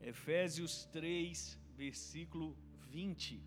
Efésios 0.00 0.86
3, 0.86 1.58
versículo 1.76 2.56
20. 2.88 3.42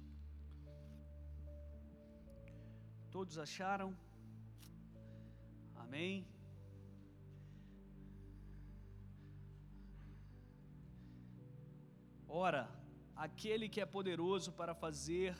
Todos 3.09 3.38
acharam? 3.38 3.98
Amém? 5.75 6.27
Ora, 12.28 12.70
aquele 13.16 13.68
que 13.68 13.82
é 13.82 13.86
poderoso 13.86 14.54
para 14.54 14.74
fazer 14.74 15.36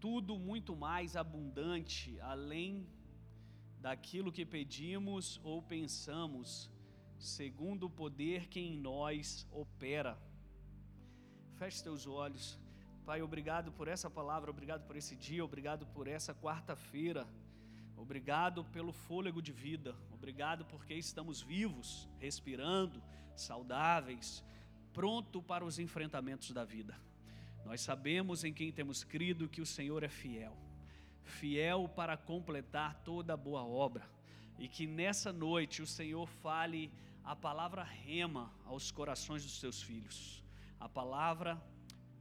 tudo 0.00 0.38
muito 0.38 0.74
mais 0.74 1.16
abundante, 1.16 2.18
além 2.20 2.86
daquilo 3.80 4.32
que 4.32 4.46
pedimos 4.46 5.38
ou 5.44 5.62
pensamos, 5.62 6.70
segundo 7.24 7.86
o 7.86 7.90
poder 7.90 8.48
que 8.48 8.60
em 8.60 8.76
nós 8.76 9.46
opera. 9.50 10.18
Feche 11.54 11.82
teus 11.82 12.06
olhos. 12.06 12.58
Pai, 13.06 13.22
obrigado 13.22 13.72
por 13.72 13.88
essa 13.88 14.10
palavra, 14.10 14.50
obrigado 14.50 14.86
por 14.86 14.96
esse 14.96 15.16
dia, 15.16 15.44
obrigado 15.44 15.86
por 15.86 16.06
essa 16.06 16.34
quarta-feira. 16.34 17.26
Obrigado 17.96 18.64
pelo 18.64 18.92
fôlego 18.92 19.40
de 19.40 19.52
vida. 19.52 19.94
Obrigado 20.12 20.64
porque 20.66 20.94
estamos 20.94 21.40
vivos, 21.40 22.08
respirando, 22.18 23.02
saudáveis, 23.34 24.44
pronto 24.92 25.40
para 25.42 25.64
os 25.64 25.78
enfrentamentos 25.78 26.50
da 26.50 26.64
vida. 26.64 26.94
Nós 27.64 27.80
sabemos 27.80 28.44
em 28.44 28.52
quem 28.52 28.70
temos 28.70 29.02
crido 29.02 29.48
que 29.48 29.62
o 29.62 29.66
Senhor 29.66 30.02
é 30.02 30.08
fiel. 30.08 30.56
Fiel 31.22 31.88
para 31.88 32.16
completar 32.16 33.02
toda 33.02 33.36
boa 33.36 33.64
obra. 33.64 34.06
E 34.58 34.68
que 34.68 34.86
nessa 34.86 35.32
noite 35.32 35.80
o 35.80 35.86
Senhor 35.86 36.26
fale 36.26 36.92
a 37.24 37.34
palavra 37.34 37.82
rema 37.82 38.52
aos 38.66 38.90
corações 38.90 39.42
dos 39.42 39.58
seus 39.58 39.80
filhos, 39.80 40.44
a 40.78 40.88
palavra 40.88 41.60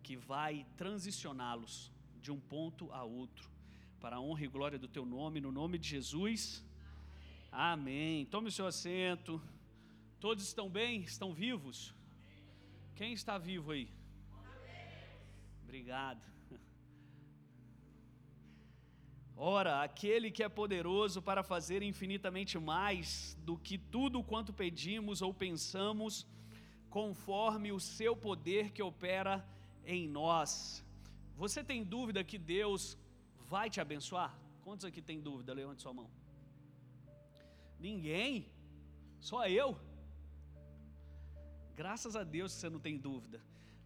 que 0.02 0.16
vai 0.16 0.66
transicioná-los 0.78 1.92
de 2.22 2.32
um 2.32 2.40
ponto 2.40 2.92
a 2.92 3.04
outro, 3.04 3.50
para 4.00 4.16
a 4.16 4.22
honra 4.22 4.46
e 4.46 4.48
glória 4.48 4.80
do 4.80 4.88
teu 4.88 5.06
nome, 5.06 5.42
no 5.42 5.52
nome 5.52 5.78
de 5.78 5.90
Jesus. 5.90 6.64
Amém. 7.52 8.26
Tome 8.26 8.48
o 8.48 8.52
seu 8.52 8.66
assento. 8.66 9.42
Todos 10.20 10.44
estão 10.46 10.70
bem? 10.70 11.02
Estão 11.02 11.34
vivos? 11.34 11.94
Quem 12.96 13.14
está 13.14 13.38
vivo 13.38 13.72
aí? 13.72 13.90
Obrigado. 15.64 16.22
Ora, 19.36 19.82
aquele 19.82 20.30
que 20.30 20.44
é 20.44 20.50
poderoso 20.50 21.22
para 21.22 21.44
fazer 21.44 21.82
infinitamente 21.82 22.58
mais 22.60 23.36
do 23.42 23.58
que 23.58 23.78
tudo 23.78 24.24
quanto 24.24 24.54
pedimos 24.54 25.22
ou 25.22 25.34
pensamos, 25.34 26.28
conforme 26.90 27.72
o 27.72 27.80
seu 27.80 28.16
poder 28.16 28.72
que 28.72 28.84
opera 28.84 29.44
em 29.86 30.08
nós. 30.08 30.86
Você 31.36 31.64
tem 31.64 31.84
dúvida 31.84 32.24
que 32.24 32.38
Deus 32.38 32.98
vai 33.50 33.70
te 33.70 33.82
abençoar? 33.82 34.38
Quantos 34.64 34.86
aqui 34.86 35.02
tem 35.02 35.20
dúvida? 35.20 35.54
Levante 35.54 35.82
sua 35.82 35.94
mão. 35.94 36.10
Ninguém? 37.80 38.48
Só 39.20 39.48
eu? 39.48 39.78
Graças 41.76 42.16
a 42.16 42.24
Deus 42.24 42.52
você 42.52 42.70
não 42.70 42.80
tem 42.80 42.98
dúvida, 42.98 43.42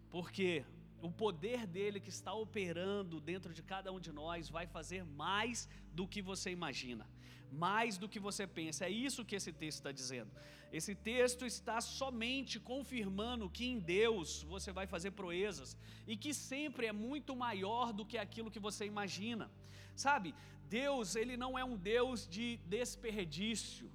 porque 0.09 0.65
o 1.01 1.11
poder 1.11 1.67
dele 1.67 1.99
que 1.99 2.09
está 2.09 2.33
operando 2.33 3.19
dentro 3.19 3.53
de 3.53 3.61
cada 3.61 3.91
um 3.91 3.99
de 3.99 4.11
nós 4.11 4.49
vai 4.49 4.65
fazer 4.65 5.03
mais 5.03 5.69
do 5.93 6.07
que 6.07 6.21
você 6.21 6.49
imagina, 6.51 7.07
mais 7.51 7.97
do 7.97 8.09
que 8.09 8.19
você 8.19 8.47
pensa. 8.47 8.85
É 8.85 8.89
isso 8.89 9.25
que 9.25 9.35
esse 9.35 9.53
texto 9.53 9.79
está 9.79 9.91
dizendo. 9.91 10.31
Esse 10.71 10.93
texto 10.95 11.45
está 11.45 11.79
somente 11.79 12.59
confirmando 12.59 13.49
que 13.49 13.65
em 13.65 13.79
Deus 13.79 14.43
você 14.43 14.71
vai 14.71 14.85
fazer 14.85 15.11
proezas 15.11 15.77
e 16.05 16.17
que 16.17 16.33
sempre 16.33 16.87
é 16.87 16.91
muito 16.91 17.35
maior 17.35 17.93
do 17.93 18.05
que 18.05 18.17
aquilo 18.17 18.52
que 18.52 18.59
você 18.59 18.86
imagina. 18.86 19.49
Sabe, 19.95 20.36
Deus, 20.67 21.15
ele 21.15 21.37
não 21.37 21.57
é 21.57 21.63
um 21.63 21.77
Deus 21.77 22.27
de 22.27 22.57
desperdício. 22.65 23.89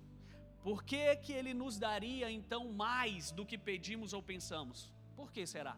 Por 0.62 0.82
que, 0.84 1.16
que 1.16 1.32
ele 1.32 1.52
nos 1.52 1.78
daria 1.78 2.30
então 2.30 2.72
mais 2.72 3.32
do 3.32 3.44
que 3.44 3.58
pedimos 3.58 4.12
ou 4.12 4.22
pensamos? 4.22 4.90
Por 5.14 5.30
que 5.30 5.44
será? 5.46 5.76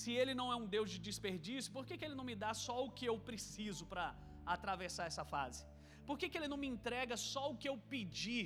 Se 0.00 0.10
ele 0.20 0.34
não 0.40 0.48
é 0.54 0.56
um 0.62 0.66
Deus 0.74 0.88
de 0.94 0.98
desperdício, 1.08 1.74
por 1.76 1.84
que, 1.86 1.96
que 1.98 2.04
ele 2.06 2.18
não 2.18 2.26
me 2.30 2.36
dá 2.44 2.52
só 2.66 2.76
o 2.86 2.90
que 2.96 3.06
eu 3.10 3.16
preciso 3.28 3.84
para 3.92 4.06
atravessar 4.54 5.06
essa 5.10 5.24
fase? 5.34 5.60
Por 6.08 6.16
que, 6.18 6.28
que 6.30 6.38
ele 6.38 6.50
não 6.52 6.58
me 6.64 6.68
entrega 6.74 7.16
só 7.32 7.44
o 7.50 7.56
que 7.60 7.68
eu 7.70 7.76
pedi? 7.92 8.40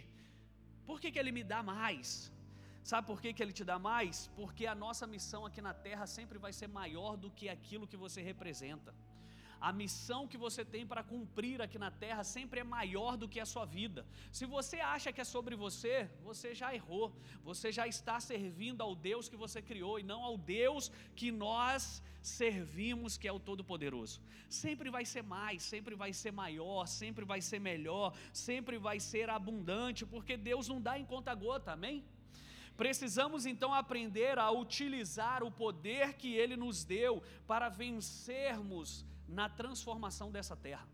Por 0.88 0.98
que, 1.00 1.10
que 1.12 1.20
ele 1.22 1.32
me 1.38 1.44
dá 1.52 1.60
mais? 1.62 2.08
Sabe 2.90 3.06
por 3.10 3.18
que, 3.22 3.32
que 3.34 3.42
ele 3.44 3.56
te 3.58 3.64
dá 3.70 3.78
mais? 3.90 4.16
Porque 4.38 4.64
a 4.74 4.76
nossa 4.84 5.06
missão 5.14 5.42
aqui 5.48 5.60
na 5.68 5.74
terra 5.86 6.06
sempre 6.16 6.38
vai 6.44 6.52
ser 6.60 6.68
maior 6.80 7.12
do 7.24 7.30
que 7.38 7.48
aquilo 7.56 7.88
que 7.92 7.98
você 8.04 8.22
representa. 8.30 8.94
A 9.60 9.72
missão 9.72 10.26
que 10.26 10.38
você 10.38 10.64
tem 10.64 10.86
para 10.86 11.02
cumprir 11.02 11.60
aqui 11.60 11.78
na 11.78 11.90
terra 11.90 12.24
sempre 12.24 12.60
é 12.60 12.64
maior 12.64 13.16
do 13.16 13.28
que 13.28 13.38
a 13.38 13.44
sua 13.44 13.66
vida. 13.66 14.06
Se 14.32 14.46
você 14.46 14.80
acha 14.80 15.12
que 15.12 15.20
é 15.20 15.24
sobre 15.24 15.54
você, 15.54 16.10
você 16.22 16.54
já 16.54 16.74
errou. 16.74 17.14
Você 17.44 17.70
já 17.70 17.86
está 17.86 18.18
servindo 18.18 18.80
ao 18.80 18.94
Deus 18.94 19.28
que 19.28 19.36
você 19.36 19.60
criou 19.60 19.98
e 20.00 20.02
não 20.02 20.22
ao 20.22 20.38
Deus 20.38 20.90
que 21.14 21.30
nós 21.30 22.02
servimos, 22.22 23.18
que 23.18 23.28
é 23.28 23.32
o 23.32 23.38
Todo-Poderoso. 23.38 24.22
Sempre 24.48 24.88
vai 24.88 25.04
ser 25.04 25.22
mais, 25.22 25.62
sempre 25.62 25.94
vai 25.94 26.14
ser 26.14 26.32
maior, 26.32 26.86
sempre 26.86 27.24
vai 27.26 27.42
ser 27.42 27.60
melhor, 27.60 28.14
sempre 28.32 28.78
vai 28.78 28.98
ser 28.98 29.28
abundante, 29.28 30.06
porque 30.06 30.38
Deus 30.38 30.68
não 30.68 30.80
dá 30.80 30.98
em 30.98 31.04
conta 31.04 31.34
gota, 31.34 31.72
amém? 31.72 32.02
Precisamos 32.78 33.44
então 33.44 33.74
aprender 33.74 34.38
a 34.38 34.50
utilizar 34.50 35.42
o 35.42 35.50
poder 35.50 36.14
que 36.14 36.34
Ele 36.34 36.56
nos 36.56 36.82
deu 36.82 37.22
para 37.46 37.68
vencermos 37.68 39.04
na 39.30 39.48
transformação 39.48 40.30
dessa 40.30 40.56
terra. 40.56 40.86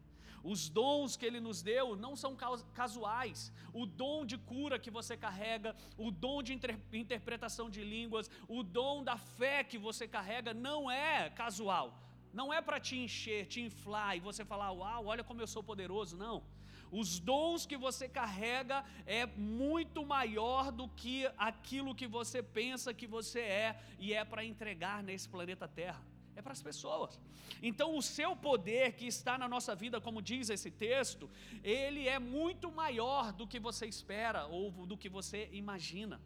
Os 0.53 0.69
dons 0.69 1.17
que 1.17 1.27
Ele 1.27 1.41
nos 1.41 1.61
deu 1.61 1.97
não 1.97 2.15
são 2.15 2.37
casuais. 2.73 3.53
O 3.73 3.85
dom 3.85 4.25
de 4.25 4.39
cura 4.39 4.79
que 4.79 4.93
você 4.93 5.17
carrega, 5.17 5.75
o 5.99 6.11
dom 6.11 6.41
de 6.41 6.53
inter 6.53 6.79
interpretação 6.93 7.69
de 7.69 7.83
línguas, 7.83 8.31
o 8.47 8.63
dom 8.63 9.03
da 9.03 9.17
fé 9.17 9.65
que 9.65 9.77
você 9.77 10.07
carrega 10.07 10.55
não 10.55 10.89
é 10.89 11.31
casual. 11.31 12.01
Não 12.33 12.53
é 12.53 12.61
para 12.61 12.79
te 12.79 12.97
encher, 12.97 13.47
te 13.47 13.61
inflar 13.61 14.17
e 14.17 14.21
você 14.21 14.45
falar, 14.45 14.71
uau, 14.71 15.07
olha 15.07 15.25
como 15.25 15.41
eu 15.41 15.49
sou 15.49 15.65
poderoso. 15.65 16.17
Não. 16.17 16.45
Os 16.93 17.19
dons 17.19 17.67
que 17.67 17.77
você 17.77 18.09
carrega 18.09 18.85
é 19.05 19.27
muito 19.27 20.07
maior 20.07 20.71
do 20.71 20.87
que 20.89 21.29
aquilo 21.37 21.95
que 21.95 22.07
você 22.07 22.41
pensa 22.41 22.95
que 22.95 23.07
você 23.07 23.41
é 23.41 23.81
e 23.99 24.15
é 24.15 24.25
para 24.25 24.45
entregar 24.45 25.03
nesse 25.03 25.29
planeta 25.29 25.67
Terra 25.67 26.01
é 26.37 26.43
para 26.43 26.53
as 26.53 26.63
pessoas. 26.63 27.19
Então, 27.63 27.97
o 27.97 28.03
seu 28.03 28.31
poder 28.37 28.93
que 28.99 29.07
está 29.07 29.35
na 29.43 29.49
nossa 29.49 29.75
vida, 29.75 30.01
como 30.07 30.21
diz 30.31 30.51
esse 30.57 30.71
texto, 30.71 31.29
ele 31.65 32.07
é 32.07 32.19
muito 32.19 32.71
maior 32.71 33.33
do 33.33 33.47
que 33.47 33.59
você 33.59 33.87
espera 33.87 34.47
ou 34.47 34.71
do 34.91 34.97
que 34.97 35.09
você 35.09 35.49
imagina. 35.53 36.21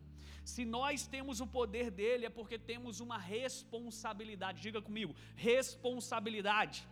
Se 0.53 0.65
nós 0.65 1.07
temos 1.15 1.41
o 1.41 1.47
poder 1.47 1.91
dele, 1.91 2.27
é 2.27 2.33
porque 2.39 2.59
temos 2.59 2.99
uma 3.07 3.19
responsabilidade. 3.19 4.63
Diga 4.67 4.83
comigo: 4.89 5.15
responsabilidade. 5.37 6.87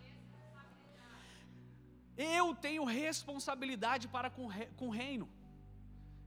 Eu 2.16 2.46
tenho 2.66 2.84
responsabilidade 2.84 4.06
para 4.08 4.30
com, 4.36 4.48
com 4.76 4.88
o 4.88 4.96
reino. 5.02 5.28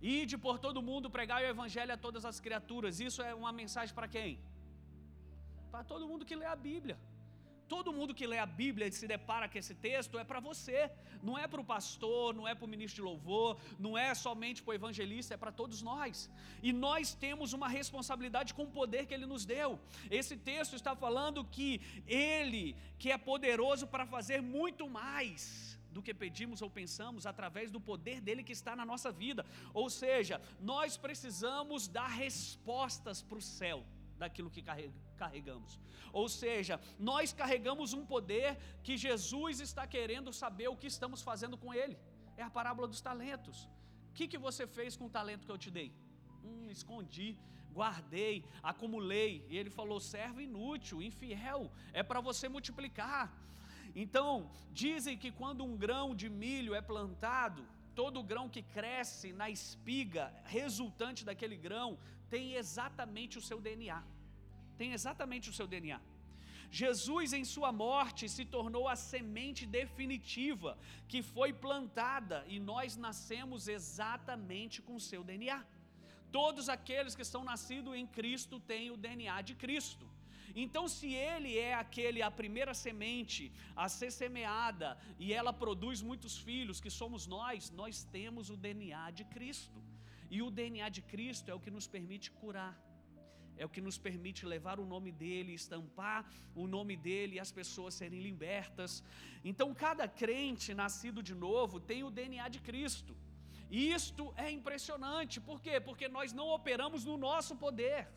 Ide 0.02 0.38
por 0.46 0.58
todo 0.58 0.82
mundo, 0.82 1.10
pregar 1.18 1.42
o 1.42 1.46
evangelho 1.46 1.94
a 1.94 1.98
todas 2.06 2.26
as 2.26 2.40
criaturas. 2.40 3.00
Isso 3.00 3.22
é 3.22 3.34
uma 3.36 3.52
mensagem 3.52 3.94
para 3.94 4.08
quem? 4.08 4.40
Para 5.72 5.84
todo 5.92 6.08
mundo 6.12 6.26
que 6.30 6.36
lê 6.36 6.46
a 6.46 6.56
Bíblia. 6.56 6.98
Todo 7.74 7.94
mundo 7.98 8.14
que 8.20 8.28
lê 8.32 8.38
a 8.38 8.46
Bíblia 8.62 8.86
e 8.88 8.92
se 8.92 9.08
depara 9.12 9.48
com 9.48 9.58
esse 9.58 9.74
texto 9.86 10.20
é 10.22 10.26
para 10.30 10.42
você, 10.48 10.80
não 11.28 11.36
é 11.44 11.46
para 11.52 11.62
o 11.62 11.70
pastor, 11.74 12.36
não 12.40 12.46
é 12.46 12.54
para 12.54 12.66
o 12.66 12.72
ministro 12.74 12.98
de 13.02 13.08
louvor, 13.10 13.52
não 13.86 13.94
é 13.98 14.14
somente 14.14 14.62
para 14.62 14.72
o 14.72 14.80
evangelista, 14.80 15.36
é 15.36 15.38
para 15.44 15.54
todos 15.62 15.82
nós. 15.82 16.30
E 16.62 16.74
nós 16.74 17.14
temos 17.14 17.54
uma 17.54 17.70
responsabilidade 17.70 18.54
com 18.58 18.64
o 18.66 18.74
poder 18.80 19.06
que 19.06 19.14
ele 19.14 19.26
nos 19.34 19.46
deu. 19.46 19.80
Esse 20.20 20.36
texto 20.36 20.76
está 20.76 20.94
falando 21.06 21.46
que 21.46 21.70
ele, 22.06 22.76
que 23.00 23.10
é 23.10 23.18
poderoso 23.18 23.88
para 23.88 24.06
fazer 24.06 24.42
muito 24.42 24.90
mais 24.90 25.80
do 25.96 26.04
que 26.04 26.14
pedimos 26.14 26.62
ou 26.62 26.70
pensamos 26.70 27.26
através 27.26 27.72
do 27.72 27.80
poder 27.80 28.20
dele 28.20 28.44
que 28.44 28.58
está 28.60 28.76
na 28.76 28.86
nossa 28.86 29.14
vida. 29.24 29.46
Ou 29.74 29.90
seja, 29.90 30.42
nós 30.60 30.98
precisamos 30.98 31.88
dar 31.88 32.12
respostas 32.26 33.22
para 33.22 33.38
o 33.38 33.42
céu 33.42 33.82
daquilo 34.24 34.54
que 34.56 34.64
carregamos. 35.22 35.80
Ou 36.20 36.28
seja, 36.42 36.76
nós 37.12 37.34
carregamos 37.42 37.94
um 38.00 38.06
poder 38.14 38.50
que 38.86 38.96
Jesus 39.06 39.60
está 39.68 39.86
querendo 39.96 40.32
saber 40.42 40.68
o 40.70 40.80
que 40.82 40.90
estamos 40.96 41.22
fazendo 41.30 41.58
com 41.64 41.74
ele. 41.82 41.98
É 42.42 42.44
a 42.44 42.56
parábola 42.58 42.88
dos 42.94 43.02
talentos. 43.10 43.58
O 44.10 44.14
que, 44.18 44.28
que 44.32 44.44
você 44.48 44.66
fez 44.78 44.96
com 44.98 45.06
o 45.08 45.16
talento 45.20 45.46
que 45.48 45.54
eu 45.56 45.64
te 45.66 45.72
dei? 45.78 45.90
Hum, 46.46 46.68
escondi, 46.78 47.30
guardei, 47.80 48.36
acumulei. 48.72 49.32
E 49.52 49.58
ele 49.60 49.72
falou: 49.80 50.00
servo 50.16 50.42
inútil, 50.48 51.02
infiel, 51.10 51.62
é 51.94 52.04
para 52.10 52.22
você 52.30 52.48
multiplicar. 52.56 53.24
Então, 54.04 54.30
dizem 54.84 55.18
que 55.22 55.32
quando 55.40 55.66
um 55.70 55.76
grão 55.86 56.08
de 56.22 56.28
milho 56.44 56.76
é 56.80 56.82
plantado, 56.92 57.62
todo 58.00 58.28
grão 58.32 58.48
que 58.56 58.64
cresce 58.78 59.30
na 59.42 59.50
espiga 59.58 60.26
resultante 60.58 61.26
daquele 61.30 61.58
grão 61.68 61.90
tem 62.34 62.46
exatamente 62.64 63.38
o 63.42 63.46
seu 63.50 63.60
DNA 63.68 64.02
tem 64.82 64.94
exatamente 64.98 65.48
o 65.52 65.56
seu 65.58 65.68
DNA. 65.74 66.00
Jesus, 66.82 67.34
em 67.40 67.46
sua 67.54 67.72
morte, 67.86 68.30
se 68.36 68.44
tornou 68.56 68.86
a 68.94 68.96
semente 68.96 69.64
definitiva 69.80 70.72
que 71.12 71.20
foi 71.34 71.50
plantada 71.66 72.38
e 72.54 72.58
nós 72.72 72.96
nascemos 73.06 73.68
exatamente 73.78 74.78
com 74.86 74.96
o 74.96 75.06
seu 75.10 75.22
DNA. 75.30 75.60
Todos 76.40 76.66
aqueles 76.76 77.16
que 77.20 77.30
são 77.34 77.44
nascidos 77.52 77.94
em 78.02 78.08
Cristo 78.18 78.58
têm 78.72 78.90
o 78.96 78.98
DNA 79.06 79.38
de 79.50 79.54
Cristo. 79.64 80.08
Então, 80.64 80.84
se 80.96 81.10
ele 81.30 81.52
é 81.70 81.74
aquele, 81.84 82.22
a 82.30 82.32
primeira 82.42 82.74
semente 82.86 83.44
a 83.84 83.88
ser 83.98 84.12
semeada 84.22 84.90
e 85.20 85.32
ela 85.40 85.54
produz 85.64 86.02
muitos 86.10 86.36
filhos, 86.48 86.82
que 86.86 86.94
somos 87.02 87.28
nós, 87.38 87.70
nós 87.82 88.04
temos 88.18 88.50
o 88.50 88.58
DNA 88.66 89.06
de 89.20 89.26
Cristo. 89.36 89.80
E 90.36 90.42
o 90.42 90.50
DNA 90.50 90.88
de 90.98 91.02
Cristo 91.14 91.52
é 91.52 91.54
o 91.54 91.64
que 91.66 91.76
nos 91.78 91.88
permite 91.96 92.30
curar 92.40 92.74
é 93.62 93.66
o 93.66 93.74
que 93.76 93.82
nos 93.88 93.98
permite 94.06 94.46
levar 94.54 94.80
o 94.80 94.86
nome 94.94 95.12
dele, 95.12 95.54
estampar 95.54 96.22
o 96.56 96.66
nome 96.76 96.96
dele 96.98 97.36
e 97.36 97.40
as 97.40 97.52
pessoas 97.52 97.94
serem 97.94 98.20
libertas. 98.20 99.04
Então, 99.44 99.68
cada 99.86 100.08
crente 100.08 100.74
nascido 100.74 101.22
de 101.22 101.36
novo 101.36 101.80
tem 101.80 102.04
o 102.04 102.10
DNA 102.10 102.48
de 102.50 102.60
Cristo. 102.60 103.16
E 103.70 103.94
isto 103.94 104.34
é 104.36 104.50
impressionante, 104.52 105.40
por 105.40 105.62
quê? 105.62 105.80
Porque 105.80 106.08
nós 106.18 106.34
não 106.34 106.48
operamos 106.50 107.06
no 107.06 107.18
nosso 107.18 107.56
poder 107.56 108.08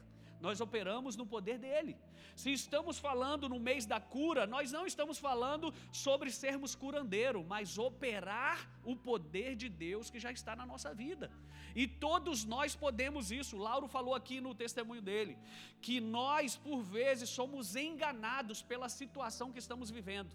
nós 0.49 0.61
operamos 0.67 1.17
no 1.21 1.27
poder 1.35 1.59
dele. 1.59 1.95
Se 2.43 2.51
estamos 2.61 2.99
falando 3.07 3.49
no 3.53 3.59
mês 3.69 3.87
da 3.93 4.01
cura, 4.17 4.47
nós 4.55 4.71
não 4.77 4.85
estamos 4.91 5.19
falando 5.27 5.73
sobre 6.05 6.31
sermos 6.31 6.75
curandeiro, 6.83 7.41
mas 7.53 7.79
operar 7.89 8.59
o 8.93 8.95
poder 9.09 9.51
de 9.63 9.69
Deus 9.69 10.11
que 10.13 10.21
já 10.25 10.33
está 10.39 10.55
na 10.61 10.67
nossa 10.73 10.93
vida. 11.05 11.31
E 11.75 11.87
todos 12.07 12.45
nós 12.55 12.77
podemos 12.85 13.31
isso. 13.41 13.57
O 13.57 13.65
Lauro 13.69 13.89
falou 13.97 14.15
aqui 14.15 14.41
no 14.47 14.55
testemunho 14.55 15.03
dele 15.11 15.37
que 15.87 16.01
nós 16.01 16.57
por 16.57 16.81
vezes 16.83 17.29
somos 17.39 17.75
enganados 17.75 18.61
pela 18.63 18.89
situação 18.89 19.53
que 19.53 19.59
estamos 19.59 19.91
vivendo. 19.91 20.35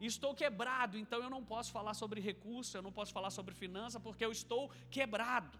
Estou 0.00 0.34
quebrado, 0.34 0.98
então 0.98 1.20
eu 1.22 1.30
não 1.30 1.42
posso 1.52 1.70
falar 1.72 1.94
sobre 1.94 2.20
recurso, 2.20 2.76
eu 2.76 2.82
não 2.82 2.92
posso 2.92 3.12
falar 3.12 3.30
sobre 3.30 3.54
finança 3.54 3.98
porque 3.98 4.24
eu 4.24 4.32
estou 4.40 4.70
quebrado. 4.90 5.58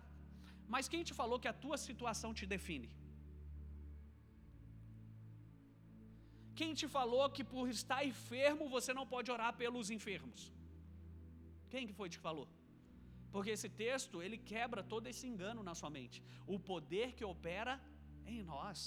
Mas 0.69 0.89
quem 0.89 1.03
te 1.09 1.15
falou 1.15 1.39
que 1.39 1.49
a 1.49 1.59
tua 1.65 1.79
situação 1.79 2.35
te 2.35 2.45
define? 2.55 2.91
Quem 6.59 6.73
te 6.81 6.87
falou 6.97 7.25
que 7.37 7.45
por 7.55 7.67
estar 7.79 8.01
enfermo 8.13 8.69
você 8.77 8.93
não 8.99 9.07
pode 9.15 9.31
orar 9.37 9.53
pelos 9.63 9.91
enfermos? 9.97 10.41
Quem 11.73 11.87
que 11.89 11.97
foi 11.99 12.09
que 12.09 12.27
falou? 12.29 12.49
Porque 13.35 13.51
esse 13.57 13.69
texto, 13.85 14.23
ele 14.25 14.39
quebra 14.53 14.83
todo 14.83 15.07
esse 15.13 15.27
engano 15.33 15.63
na 15.69 15.75
sua 15.81 15.91
mente. 15.99 16.23
O 16.47 16.59
poder 16.59 17.09
que 17.17 17.25
opera 17.35 17.75
em 18.35 18.43
nós. 18.43 18.81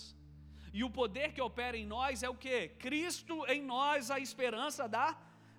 E 0.73 0.83
o 0.83 0.89
poder 0.89 1.27
que 1.35 1.41
opera 1.49 1.77
em 1.77 1.85
nós 1.85 2.23
é 2.23 2.29
o 2.29 2.39
que? 2.45 2.69
Cristo 2.85 3.45
em 3.53 3.61
nós, 3.61 4.09
a 4.09 4.19
esperança 4.19 4.87
da 4.87 5.07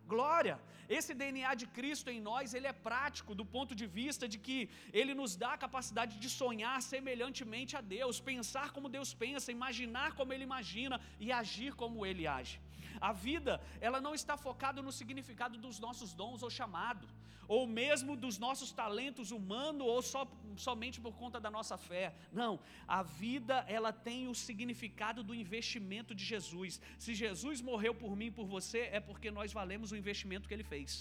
glória. 0.06 0.56
Esse 0.98 1.12
DNA 1.20 1.50
de 1.60 1.66
Cristo 1.76 2.08
em 2.14 2.20
nós, 2.28 2.52
ele 2.52 2.66
é 2.66 2.72
prático 2.88 3.32
do 3.40 3.44
ponto 3.54 3.74
de 3.80 3.86
vista 3.98 4.24
de 4.32 4.38
que 4.46 4.58
ele 5.00 5.14
nos 5.20 5.34
dá 5.42 5.50
a 5.54 5.62
capacidade 5.64 6.14
de 6.22 6.28
sonhar 6.40 6.78
semelhantemente 6.82 7.76
a 7.80 7.82
Deus, 7.96 8.18
pensar 8.32 8.68
como 8.76 8.94
Deus 8.96 9.12
pensa, 9.24 9.56
imaginar 9.58 10.10
como 10.18 10.32
ele 10.32 10.48
imagina 10.50 11.00
e 11.24 11.30
agir 11.40 11.74
como 11.82 12.04
ele 12.04 12.26
age. 12.26 12.56
A 13.00 13.12
vida, 13.12 13.54
ela 13.80 14.00
não 14.06 14.14
está 14.20 14.36
focada 14.36 14.82
no 14.82 14.92
significado 15.00 15.56
dos 15.66 15.78
nossos 15.86 16.12
dons 16.12 16.42
ou 16.42 16.50
chamado 16.50 17.06
ou 17.54 17.62
mesmo 17.66 18.12
dos 18.24 18.36
nossos 18.44 18.70
talentos 18.80 19.28
humanos, 19.36 19.84
ou 19.92 20.00
só, 20.10 20.20
somente 20.66 20.98
por 21.04 21.14
conta 21.22 21.38
da 21.44 21.50
nossa 21.56 21.76
fé. 21.76 22.04
Não, 22.40 22.52
a 22.98 23.02
vida 23.02 23.56
ela 23.76 23.92
tem 24.08 24.28
o 24.32 24.34
significado 24.46 25.24
do 25.28 25.34
investimento 25.34 26.14
de 26.14 26.24
Jesus. 26.32 26.80
Se 26.96 27.12
Jesus 27.22 27.60
morreu 27.70 27.92
por 28.02 28.14
mim, 28.20 28.30
por 28.38 28.46
você, 28.46 28.82
é 28.98 29.00
porque 29.08 29.32
nós 29.32 29.52
valemos 29.52 29.90
o 29.90 29.96
investimento 30.02 30.46
que 30.46 30.54
Ele 30.54 30.68
fez. 30.74 30.92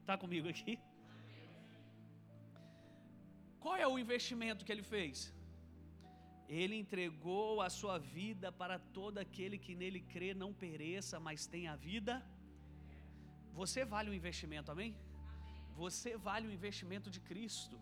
Está 0.00 0.16
comigo 0.16 0.48
aqui? 0.48 0.78
Qual 3.60 3.76
é 3.76 3.86
o 3.86 3.98
investimento 3.98 4.64
que 4.64 4.72
Ele 4.72 4.86
fez? 4.94 5.30
Ele 6.48 6.74
entregou 6.84 7.60
a 7.60 7.68
sua 7.68 7.98
vida 7.98 8.50
para 8.50 8.78
todo 8.78 9.18
aquele 9.18 9.58
que 9.58 9.74
nele 9.74 10.00
crê, 10.14 10.32
não 10.32 10.54
pereça, 10.54 11.20
mas 11.20 11.46
tenha 11.46 11.76
vida 11.76 12.14
você 13.60 13.84
vale 13.94 14.10
o 14.10 14.14
investimento, 14.20 14.70
amém? 14.74 14.92
Você 15.82 16.10
vale 16.28 16.46
o 16.48 16.54
investimento 16.58 17.08
de 17.14 17.20
Cristo. 17.30 17.76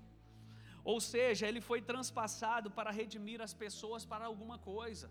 Ou 0.92 0.98
seja, 1.12 1.46
ele 1.46 1.60
foi 1.60 1.80
transpassado 1.90 2.70
para 2.78 2.90
redimir 3.00 3.40
as 3.46 3.54
pessoas 3.64 4.04
para 4.12 4.24
alguma 4.30 4.58
coisa. 4.58 5.08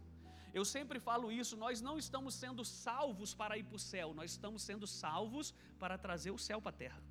Eu 0.58 0.66
sempre 0.76 1.00
falo 1.08 1.32
isso, 1.42 1.56
nós 1.66 1.80
não 1.88 1.96
estamos 2.04 2.34
sendo 2.44 2.64
salvos 2.66 3.34
para 3.40 3.58
ir 3.60 3.66
para 3.70 3.80
o 3.80 3.86
céu, 3.92 4.08
nós 4.20 4.32
estamos 4.32 4.62
sendo 4.70 4.88
salvos 4.88 5.54
para 5.82 5.98
trazer 6.06 6.32
o 6.32 6.40
céu 6.48 6.60
para 6.62 6.76
a 6.76 6.80
terra. 6.84 7.02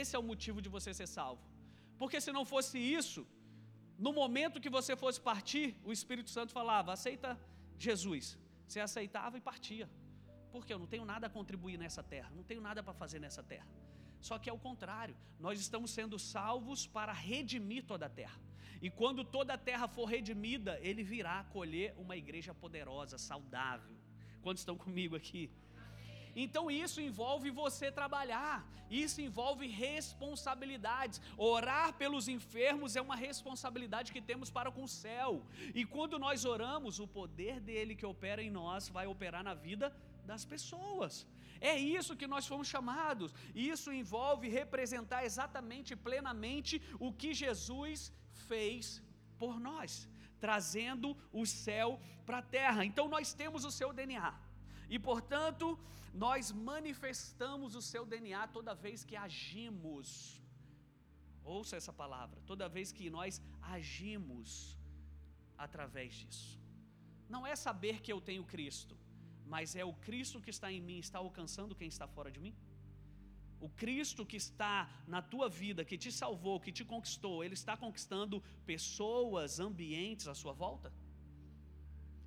Esse 0.00 0.14
é 0.14 0.18
o 0.18 0.28
motivo 0.30 0.62
de 0.64 0.68
você 0.68 0.94
ser 0.94 1.08
salvo. 1.18 1.42
Porque 2.00 2.20
se 2.20 2.32
não 2.36 2.44
fosse 2.52 2.78
isso, 2.78 3.26
no 4.06 4.12
momento 4.20 4.62
que 4.64 4.70
você 4.78 4.94
fosse 5.02 5.20
partir, 5.30 5.66
o 5.84 5.92
Espírito 5.92 6.30
Santo 6.36 6.52
falava: 6.52 6.92
aceita 6.92 7.30
Jesus. 7.86 8.38
Você 8.66 8.80
aceitava 8.88 9.36
e 9.36 9.40
partia. 9.40 9.86
Porque 10.52 10.72
eu 10.72 10.78
não 10.78 10.86
tenho 10.86 11.04
nada 11.04 11.26
a 11.26 11.30
contribuir 11.30 11.78
nessa 11.78 12.02
terra, 12.02 12.30
não 12.34 12.42
tenho 12.42 12.60
nada 12.60 12.82
para 12.82 12.92
fazer 12.92 13.18
nessa 13.18 13.42
terra. 13.42 13.68
Só 14.20 14.38
que 14.38 14.50
é 14.50 14.52
o 14.52 14.58
contrário, 14.58 15.16
nós 15.38 15.58
estamos 15.60 15.90
sendo 15.90 16.18
salvos 16.18 16.86
para 16.86 17.12
redimir 17.12 17.84
toda 17.84 18.06
a 18.06 18.08
terra. 18.08 18.38
E 18.82 18.90
quando 18.90 19.24
toda 19.24 19.54
a 19.54 19.58
terra 19.58 19.86
for 19.88 20.06
redimida, 20.06 20.78
ele 20.80 21.02
virá 21.02 21.44
colher 21.44 21.94
uma 21.98 22.16
igreja 22.16 22.54
poderosa, 22.54 23.18
saudável. 23.18 23.94
Quantos 24.42 24.62
estão 24.62 24.76
comigo 24.76 25.16
aqui? 25.16 25.50
Então 26.34 26.70
isso 26.70 27.00
envolve 27.00 27.50
você 27.50 27.90
trabalhar, 27.90 28.66
isso 28.90 29.20
envolve 29.20 29.66
responsabilidades. 29.66 31.20
Orar 31.36 31.92
pelos 31.94 32.28
enfermos 32.28 32.96
é 32.96 33.00
uma 33.00 33.16
responsabilidade 33.16 34.12
que 34.12 34.20
temos 34.20 34.50
para 34.50 34.70
com 34.70 34.84
o 34.84 34.88
céu. 34.88 35.44
E 35.74 35.84
quando 35.84 36.18
nós 36.18 36.44
oramos, 36.44 37.00
o 37.00 37.06
poder 37.06 37.60
dele 37.60 37.94
que 37.94 38.06
opera 38.06 38.42
em 38.42 38.50
nós 38.50 38.88
vai 38.88 39.06
operar 39.06 39.42
na 39.42 39.54
vida 39.54 39.94
das 40.30 40.44
pessoas. 40.54 41.14
É 41.72 41.74
isso 41.98 42.18
que 42.20 42.32
nós 42.34 42.46
fomos 42.50 42.68
chamados. 42.74 43.30
Isso 43.72 43.88
envolve 44.00 44.48
representar 44.60 45.20
exatamente, 45.28 45.98
plenamente, 46.08 46.74
o 47.06 47.10
que 47.20 47.30
Jesus 47.44 48.12
fez 48.48 49.02
por 49.42 49.54
nós, 49.68 49.92
trazendo 50.44 51.08
o 51.40 51.44
céu 51.64 51.88
para 52.26 52.38
a 52.38 52.48
terra. 52.58 52.84
Então 52.90 53.06
nós 53.16 53.34
temos 53.42 53.64
o 53.70 53.74
seu 53.78 53.90
DNA. 54.00 54.32
E 54.94 54.98
portanto, 54.98 55.66
nós 56.24 56.50
manifestamos 56.70 57.74
o 57.80 57.82
seu 57.92 58.04
DNA 58.12 58.42
toda 58.56 58.80
vez 58.86 59.04
que 59.08 59.16
agimos. 59.28 60.08
Ouça 61.56 61.76
essa 61.80 61.92
palavra, 62.02 62.38
toda 62.50 62.72
vez 62.76 62.88
que 62.96 63.06
nós 63.18 63.40
agimos 63.76 64.50
através 65.66 66.12
disso. 66.20 66.50
Não 67.34 67.46
é 67.46 67.54
saber 67.54 67.96
que 68.04 68.12
eu 68.12 68.20
tenho 68.28 68.44
Cristo, 68.54 68.96
mas 69.52 69.74
é 69.82 69.84
o 69.84 69.94
Cristo 70.06 70.40
que 70.44 70.50
está 70.56 70.68
em 70.70 70.80
mim, 70.88 70.98
está 71.06 71.18
alcançando 71.18 71.74
quem 71.74 71.88
está 71.94 72.06
fora 72.16 72.30
de 72.34 72.40
mim? 72.44 72.54
O 73.66 73.68
Cristo 73.82 74.24
que 74.24 74.36
está 74.36 74.88
na 75.14 75.20
tua 75.32 75.48
vida, 75.62 75.84
que 75.84 75.98
te 76.04 76.10
salvou, 76.20 76.60
que 76.64 76.72
te 76.78 76.84
conquistou, 76.92 77.42
ele 77.44 77.54
está 77.54 77.76
conquistando 77.84 78.40
pessoas, 78.64 79.58
ambientes 79.68 80.28
à 80.28 80.34
sua 80.42 80.52
volta? 80.52 80.92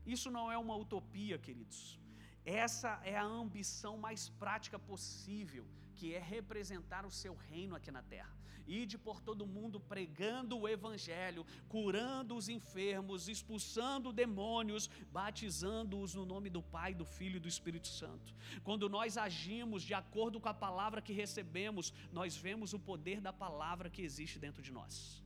Isso 0.05 0.29
não 0.29 0.51
é 0.51 0.57
uma 0.57 0.75
utopia, 0.75 1.37
queridos. 1.45 1.97
Essa 2.45 2.91
é 3.05 3.15
a 3.15 3.23
ambição 3.23 3.97
mais 3.97 4.27
prática 4.43 4.77
possível, 4.77 5.65
que 5.95 6.13
é 6.13 6.19
representar 6.19 7.05
o 7.05 7.15
seu 7.21 7.33
reino 7.49 7.73
aqui 7.73 7.89
na 7.89 8.03
terra. 8.03 8.35
Ide 8.67 8.97
por 8.97 9.21
todo 9.21 9.45
mundo 9.45 9.79
pregando 9.79 10.57
o 10.57 10.67
evangelho, 10.67 11.45
curando 11.67 12.35
os 12.35 12.47
enfermos, 12.47 13.27
expulsando 13.27 14.13
demônios, 14.13 14.89
batizando-os 15.11 16.13
no 16.13 16.25
nome 16.25 16.49
do 16.49 16.61
Pai, 16.61 16.93
do 16.93 17.05
Filho 17.05 17.37
e 17.37 17.39
do 17.39 17.47
Espírito 17.47 17.87
Santo. 17.87 18.33
Quando 18.63 18.87
nós 18.87 19.17
agimos 19.17 19.83
de 19.83 19.93
acordo 19.93 20.39
com 20.39 20.49
a 20.49 20.53
palavra 20.53 21.01
que 21.01 21.13
recebemos, 21.13 21.93
nós 22.11 22.37
vemos 22.37 22.73
o 22.73 22.79
poder 22.79 23.19
da 23.19 23.33
palavra 23.33 23.89
que 23.89 24.01
existe 24.01 24.39
dentro 24.39 24.61
de 24.61 24.71
nós. 24.71 25.21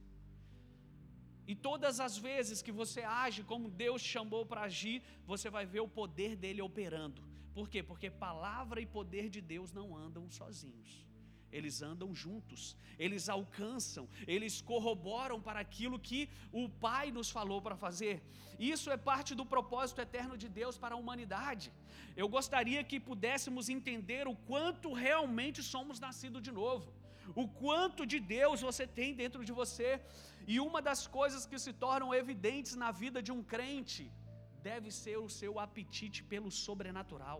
E 1.46 1.56
todas 1.56 2.00
as 2.00 2.17
vezes 2.17 2.62
que 2.62 2.72
você 2.72 3.01
age 3.03 3.41
como 3.44 3.70
Deus 3.70 4.01
chamou 4.01 4.46
para 4.46 4.63
agir, 4.63 5.01
você 5.25 5.50
vai 5.50 5.65
ver 5.65 5.79
o 5.79 5.88
poder 5.88 6.36
dele 6.36 6.62
operando. 6.62 7.24
Por 7.53 7.70
quê? 7.70 7.82
Porque 7.82 8.10
palavra 8.10 8.82
e 8.82 8.86
poder 8.86 9.29
de 9.29 9.41
Deus 9.41 9.72
não 9.72 9.96
andam 9.96 10.29
sozinhos 10.29 11.08
eles 11.51 11.82
andam 11.82 12.10
juntos, 12.13 12.75
eles 13.00 13.30
alcançam, 13.30 14.08
eles 14.27 14.62
corroboram 14.62 15.39
para 15.42 15.60
aquilo 15.60 15.98
que 16.00 16.30
o 16.51 16.68
Pai 16.68 17.12
nos 17.12 17.30
falou 17.30 17.62
para 17.62 17.75
fazer. 17.75 18.16
Isso 18.60 18.89
é 18.89 18.98
parte 18.98 19.34
do 19.36 19.46
propósito 19.46 20.01
eterno 20.01 20.36
de 20.38 20.50
Deus 20.50 20.77
para 20.77 20.96
a 20.96 20.98
humanidade. 20.98 21.72
Eu 22.16 22.27
gostaria 22.27 22.84
que 22.84 23.00
pudéssemos 23.00 23.70
entender 23.70 24.27
o 24.27 24.36
quanto 24.36 24.94
realmente 24.94 25.62
somos 25.63 26.00
nascidos 26.00 26.42
de 26.42 26.51
novo. 26.51 26.88
o 27.36 27.46
quanto 27.62 28.06
de 28.12 28.20
Deus 28.20 28.62
você 28.68 28.86
tem 29.00 29.13
dentro 29.22 29.44
de 29.48 29.54
você. 29.62 29.89
E 30.51 30.60
uma 30.60 30.82
das 30.82 31.01
coisas 31.18 31.46
que 31.46 31.60
se 31.60 31.74
tornam 31.74 32.13
evidentes 32.13 32.74
na 32.84 32.92
vida 33.04 33.22
de 33.22 33.32
um 33.36 33.44
crente 33.44 34.06
deve 34.70 34.89
ser 34.92 35.18
o 35.25 35.30
seu 35.39 35.54
apetite 35.66 36.20
pelo 36.32 36.50
sobrenatural, 36.66 37.39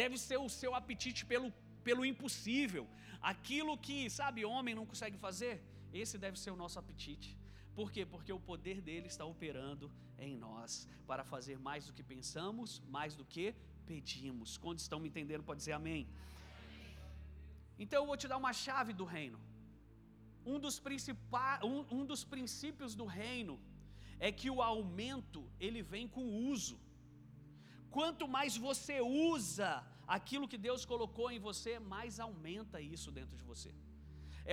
deve 0.00 0.16
ser 0.26 0.38
o 0.46 0.48
seu 0.60 0.74
apetite 0.80 1.22
pelo, 1.30 1.48
pelo 1.84 2.04
impossível, 2.04 2.86
aquilo 3.20 3.76
que, 3.76 4.08
sabe, 4.10 4.44
homem 4.44 4.74
não 4.74 4.86
consegue 4.86 5.16
fazer, 5.16 5.62
esse 5.92 6.16
deve 6.18 6.38
ser 6.38 6.50
o 6.50 6.56
nosso 6.56 6.78
apetite. 6.78 7.36
Por 7.74 7.90
quê? 7.92 8.04
Porque 8.04 8.32
o 8.32 8.40
poder 8.40 8.80
dele 8.80 9.06
está 9.06 9.24
operando 9.24 9.90
em 10.18 10.36
nós 10.36 10.88
para 11.06 11.24
fazer 11.24 11.58
mais 11.58 11.86
do 11.86 11.92
que 11.92 12.02
pensamos, 12.02 12.80
mais 12.96 13.14
do 13.14 13.24
que 13.24 13.54
pedimos. 13.86 14.58
Quando 14.58 14.80
estão 14.80 14.98
me 15.00 15.08
entendendo, 15.08 15.44
pode 15.44 15.58
dizer 15.58 15.72
amém. 15.72 16.08
Então 17.78 18.02
eu 18.02 18.06
vou 18.06 18.16
te 18.16 18.26
dar 18.26 18.36
uma 18.36 18.52
chave 18.52 18.92
do 18.92 19.04
reino. 19.04 19.38
Um 20.44 20.58
dos, 20.58 20.78
principais, 20.80 21.62
um, 21.62 21.78
um 21.98 22.04
dos 22.04 22.24
princípios 22.24 22.94
do 22.94 23.06
reino 23.06 23.60
é 24.18 24.32
que 24.32 24.50
o 24.50 24.60
aumento 24.60 25.48
ele 25.60 25.82
vem 25.82 26.08
com 26.08 26.24
o 26.24 26.50
uso. 26.50 26.78
Quanto 27.90 28.26
mais 28.26 28.56
você 28.56 29.00
usa 29.00 29.70
aquilo 30.16 30.48
que 30.52 30.58
Deus 30.68 30.82
colocou 30.92 31.28
em 31.30 31.40
você, 31.48 31.72
mais 31.94 32.18
aumenta 32.26 32.80
isso 32.80 33.10
dentro 33.18 33.36
de 33.40 33.44
você. 33.52 33.70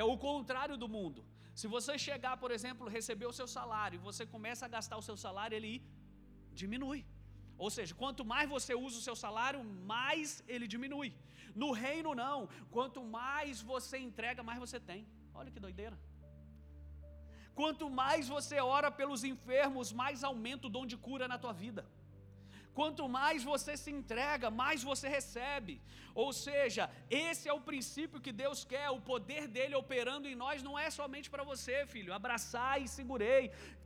É 0.01 0.03
o 0.03 0.17
contrário 0.29 0.77
do 0.83 0.87
mundo. 0.95 1.21
Se 1.59 1.67
você 1.75 1.93
chegar, 2.07 2.35
por 2.43 2.51
exemplo, 2.55 2.93
receber 2.97 3.27
o 3.29 3.37
seu 3.39 3.47
salário 3.57 3.97
e 3.97 4.05
você 4.09 4.23
começa 4.35 4.63
a 4.65 4.73
gastar 4.77 4.97
o 4.97 5.05
seu 5.09 5.17
salário, 5.25 5.55
ele 5.59 5.73
diminui. 6.61 7.01
Ou 7.57 7.69
seja, 7.75 7.93
quanto 8.01 8.23
mais 8.33 8.49
você 8.55 8.73
usa 8.85 8.97
o 8.99 9.05
seu 9.07 9.15
salário, 9.25 9.61
mais 9.91 10.43
ele 10.53 10.67
diminui. 10.73 11.11
No 11.63 11.71
reino, 11.71 12.13
não. 12.23 12.39
Quanto 12.75 13.01
mais 13.19 13.61
você 13.73 13.97
entrega, 13.97 14.43
mais 14.49 14.59
você 14.65 14.79
tem. 14.89 15.07
Olha 15.33 15.51
que 15.53 15.61
doideira. 15.67 15.97
Quanto 17.59 17.85
mais 18.01 18.27
você 18.35 18.57
ora 18.59 18.89
pelos 18.99 19.23
enfermos, 19.23 19.93
mais 20.01 20.25
aumenta 20.29 20.67
o 20.67 20.73
dom 20.77 20.85
de 20.85 20.97
cura 20.97 21.25
na 21.33 21.37
tua 21.43 21.53
vida. 21.53 21.83
Quanto 22.77 23.03
mais 23.17 23.41
você 23.51 23.73
se 23.81 23.91
entrega, 23.97 24.47
mais 24.61 24.79
você 24.89 25.07
recebe. 25.17 25.75
Ou 26.23 26.29
seja, 26.45 26.83
esse 27.09 27.45
é 27.51 27.53
o 27.53 27.65
princípio 27.69 28.23
que 28.25 28.33
Deus 28.41 28.59
quer, 28.71 28.87
o 28.89 28.99
poder 29.11 29.43
dele 29.55 29.75
operando 29.83 30.27
em 30.31 30.35
nós 30.43 30.63
não 30.67 30.75
é 30.85 30.89
somente 30.97 31.29
para 31.33 31.47
você, 31.51 31.75
filho. 31.93 32.15
Abraçar 32.19 32.73
e 32.81 32.87
segurei, 32.95 33.43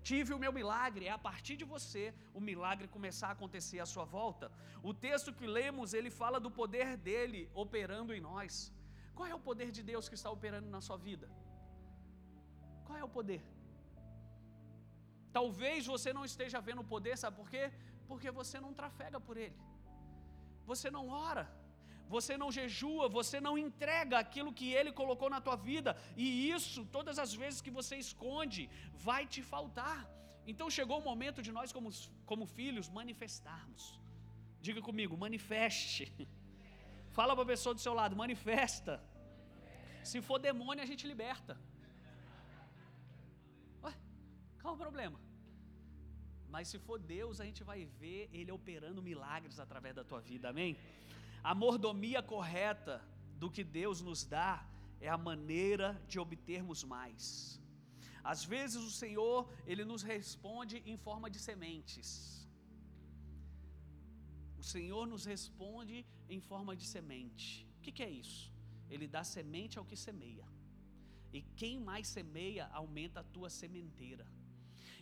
tive 0.10 0.34
o 0.34 0.42
meu 0.44 0.54
milagre. 0.60 1.06
É 1.12 1.14
a 1.18 1.24
partir 1.30 1.56
de 1.62 1.68
você 1.76 2.04
o 2.40 2.42
milagre 2.50 2.88
começar 2.98 3.28
a 3.30 3.36
acontecer 3.38 3.80
à 3.86 3.88
sua 3.94 4.06
volta. 4.18 4.52
O 4.90 4.94
texto 5.08 5.36
que 5.38 5.48
lemos, 5.60 5.94
ele 6.00 6.12
fala 6.22 6.40
do 6.46 6.52
poder 6.62 6.90
dele 7.10 7.44
operando 7.66 8.14
em 8.18 8.22
nós. 8.32 8.74
Qual 9.16 9.28
é 9.34 9.36
o 9.36 9.46
poder 9.50 9.70
de 9.78 9.84
Deus 9.92 10.10
que 10.10 10.18
está 10.20 10.32
operando 10.38 10.70
na 10.76 10.82
sua 10.88 10.98
vida? 11.10 11.30
Qual 12.88 12.98
é 12.98 13.04
o 13.04 13.16
poder? 13.20 13.42
Talvez 15.38 15.86
você 15.94 16.12
não 16.18 16.26
esteja 16.32 16.60
vendo 16.68 16.82
o 16.82 16.90
poder, 16.94 17.16
sabe 17.24 17.36
por 17.42 17.50
quê? 17.54 17.66
Porque 18.10 18.30
você 18.40 18.58
não 18.66 18.74
trafega 18.80 19.20
por 19.28 19.38
ele, 19.46 19.60
você 20.72 20.90
não 20.98 21.04
ora, 21.30 21.46
você 22.16 22.34
não 22.42 22.50
jejua, 22.58 23.06
você 23.18 23.38
não 23.48 23.54
entrega 23.66 24.16
aquilo 24.24 24.56
que 24.60 24.68
ele 24.80 24.92
colocou 25.02 25.30
na 25.36 25.40
tua 25.48 25.58
vida, 25.70 25.92
e 26.24 26.28
isso, 26.56 26.82
todas 26.98 27.18
as 27.24 27.34
vezes 27.42 27.62
que 27.66 27.74
você 27.80 27.96
esconde, 28.06 28.64
vai 29.08 29.22
te 29.34 29.44
faltar. 29.52 30.00
Então 30.52 30.76
chegou 30.78 30.98
o 31.00 31.08
momento 31.12 31.40
de 31.48 31.52
nós, 31.58 31.72
como, 31.78 31.90
como 32.32 32.46
filhos, 32.60 32.90
manifestarmos. 33.00 33.84
Diga 34.68 34.82
comigo, 34.90 35.22
manifeste. 35.26 36.06
Fala 37.18 37.34
para 37.36 37.46
a 37.48 37.54
pessoa 37.54 37.76
do 37.78 37.82
seu 37.86 37.94
lado, 38.00 38.22
manifesta. 38.24 38.94
Se 40.04 40.20
for 40.28 40.40
demônio, 40.50 40.84
a 40.84 40.90
gente 40.92 41.06
liberta. 41.14 41.56
Ué, 43.84 43.94
qual 44.62 44.74
o 44.74 44.82
problema? 44.86 45.20
Mas 46.50 46.68
se 46.68 46.80
for 46.80 47.00
Deus, 47.00 47.40
a 47.40 47.46
gente 47.46 47.64
vai 47.64 47.86
ver 48.02 48.30
Ele 48.34 48.52
operando 48.52 49.02
milagres 49.02 49.60
através 49.60 49.96
da 49.96 50.04
tua 50.04 50.22
vida, 50.32 50.50
amém? 50.50 50.78
A 51.44 51.54
mordomia 51.54 52.22
correta 52.22 53.02
do 53.38 53.50
que 53.50 53.64
Deus 53.64 54.02
nos 54.02 54.26
dá 54.26 54.66
é 55.00 55.08
a 55.08 55.18
maneira 55.18 55.88
de 56.08 56.20
obtermos 56.20 56.84
mais. 56.84 57.60
Às 58.24 58.44
vezes 58.44 58.82
o 58.90 58.92
Senhor, 58.92 59.50
Ele 59.66 59.86
nos 59.86 60.02
responde 60.02 60.78
em 60.86 60.98
forma 60.98 61.30
de 61.30 61.40
sementes. 61.40 62.10
O 64.58 64.64
Senhor 64.64 65.06
nos 65.08 65.26
responde 65.34 66.06
em 66.28 66.42
forma 66.42 66.76
de 66.76 66.86
semente. 66.86 67.66
O 67.78 67.82
que, 67.82 67.92
que 67.92 68.04
é 68.04 68.10
isso? 68.10 68.52
Ele 68.90 69.08
dá 69.08 69.24
semente 69.24 69.80
ao 69.80 69.86
que 69.86 69.96
semeia. 69.96 70.46
E 71.32 71.42
quem 71.62 71.80
mais 71.80 72.08
semeia, 72.08 72.66
aumenta 72.80 73.20
a 73.22 73.24
tua 73.36 73.50
sementeira. 73.50 74.28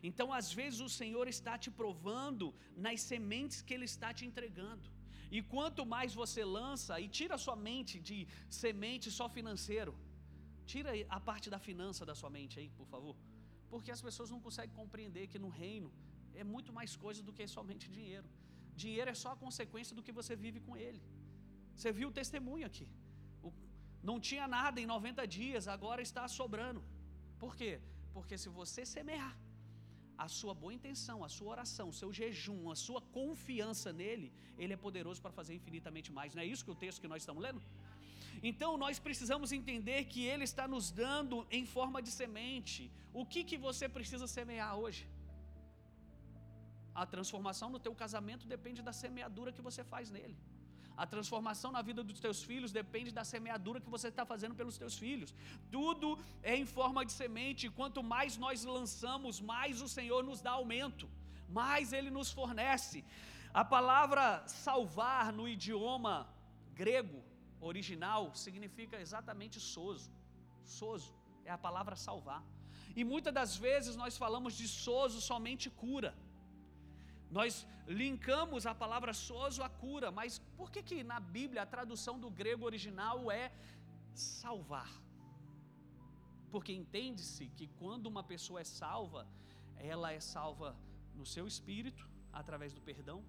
Então, 0.03 0.27
às 0.39 0.51
vezes, 0.51 0.79
o 0.79 0.89
Senhor 0.89 1.27
está 1.27 1.57
te 1.57 1.69
provando 1.71 2.53
nas 2.75 3.01
sementes 3.01 3.61
que 3.61 3.73
Ele 3.73 3.85
está 3.85 4.13
te 4.13 4.25
entregando. 4.25 4.89
E 5.29 5.41
quanto 5.41 5.85
mais 5.85 6.13
você 6.13 6.43
lança, 6.43 6.99
e 6.99 7.07
tira 7.07 7.35
a 7.35 7.43
sua 7.45 7.55
mente 7.55 7.99
de 7.99 8.27
semente 8.49 9.09
só 9.11 9.27
financeiro, 9.27 9.93
tira 10.65 10.91
a 11.17 11.19
parte 11.19 11.49
da 11.49 11.59
finança 11.67 12.05
da 12.05 12.15
sua 12.15 12.29
mente 12.29 12.59
aí, 12.59 12.69
por 12.79 12.87
favor. 12.93 13.15
Porque 13.71 13.91
as 13.91 14.01
pessoas 14.01 14.29
não 14.33 14.39
conseguem 14.39 14.75
compreender 14.81 15.27
que 15.27 15.39
no 15.45 15.49
reino 15.49 15.91
é 16.41 16.43
muito 16.43 16.71
mais 16.77 16.95
coisa 17.05 17.21
do 17.27 17.33
que 17.37 17.45
somente 17.57 17.85
dinheiro. 17.97 18.27
Dinheiro 18.83 19.09
é 19.13 19.17
só 19.23 19.29
a 19.31 19.41
consequência 19.45 19.95
do 19.97 20.03
que 20.05 20.13
você 20.19 20.35
vive 20.45 20.59
com 20.67 20.75
ele. 20.77 21.01
Você 21.75 21.91
viu 21.91 22.07
o 22.09 22.17
testemunho 22.19 22.65
aqui. 22.65 22.87
O, 23.47 23.51
não 24.09 24.17
tinha 24.19 24.47
nada 24.47 24.79
em 24.79 24.85
90 24.85 25.27
dias, 25.39 25.67
agora 25.67 26.01
está 26.09 26.27
sobrando. 26.39 26.81
Por 27.43 27.55
quê? 27.59 27.71
Porque 28.13 28.37
se 28.43 28.49
você 28.59 28.85
semear, 28.85 29.33
a 30.25 30.27
sua 30.37 30.53
boa 30.61 30.73
intenção, 30.77 31.17
a 31.23 31.29
sua 31.29 31.49
oração, 31.55 31.89
o 31.89 31.97
seu 31.99 32.11
jejum, 32.19 32.71
a 32.71 32.75
sua 32.75 33.01
confiança 33.17 33.91
nele, 34.01 34.29
ele 34.57 34.73
é 34.73 34.79
poderoso 34.85 35.21
para 35.21 35.31
fazer 35.39 35.53
infinitamente 35.59 36.11
mais. 36.11 36.33
Não 36.35 36.41
é 36.41 36.45
isso 36.53 36.65
que 36.65 36.71
o 36.75 36.81
texto 36.85 37.01
que 37.03 37.11
nós 37.13 37.21
estamos 37.23 37.43
lendo? 37.47 37.61
Então 38.49 38.71
nós 38.77 38.97
precisamos 39.07 39.51
entender 39.51 39.99
que 40.05 40.23
ele 40.31 40.43
está 40.51 40.67
nos 40.67 40.87
dando 41.03 41.45
em 41.59 41.65
forma 41.75 42.01
de 42.01 42.11
semente. 42.19 42.91
O 43.13 43.25
que 43.25 43.43
que 43.43 43.57
você 43.67 43.87
precisa 43.97 44.27
semear 44.27 44.73
hoje? 44.83 45.03
A 47.01 47.05
transformação 47.05 47.69
no 47.69 47.79
teu 47.79 47.93
casamento 48.03 48.45
depende 48.55 48.81
da 48.81 48.93
semeadura 49.03 49.51
que 49.51 49.61
você 49.61 49.83
faz 49.83 50.09
nele. 50.17 50.37
A 51.03 51.05
transformação 51.13 51.71
na 51.75 51.81
vida 51.89 52.03
dos 52.09 52.19
teus 52.25 52.39
filhos 52.49 52.71
depende 52.71 53.11
da 53.17 53.23
semeadura 53.33 53.81
que 53.83 53.93
você 53.95 54.07
está 54.13 54.25
fazendo 54.31 54.55
pelos 54.59 54.77
teus 54.81 54.95
filhos. 55.03 55.33
Tudo 55.75 56.09
é 56.51 56.55
em 56.61 56.65
forma 56.77 57.05
de 57.05 57.13
semente. 57.21 57.69
Quanto 57.79 58.01
mais 58.13 58.37
nós 58.45 58.65
lançamos, 58.77 59.39
mais 59.53 59.81
o 59.87 59.89
Senhor 59.97 60.23
nos 60.29 60.41
dá 60.47 60.53
aumento, 60.61 61.07
mais 61.59 61.93
Ele 61.97 62.09
nos 62.09 62.31
fornece. 62.39 63.05
A 63.53 63.63
palavra 63.75 64.23
salvar 64.47 65.25
no 65.31 65.47
idioma 65.55 66.15
grego 66.81 67.19
original 67.69 68.23
significa 68.45 68.99
exatamente 69.05 69.59
soso. 69.59 70.09
Soso 70.79 71.13
é 71.45 71.51
a 71.51 71.63
palavra 71.67 71.95
salvar. 71.95 72.43
E 72.95 73.03
muitas 73.11 73.33
das 73.39 73.55
vezes 73.55 73.95
nós 73.95 74.17
falamos 74.23 74.53
de 74.61 74.67
soso 74.67 75.19
somente 75.21 75.69
cura. 75.69 76.11
Nós 77.29 77.67
linkamos 77.87 78.65
a 78.65 78.73
palavra 78.73 79.13
sozo 79.13 79.61
à 79.63 79.69
cura, 79.69 80.11
mas 80.11 80.39
por 80.55 80.71
que 80.71 80.81
que 80.81 81.03
na 81.03 81.19
Bíblia 81.19 81.61
a 81.61 81.65
tradução 81.65 82.19
do 82.19 82.29
grego 82.29 82.65
original 82.65 83.31
é 83.31 83.51
salvar? 84.13 84.89
Porque 86.49 86.71
entende-se 86.71 87.47
que 87.49 87.67
quando 87.79 88.07
uma 88.07 88.23
pessoa 88.23 88.61
é 88.61 88.63
salva, 88.63 89.27
ela 89.77 90.11
é 90.11 90.19
salva 90.19 90.75
no 91.13 91.25
seu 91.25 91.45
espírito, 91.45 92.07
através 92.31 92.73
do 92.73 92.81
perdão, 92.81 93.23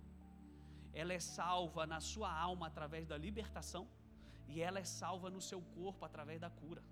ela 0.92 1.12
é 1.12 1.20
salva 1.20 1.86
na 1.86 2.00
sua 2.00 2.32
alma 2.32 2.66
através 2.66 3.06
da 3.06 3.16
libertação, 3.16 3.88
e 4.48 4.60
ela 4.60 4.78
é 4.78 4.84
salva 4.84 5.28
no 5.28 5.40
seu 5.40 5.60
corpo 5.60 6.04
através 6.04 6.40
da 6.40 6.50
cura. 6.50 6.82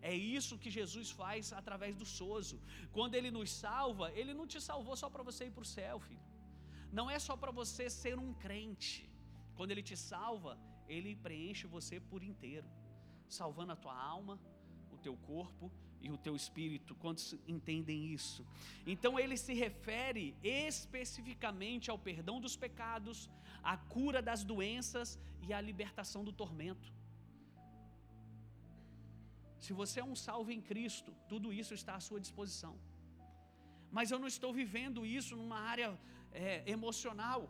É 0.00 0.14
isso 0.14 0.58
que 0.58 0.70
Jesus 0.70 1.10
faz 1.10 1.52
através 1.52 1.96
do 1.96 2.06
sozo. 2.06 2.60
Quando 2.92 3.14
ele 3.14 3.30
nos 3.30 3.50
salva, 3.50 4.12
ele 4.12 4.32
não 4.32 4.46
te 4.46 4.60
salvou 4.60 4.96
só 4.96 5.10
para 5.10 5.22
você 5.22 5.46
ir 5.46 5.50
para 5.50 5.62
o 5.62 5.72
céu, 5.76 5.98
filho. 6.00 6.20
Não 6.92 7.10
é 7.10 7.18
só 7.18 7.36
para 7.36 7.50
você 7.50 7.90
ser 7.90 8.18
um 8.18 8.32
crente. 8.34 9.10
Quando 9.56 9.72
ele 9.72 9.82
te 9.82 9.96
salva, 9.96 10.58
ele 10.88 11.16
preenche 11.16 11.66
você 11.66 12.00
por 12.00 12.22
inteiro, 12.22 12.68
salvando 13.28 13.72
a 13.72 13.76
tua 13.76 13.94
alma, 13.94 14.38
o 14.92 14.96
teu 14.96 15.16
corpo 15.16 15.70
e 16.00 16.10
o 16.10 16.16
teu 16.16 16.34
espírito. 16.34 16.94
Quantos 16.94 17.34
entendem 17.46 18.12
isso? 18.12 18.46
Então 18.86 19.18
ele 19.18 19.36
se 19.36 19.52
refere 19.52 20.34
especificamente 20.42 21.90
ao 21.90 21.98
perdão 21.98 22.40
dos 22.40 22.56
pecados, 22.56 23.28
à 23.62 23.76
cura 23.76 24.22
das 24.22 24.44
doenças 24.44 25.18
e 25.46 25.52
à 25.52 25.60
libertação 25.60 26.24
do 26.24 26.32
tormento. 26.32 26.92
Se 29.64 29.72
você 29.80 30.00
é 30.00 30.04
um 30.04 30.18
salvo 30.26 30.50
em 30.56 30.60
Cristo, 30.70 31.10
tudo 31.28 31.52
isso 31.52 31.74
está 31.74 31.94
à 31.96 32.00
sua 32.08 32.20
disposição. 32.20 32.74
Mas 33.90 34.10
eu 34.10 34.18
não 34.18 34.28
estou 34.34 34.52
vivendo 34.52 35.06
isso 35.18 35.34
numa 35.40 35.60
área 35.72 35.88
é, 36.32 36.62
emocional. 36.76 37.40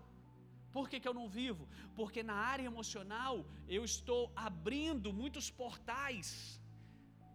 Por 0.72 0.88
que, 0.88 1.00
que 1.00 1.08
eu 1.08 1.14
não 1.14 1.28
vivo? 1.28 1.68
Porque 1.98 2.22
na 2.22 2.38
área 2.52 2.66
emocional 2.72 3.34
eu 3.76 3.84
estou 3.84 4.32
abrindo 4.48 5.12
muitos 5.12 5.50
portais 5.50 6.60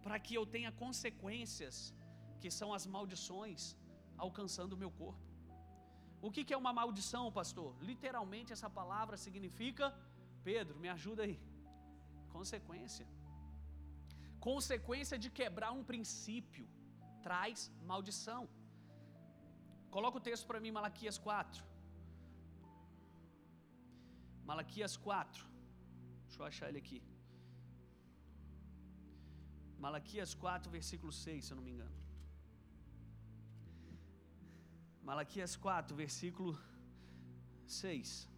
para 0.02 0.18
que 0.18 0.34
eu 0.34 0.44
tenha 0.54 0.70
consequências, 0.84 1.94
que 2.40 2.50
são 2.50 2.72
as 2.72 2.86
maldições, 2.86 3.76
alcançando 4.16 4.74
o 4.74 4.76
meu 4.76 4.90
corpo. 4.90 5.24
O 6.26 6.30
que, 6.30 6.44
que 6.44 6.54
é 6.54 6.56
uma 6.56 6.72
maldição, 6.72 7.24
pastor? 7.30 7.70
Literalmente 7.80 8.52
essa 8.52 8.68
palavra 8.80 9.16
significa, 9.16 9.94
Pedro, 10.42 10.78
me 10.78 10.88
ajuda 10.88 11.22
aí. 11.22 11.38
Consequência. 12.36 13.06
Consequência 14.48 15.16
de 15.22 15.28
quebrar 15.38 15.70
um 15.78 15.84
princípio 15.90 16.66
traz 17.26 17.58
maldição. 17.90 18.42
Coloca 19.94 20.18
o 20.18 20.24
texto 20.28 20.46
para 20.50 20.60
mim, 20.64 20.72
Malaquias 20.78 21.18
4. 21.26 21.64
Malaquias 24.50 24.94
4. 24.96 25.46
Deixa 26.24 26.40
eu 26.40 26.46
achar 26.50 26.68
ele 26.68 26.80
aqui. 26.84 27.00
Malaquias 29.86 30.32
4, 30.44 30.70
versículo 30.76 31.12
6, 31.12 31.44
se 31.44 31.52
eu 31.52 31.56
não 31.56 31.64
me 31.68 31.72
engano. 31.74 31.96
Malaquias 35.10 35.54
4, 35.56 35.96
versículo 36.04 36.52
6. 37.66 38.33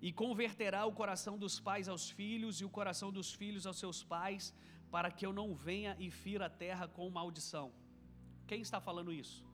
E 0.00 0.12
converterá 0.12 0.86
o 0.86 0.92
coração 0.92 1.38
dos 1.38 1.60
pais 1.60 1.88
aos 1.88 2.08
filhos 2.08 2.60
e 2.60 2.64
o 2.64 2.70
coração 2.70 3.12
dos 3.12 3.32
filhos 3.32 3.66
aos 3.66 3.78
seus 3.78 4.02
pais, 4.02 4.54
para 4.90 5.10
que 5.10 5.24
eu 5.26 5.32
não 5.32 5.54
venha 5.54 5.96
e 5.98 6.10
fira 6.10 6.46
a 6.46 6.50
terra 6.50 6.88
com 6.88 7.08
maldição. 7.10 7.72
Quem 8.46 8.60
está 8.62 8.80
falando 8.80 9.12
isso? 9.12 9.44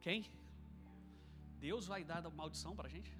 Quem? 0.00 0.30
Deus 1.58 1.86
vai 1.86 2.02
dar 2.04 2.22
maldição 2.30 2.74
para 2.76 2.88
a 2.88 2.90
gente? 2.90 3.12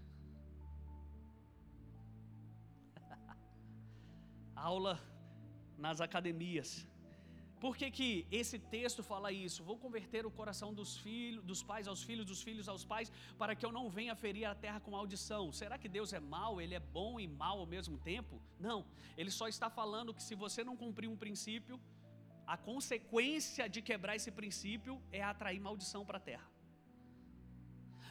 Aula 4.54 5.00
nas 5.76 6.00
academias. 6.00 6.86
Por 7.64 7.76
que, 7.76 7.86
que 7.96 8.26
esse 8.40 8.58
texto 8.74 9.02
fala 9.02 9.30
isso? 9.30 9.62
Vou 9.70 9.76
converter 9.84 10.24
o 10.24 10.30
coração 10.30 10.72
dos 10.78 10.96
filhos, 11.04 11.44
dos 11.50 11.62
pais 11.70 11.86
aos 11.86 12.02
filhos, 12.08 12.24
dos 12.24 12.42
filhos 12.46 12.68
aos 12.72 12.84
pais, 12.92 13.12
para 13.40 13.54
que 13.54 13.66
eu 13.66 13.72
não 13.78 13.84
venha 13.96 14.14
ferir 14.24 14.46
a 14.46 14.54
terra 14.54 14.80
com 14.80 14.92
maldição. 14.92 15.52
Será 15.52 15.76
que 15.82 15.88
Deus 15.96 16.12
é 16.18 16.20
mau? 16.36 16.52
Ele 16.62 16.74
é 16.74 16.80
bom 16.80 17.20
e 17.20 17.26
mau 17.28 17.58
ao 17.60 17.66
mesmo 17.66 17.98
tempo? 17.98 18.40
Não. 18.58 18.78
Ele 19.16 19.30
só 19.30 19.46
está 19.46 19.68
falando 19.68 20.14
que 20.14 20.22
se 20.28 20.34
você 20.34 20.64
não 20.64 20.76
cumprir 20.82 21.08
um 21.10 21.18
princípio, 21.24 21.78
a 22.46 22.56
consequência 22.56 23.68
de 23.68 23.82
quebrar 23.82 24.16
esse 24.16 24.30
princípio 24.30 24.94
é 25.12 25.22
atrair 25.22 25.60
maldição 25.60 26.04
para 26.06 26.16
a 26.16 26.26
terra. 26.30 26.48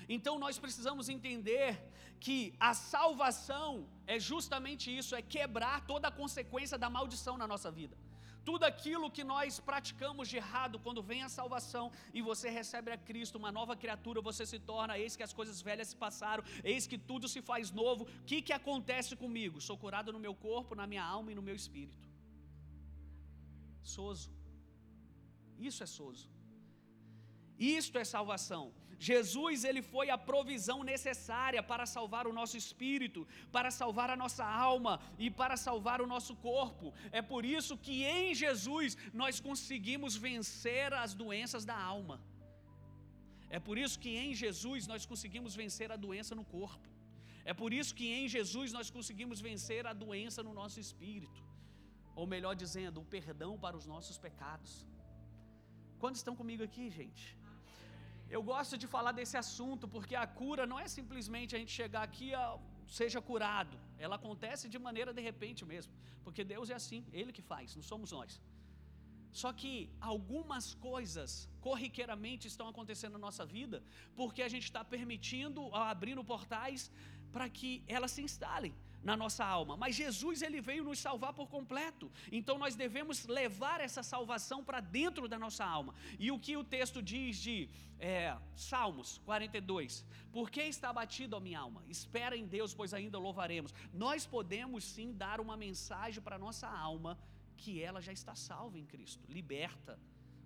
Então 0.07 0.37
nós 0.43 0.59
precisamos 0.59 1.09
entender 1.09 1.71
que 2.19 2.53
a 2.59 2.73
salvação 2.75 3.89
é 4.05 4.19
justamente 4.19 4.95
isso, 4.99 5.15
é 5.15 5.21
quebrar 5.21 5.87
toda 5.87 6.07
a 6.07 6.11
consequência 6.21 6.77
da 6.77 6.89
maldição 6.89 7.35
na 7.35 7.47
nossa 7.47 7.71
vida. 7.71 7.97
Tudo 8.45 8.63
aquilo 8.63 9.11
que 9.11 9.23
nós 9.23 9.59
praticamos 9.59 10.27
de 10.29 10.37
errado, 10.37 10.79
quando 10.79 11.01
vem 11.01 11.21
a 11.23 11.29
salvação 11.29 11.91
e 12.13 12.21
você 12.21 12.49
recebe 12.49 12.91
a 12.91 12.97
Cristo, 12.97 13.37
uma 13.37 13.51
nova 13.51 13.75
criatura, 13.75 14.21
você 14.21 14.45
se 14.45 14.59
torna, 14.59 14.97
eis 14.97 15.15
que 15.15 15.23
as 15.23 15.33
coisas 15.33 15.61
velhas 15.61 15.89
se 15.89 15.95
passaram, 15.95 16.43
eis 16.63 16.87
que 16.87 16.97
tudo 16.97 17.27
se 17.27 17.41
faz 17.41 17.71
novo. 17.71 18.03
O 18.03 18.23
que, 18.25 18.41
que 18.41 18.53
acontece 18.53 19.15
comigo? 19.15 19.61
Sou 19.61 19.77
curado 19.77 20.11
no 20.11 20.19
meu 20.19 20.33
corpo, 20.33 20.75
na 20.75 20.87
minha 20.87 21.03
alma 21.03 21.31
e 21.31 21.35
no 21.35 21.41
meu 21.41 21.55
espírito. 21.55 22.07
Soso. 23.81 24.31
Isso 25.57 25.83
é 25.83 25.85
soso. 25.85 26.29
Isto 27.59 27.97
é 27.97 28.05
salvação. 28.05 28.73
Jesus, 28.99 29.63
ele 29.63 29.81
foi 29.81 30.09
a 30.09 30.17
provisão 30.17 30.83
necessária 30.83 31.61
para 31.63 31.85
salvar 31.85 32.27
o 32.27 32.33
nosso 32.39 32.57
espírito, 32.57 33.25
para 33.55 33.71
salvar 33.71 34.09
a 34.09 34.17
nossa 34.23 34.45
alma 34.45 34.99
e 35.17 35.29
para 35.31 35.55
salvar 35.55 36.01
o 36.01 36.07
nosso 36.13 36.35
corpo. 36.35 36.93
É 37.19 37.21
por 37.21 37.45
isso 37.45 37.77
que 37.77 38.03
em 38.03 38.35
Jesus 38.35 38.97
nós 39.13 39.39
conseguimos 39.39 40.17
vencer 40.17 40.93
as 40.93 41.13
doenças 41.13 41.63
da 41.63 41.77
alma. 41.95 42.19
É 43.49 43.59
por 43.67 43.77
isso 43.77 43.97
que 44.03 44.11
em 44.23 44.33
Jesus 44.33 44.85
nós 44.85 45.05
conseguimos 45.05 45.55
vencer 45.55 45.91
a 45.91 45.95
doença 45.95 46.35
no 46.35 46.43
corpo. 46.43 46.87
É 47.45 47.53
por 47.53 47.71
isso 47.73 47.95
que 47.95 48.07
em 48.19 48.27
Jesus 48.27 48.73
nós 48.77 48.89
conseguimos 48.91 49.39
vencer 49.39 49.87
a 49.87 49.93
doença 49.93 50.43
no 50.43 50.53
nosso 50.53 50.79
espírito. 50.79 51.41
Ou 52.15 52.27
melhor 52.27 52.53
dizendo, 52.53 52.99
o 52.99 53.05
perdão 53.05 53.57
para 53.57 53.77
os 53.77 53.87
nossos 53.87 54.17
pecados. 54.17 54.85
Quantos 56.01 56.19
estão 56.19 56.35
comigo 56.35 56.63
aqui, 56.63 56.89
gente? 56.89 57.38
Eu 58.35 58.41
gosto 58.51 58.75
de 58.81 58.87
falar 58.95 59.13
desse 59.19 59.35
assunto 59.43 59.85
porque 59.93 60.15
a 60.23 60.27
cura 60.41 60.63
não 60.71 60.79
é 60.83 60.87
simplesmente 60.97 61.55
a 61.55 61.59
gente 61.59 61.73
chegar 61.81 62.03
aqui 62.09 62.27
e 62.33 62.37
seja 62.99 63.19
curado. 63.29 63.75
Ela 63.97 64.15
acontece 64.21 64.65
de 64.73 64.79
maneira 64.87 65.11
de 65.19 65.23
repente 65.29 65.63
mesmo, 65.71 65.91
porque 66.23 66.43
Deus 66.53 66.69
é 66.69 66.75
assim, 66.81 67.01
Ele 67.11 67.31
que 67.37 67.41
faz, 67.53 67.75
não 67.75 67.85
somos 67.91 68.11
nós. 68.17 68.39
Só 69.31 69.49
que 69.59 69.73
algumas 70.11 70.65
coisas 70.89 71.49
corriqueiramente 71.67 72.47
estão 72.47 72.67
acontecendo 72.67 73.13
na 73.13 73.23
nossa 73.27 73.45
vida 73.45 73.83
porque 74.15 74.41
a 74.41 74.51
gente 74.53 74.67
está 74.69 74.83
permitindo, 74.83 75.73
abrindo 75.73 76.23
portais 76.23 76.91
para 77.31 77.47
que 77.57 77.71
elas 77.87 78.11
se 78.11 78.21
instalem 78.27 78.73
na 79.03 79.15
nossa 79.15 79.45
alma. 79.45 79.77
Mas 79.77 79.95
Jesus 79.95 80.41
ele 80.41 80.61
veio 80.61 80.83
nos 80.83 80.99
salvar 80.99 81.33
por 81.33 81.47
completo. 81.47 82.11
Então 82.31 82.57
nós 82.57 82.75
devemos 82.75 83.25
levar 83.25 83.79
essa 83.81 84.03
salvação 84.03 84.63
para 84.63 84.79
dentro 84.79 85.27
da 85.27 85.37
nossa 85.37 85.65
alma. 85.65 85.93
E 86.17 86.31
o 86.31 86.39
que 86.39 86.57
o 86.57 86.63
texto 86.63 87.01
diz 87.01 87.37
de 87.37 87.69
é, 87.99 88.35
Salmos 88.55 89.19
42? 89.25 90.05
Por 90.31 90.49
que 90.49 90.61
está 90.61 90.91
batido 90.91 91.35
a 91.35 91.39
minha 91.39 91.59
alma? 91.59 91.83
Espera 91.87 92.35
em 92.35 92.45
Deus, 92.45 92.73
pois 92.73 92.93
ainda 92.93 93.17
louvaremos. 93.17 93.73
Nós 93.93 94.25
podemos 94.25 94.83
sim 94.83 95.13
dar 95.13 95.39
uma 95.39 95.57
mensagem 95.57 96.21
para 96.21 96.37
nossa 96.37 96.67
alma 96.67 97.17
que 97.57 97.81
ela 97.81 98.01
já 98.01 98.13
está 98.13 98.35
salva 98.35 98.77
em 98.77 98.85
Cristo, 98.85 99.25
liberta 99.27 99.99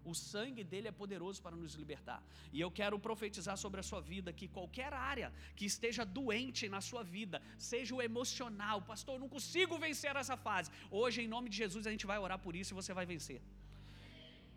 o 0.05 0.13
sangue 0.13 0.63
dele 0.63 0.87
é 0.87 0.91
poderoso 0.91 1.41
para 1.41 1.55
nos 1.55 1.73
libertar. 1.75 2.21
E 2.51 2.59
eu 2.59 2.69
quero 2.69 2.97
profetizar 2.99 3.57
sobre 3.57 3.79
a 3.79 3.83
sua 3.83 4.01
vida 4.01 4.33
que 4.33 4.47
qualquer 4.47 4.93
área 4.93 5.31
que 5.55 5.65
esteja 5.65 6.03
doente 6.05 6.67
na 6.69 6.81
sua 6.81 7.03
vida, 7.03 7.41
seja 7.57 7.95
o 7.95 8.01
emocional, 8.01 8.81
pastor, 8.81 9.15
eu 9.15 9.19
não 9.19 9.29
consigo 9.29 9.77
vencer 9.77 10.15
essa 10.15 10.37
fase. 10.37 10.71
Hoje, 10.91 11.21
em 11.21 11.27
nome 11.27 11.49
de 11.49 11.57
Jesus, 11.57 11.87
a 11.87 11.91
gente 11.91 12.05
vai 12.05 12.17
orar 12.17 12.39
por 12.39 12.55
isso 12.55 12.73
e 12.73 12.79
você 12.81 12.93
vai 12.93 13.05
vencer. 13.05 13.41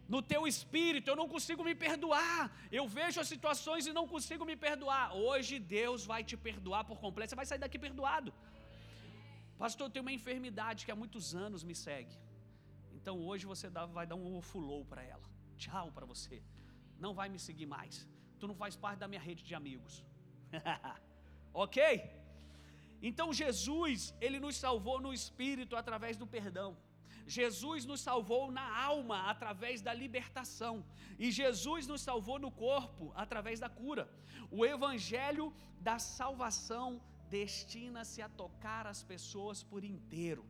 No 0.08 0.22
teu 0.22 0.46
espírito, 0.46 1.10
eu 1.10 1.16
não 1.16 1.28
consigo 1.28 1.64
me 1.64 1.74
perdoar. 1.74 2.52
Eu 2.70 2.86
vejo 2.86 3.20
as 3.20 3.28
situações 3.34 3.86
e 3.86 3.92
não 3.92 4.06
consigo 4.06 4.44
me 4.44 4.56
perdoar. 4.56 5.14
Hoje 5.14 5.58
Deus 5.58 6.04
vai 6.06 6.22
te 6.22 6.36
perdoar 6.36 6.84
por 6.84 6.98
completo. 6.98 7.30
Você 7.30 7.36
vai 7.36 7.46
sair 7.46 7.58
daqui 7.58 7.78
perdoado. 7.78 8.32
Pastor, 9.58 9.86
eu 9.86 9.90
tenho 9.90 10.04
uma 10.04 10.12
enfermidade 10.12 10.84
que 10.84 10.92
há 10.92 10.96
muitos 10.96 11.34
anos 11.34 11.64
me 11.64 11.74
segue. 11.74 12.14
Então 12.94 13.20
hoje 13.20 13.46
você 13.46 13.68
vai 13.68 14.06
dar 14.06 14.16
um 14.16 14.40
fulô 14.42 14.84
para 14.84 15.02
ela. 15.02 15.35
Tchau 15.62 15.86
para 15.96 16.06
você. 16.12 16.42
Não 17.04 17.12
vai 17.18 17.28
me 17.28 17.38
seguir 17.38 17.66
mais. 17.66 17.94
Tu 18.38 18.46
não 18.50 18.56
faz 18.62 18.74
parte 18.84 19.00
da 19.02 19.08
minha 19.08 19.20
rede 19.28 19.42
de 19.48 19.54
amigos. 19.60 19.94
ok? 21.64 21.78
Então 23.08 23.32
Jesus, 23.32 24.14
ele 24.20 24.38
nos 24.44 24.56
salvou 24.56 24.98
no 25.06 25.12
espírito 25.12 25.74
através 25.82 26.16
do 26.16 26.26
perdão. 26.26 26.70
Jesus 27.26 27.84
nos 27.90 28.00
salvou 28.00 28.42
na 28.58 28.66
alma 28.90 29.18
através 29.32 29.82
da 29.86 29.92
libertação. 29.92 30.74
E 31.18 31.30
Jesus 31.40 31.86
nos 31.86 32.00
salvou 32.00 32.38
no 32.38 32.50
corpo 32.50 33.12
através 33.24 33.58
da 33.64 33.68
cura. 33.68 34.08
O 34.50 34.64
evangelho 34.64 35.46
da 35.80 35.98
salvação 35.98 36.88
destina-se 37.28 38.22
a 38.22 38.28
tocar 38.28 38.86
as 38.86 39.02
pessoas 39.02 39.62
por 39.62 39.82
inteiro. 39.82 40.44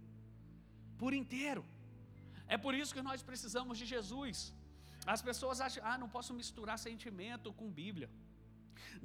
Por 0.99 1.13
inteiro. 1.15 1.65
É 2.47 2.57
por 2.59 2.75
isso 2.75 2.95
que 2.97 3.07
nós 3.09 3.23
precisamos 3.23 3.79
de 3.79 3.87
Jesus. 3.95 4.53
As 5.15 5.23
pessoas 5.29 5.61
acham, 5.67 5.83
ah, 5.91 5.97
não 6.03 6.09
posso 6.17 6.33
misturar 6.41 6.79
sentimento 6.79 7.53
com 7.59 7.77
Bíblia. 7.83 8.11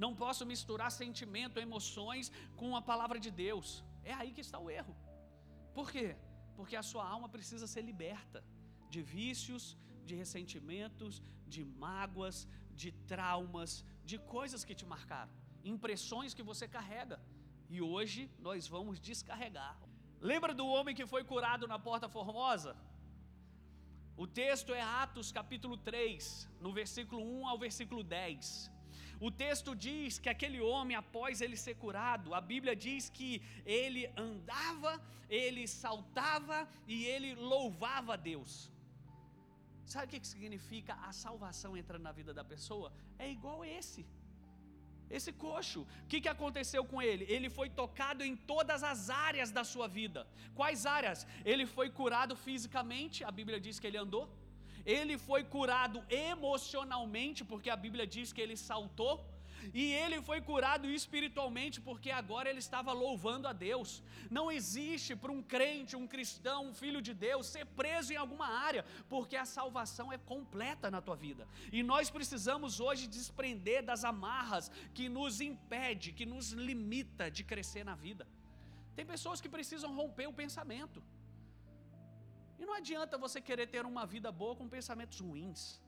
Não 0.04 0.12
posso 0.22 0.44
misturar 0.52 0.90
sentimento, 0.90 1.60
emoções 1.66 2.32
com 2.60 2.70
a 2.80 2.82
palavra 2.90 3.18
de 3.24 3.30
Deus. 3.30 3.68
É 4.04 4.12
aí 4.20 4.32
que 4.36 4.44
está 4.46 4.58
o 4.58 4.70
erro. 4.70 4.94
Por 5.76 5.90
quê? 5.92 6.16
Porque 6.56 6.76
a 6.76 6.82
sua 6.90 7.04
alma 7.14 7.28
precisa 7.28 7.66
ser 7.66 7.82
liberta 7.82 8.40
de 8.90 9.00
vícios, 9.02 9.76
de 10.04 10.14
ressentimentos, 10.22 11.22
de 11.46 11.64
mágoas, 11.64 12.36
de 12.74 12.90
traumas, 13.12 13.84
de 14.04 14.18
coisas 14.36 14.64
que 14.64 14.74
te 14.74 14.84
marcaram, 14.84 15.32
impressões 15.64 16.34
que 16.34 16.42
você 16.50 16.66
carrega. 16.66 17.20
E 17.70 17.80
hoje 17.80 18.30
nós 18.38 18.66
vamos 18.66 18.98
descarregar. 19.00 19.74
Lembra 20.20 20.52
do 20.54 20.66
homem 20.66 20.94
que 20.94 21.06
foi 21.06 21.24
curado 21.24 21.66
na 21.66 21.78
Porta 21.78 22.08
Formosa? 22.08 22.76
O 24.16 24.26
texto 24.26 24.74
é 24.74 24.82
Atos 24.82 25.32
capítulo 25.32 25.76
3, 25.76 26.48
no 26.60 26.72
versículo 26.72 27.22
1 27.22 27.48
ao 27.48 27.58
versículo 27.58 28.02
10. 28.02 28.70
O 29.20 29.30
texto 29.30 29.74
diz 29.74 30.18
que 30.18 30.28
aquele 30.28 30.60
homem, 30.60 30.96
após 30.96 31.40
ele 31.40 31.56
ser 31.56 31.76
curado, 31.76 32.34
a 32.34 32.40
Bíblia 32.40 32.74
diz 32.74 33.08
que 33.08 33.40
ele 33.64 34.12
andava, 34.16 35.00
ele 35.28 35.66
saltava 35.66 36.68
e 36.86 37.04
ele 37.06 37.34
louvava 37.34 38.14
a 38.14 38.16
Deus. 38.16 38.70
Sabe 39.84 40.06
o 40.06 40.20
que 40.20 40.26
significa 40.26 40.94
a 41.08 41.12
salvação 41.12 41.76
entrando 41.76 42.02
na 42.02 42.12
vida 42.12 42.34
da 42.34 42.44
pessoa? 42.44 42.92
É 43.18 43.30
igual 43.30 43.64
esse. 43.64 44.06
Esse 45.18 45.32
coxo, 45.44 45.80
o 45.82 46.06
que, 46.10 46.20
que 46.22 46.32
aconteceu 46.34 46.82
com 46.90 47.00
ele? 47.10 47.24
Ele 47.36 47.48
foi 47.58 47.68
tocado 47.80 48.22
em 48.28 48.34
todas 48.52 48.82
as 48.92 49.10
áreas 49.28 49.50
da 49.58 49.64
sua 49.72 49.86
vida. 49.98 50.20
Quais 50.60 50.86
áreas? 50.98 51.26
Ele 51.52 51.66
foi 51.66 51.88
curado 52.00 52.34
fisicamente, 52.46 53.24
a 53.30 53.32
Bíblia 53.40 53.60
diz 53.66 53.78
que 53.80 53.88
ele 53.90 54.02
andou. 54.04 54.24
Ele 54.84 55.16
foi 55.28 55.42
curado 55.56 55.98
emocionalmente, 56.08 57.44
porque 57.50 57.70
a 57.70 57.76
Bíblia 57.84 58.06
diz 58.16 58.32
que 58.32 58.40
ele 58.44 58.56
saltou. 58.56 59.14
E 59.72 59.92
ele 59.92 60.20
foi 60.22 60.40
curado 60.40 60.86
espiritualmente 60.88 61.80
porque 61.80 62.10
agora 62.10 62.48
ele 62.50 62.58
estava 62.58 62.92
louvando 62.92 63.46
a 63.48 63.52
Deus. 63.52 64.02
Não 64.30 64.50
existe 64.50 65.14
para 65.14 65.32
um 65.32 65.42
crente, 65.42 65.96
um 65.96 66.06
cristão, 66.06 66.68
um 66.68 66.74
filho 66.74 67.00
de 67.00 67.14
Deus 67.14 67.46
ser 67.46 67.64
preso 67.66 68.12
em 68.12 68.16
alguma 68.16 68.46
área, 68.46 68.84
porque 69.08 69.36
a 69.36 69.44
salvação 69.44 70.12
é 70.12 70.18
completa 70.18 70.90
na 70.90 71.00
tua 71.00 71.16
vida. 71.16 71.46
E 71.70 71.82
nós 71.82 72.10
precisamos 72.10 72.80
hoje 72.80 73.06
desprender 73.06 73.82
das 73.84 74.04
amarras 74.04 74.70
que 74.94 75.08
nos 75.08 75.40
impede, 75.40 76.12
que 76.12 76.26
nos 76.26 76.50
limita 76.52 77.30
de 77.30 77.44
crescer 77.44 77.84
na 77.84 77.94
vida. 77.94 78.26
Tem 78.96 79.06
pessoas 79.06 79.40
que 79.40 79.48
precisam 79.48 79.94
romper 79.94 80.26
o 80.26 80.32
pensamento. 80.32 81.02
E 82.58 82.66
não 82.66 82.74
adianta 82.74 83.18
você 83.18 83.40
querer 83.40 83.66
ter 83.66 83.84
uma 83.84 84.04
vida 84.06 84.30
boa 84.30 84.54
com 84.54 84.68
pensamentos 84.68 85.18
ruins. 85.18 85.80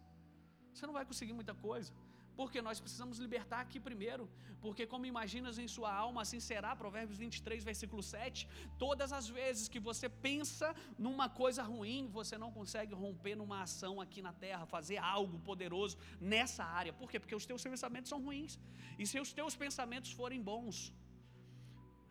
Você 0.73 0.87
não 0.87 0.97
vai 0.99 1.05
conseguir 1.05 1.33
muita 1.33 1.55
coisa. 1.55 1.93
Porque 2.38 2.61
nós 2.66 2.81
precisamos 2.85 3.18
libertar 3.25 3.61
aqui 3.61 3.79
primeiro. 3.88 4.25
Porque, 4.64 4.85
como 4.92 5.11
imaginas 5.12 5.57
em 5.62 5.68
sua 5.77 5.92
alma, 6.05 6.23
assim 6.23 6.40
será. 6.40 6.70
Provérbios 6.83 7.18
23, 7.18 7.62
versículo 7.70 8.03
7. 8.03 8.49
Todas 8.85 9.12
as 9.18 9.29
vezes 9.38 9.68
que 9.68 9.81
você 9.88 10.09
pensa 10.09 10.68
numa 11.07 11.29
coisa 11.29 11.62
ruim, 11.62 12.09
você 12.18 12.37
não 12.44 12.51
consegue 12.59 12.94
romper 13.05 13.35
numa 13.40 13.61
ação 13.66 13.94
aqui 14.05 14.23
na 14.29 14.33
terra, 14.47 14.73
fazer 14.77 14.99
algo 15.16 15.38
poderoso 15.51 15.97
nessa 16.20 16.64
área. 16.64 16.92
Por 16.92 17.11
quê? 17.11 17.20
Porque 17.20 17.38
os 17.40 17.47
teus 17.51 17.62
pensamentos 17.70 18.11
são 18.14 18.20
ruins. 18.29 18.59
E 18.99 19.07
se 19.07 19.18
os 19.25 19.33
teus 19.33 19.55
pensamentos 19.64 20.12
forem 20.12 20.42
bons, 20.53 20.77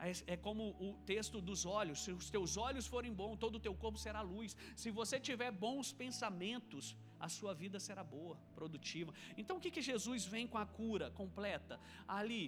é, 0.07 0.33
é 0.33 0.37
como 0.47 0.63
o 0.87 0.93
texto 1.11 1.39
dos 1.49 1.61
olhos: 1.79 1.99
se 2.05 2.11
os 2.19 2.29
teus 2.35 2.57
olhos 2.67 2.85
forem 2.93 3.13
bons, 3.21 3.37
todo 3.43 3.55
o 3.55 3.63
teu 3.67 3.75
corpo 3.83 3.97
será 4.05 4.21
luz. 4.21 4.55
Se 4.75 4.89
você 4.99 5.19
tiver 5.29 5.51
bons 5.65 5.91
pensamentos, 6.03 6.95
a 7.25 7.29
sua 7.35 7.53
vida 7.61 7.77
será 7.87 8.03
boa, 8.15 8.35
produtiva. 8.57 9.11
Então 9.41 9.55
o 9.57 9.61
que, 9.63 9.71
que 9.75 9.83
Jesus 9.89 10.21
vem 10.33 10.45
com 10.53 10.59
a 10.63 10.65
cura 10.79 11.07
completa? 11.21 11.75
Ali, 12.19 12.43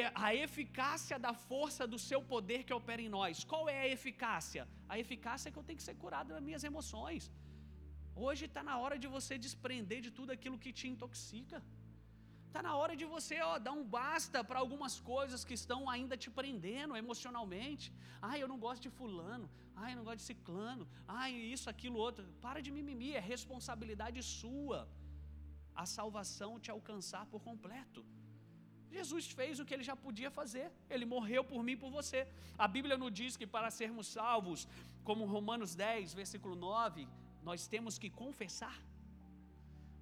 é 0.00 0.02
a 0.26 0.28
eficácia 0.46 1.18
da 1.26 1.32
força 1.50 1.86
do 1.92 1.98
seu 2.08 2.20
poder 2.32 2.60
que 2.66 2.74
opera 2.80 3.02
em 3.06 3.10
nós. 3.18 3.44
Qual 3.52 3.64
é 3.76 3.78
a 3.84 3.88
eficácia? 3.96 4.62
A 4.94 4.98
eficácia 5.04 5.48
é 5.48 5.52
que 5.52 5.60
eu 5.62 5.68
tenho 5.68 5.80
que 5.80 5.88
ser 5.90 5.96
curado 6.04 6.28
das 6.34 6.44
minhas 6.48 6.64
emoções. 6.70 7.24
Hoje 8.26 8.44
está 8.50 8.62
na 8.70 8.76
hora 8.82 8.98
de 9.02 9.08
você 9.16 9.34
desprender 9.46 10.00
de 10.06 10.10
tudo 10.18 10.30
aquilo 10.36 10.62
que 10.64 10.72
te 10.78 10.86
intoxica. 10.92 11.58
Está 12.48 12.60
na 12.68 12.74
hora 12.80 12.94
de 13.00 13.06
você 13.14 13.36
ó, 13.50 13.54
dar 13.66 13.74
um 13.80 13.84
basta 14.00 14.38
para 14.48 14.58
algumas 14.64 14.94
coisas 15.12 15.44
que 15.48 15.54
estão 15.60 15.80
ainda 15.94 16.16
te 16.22 16.30
prendendo 16.38 16.96
emocionalmente. 17.02 17.86
Ah, 18.28 18.36
eu 18.42 18.48
não 18.52 18.58
gosto 18.66 18.82
de 18.86 18.92
fulano. 19.00 19.48
Eu 19.90 19.96
não 19.98 20.04
gosto 20.08 20.20
de 20.22 20.28
ciclano. 20.32 20.84
Ah, 21.16 21.28
isso, 21.30 21.66
aquilo, 21.72 21.98
outro. 22.06 22.24
Para 22.46 22.60
de 22.66 22.70
mimimi, 22.76 23.10
é 23.20 23.22
responsabilidade 23.34 24.22
sua 24.22 24.80
a 25.82 25.86
salvação 25.86 26.50
te 26.64 26.70
alcançar 26.76 27.24
por 27.32 27.40
completo. 27.48 28.00
Jesus 28.96 29.24
fez 29.38 29.60
o 29.60 29.64
que 29.66 29.74
ele 29.74 29.86
já 29.90 29.94
podia 30.04 30.30
fazer. 30.38 30.66
Ele 30.94 31.06
morreu 31.14 31.42
por 31.50 31.60
mim 31.66 31.76
e 31.76 31.82
por 31.82 31.90
você. 31.98 32.20
A 32.64 32.66
Bíblia 32.76 32.96
nos 33.02 33.12
diz 33.20 33.36
que 33.40 33.46
para 33.46 33.70
sermos 33.70 34.08
salvos, 34.18 34.66
como 35.08 35.30
Romanos 35.36 35.74
10, 35.74 36.14
versículo 36.20 36.54
9, 36.56 37.06
nós 37.48 37.68
temos 37.74 37.96
que 38.02 38.10
confessar. 38.22 38.76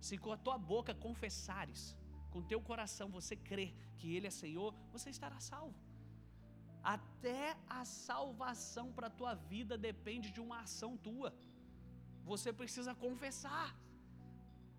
Se 0.01 0.17
com 0.17 0.33
a 0.33 0.39
tua 0.47 0.57
boca 0.57 0.95
confessares, 0.95 1.83
com 2.31 2.49
teu 2.53 2.61
coração 2.71 3.09
você 3.19 3.35
crer 3.51 3.75
que 3.99 4.15
Ele 4.15 4.29
é 4.29 4.31
Senhor, 4.31 4.73
você 4.95 5.11
estará 5.11 5.39
salvo. 5.41 5.75
Até 6.95 7.43
a 7.79 7.83
salvação 7.85 8.87
para 8.97 9.09
a 9.11 9.17
tua 9.21 9.35
vida 9.53 9.75
depende 9.89 10.29
de 10.37 10.41
uma 10.45 10.59
ação 10.67 10.91
tua. 11.09 11.31
Você 12.31 12.51
precisa 12.61 12.93
confessar. 13.05 13.69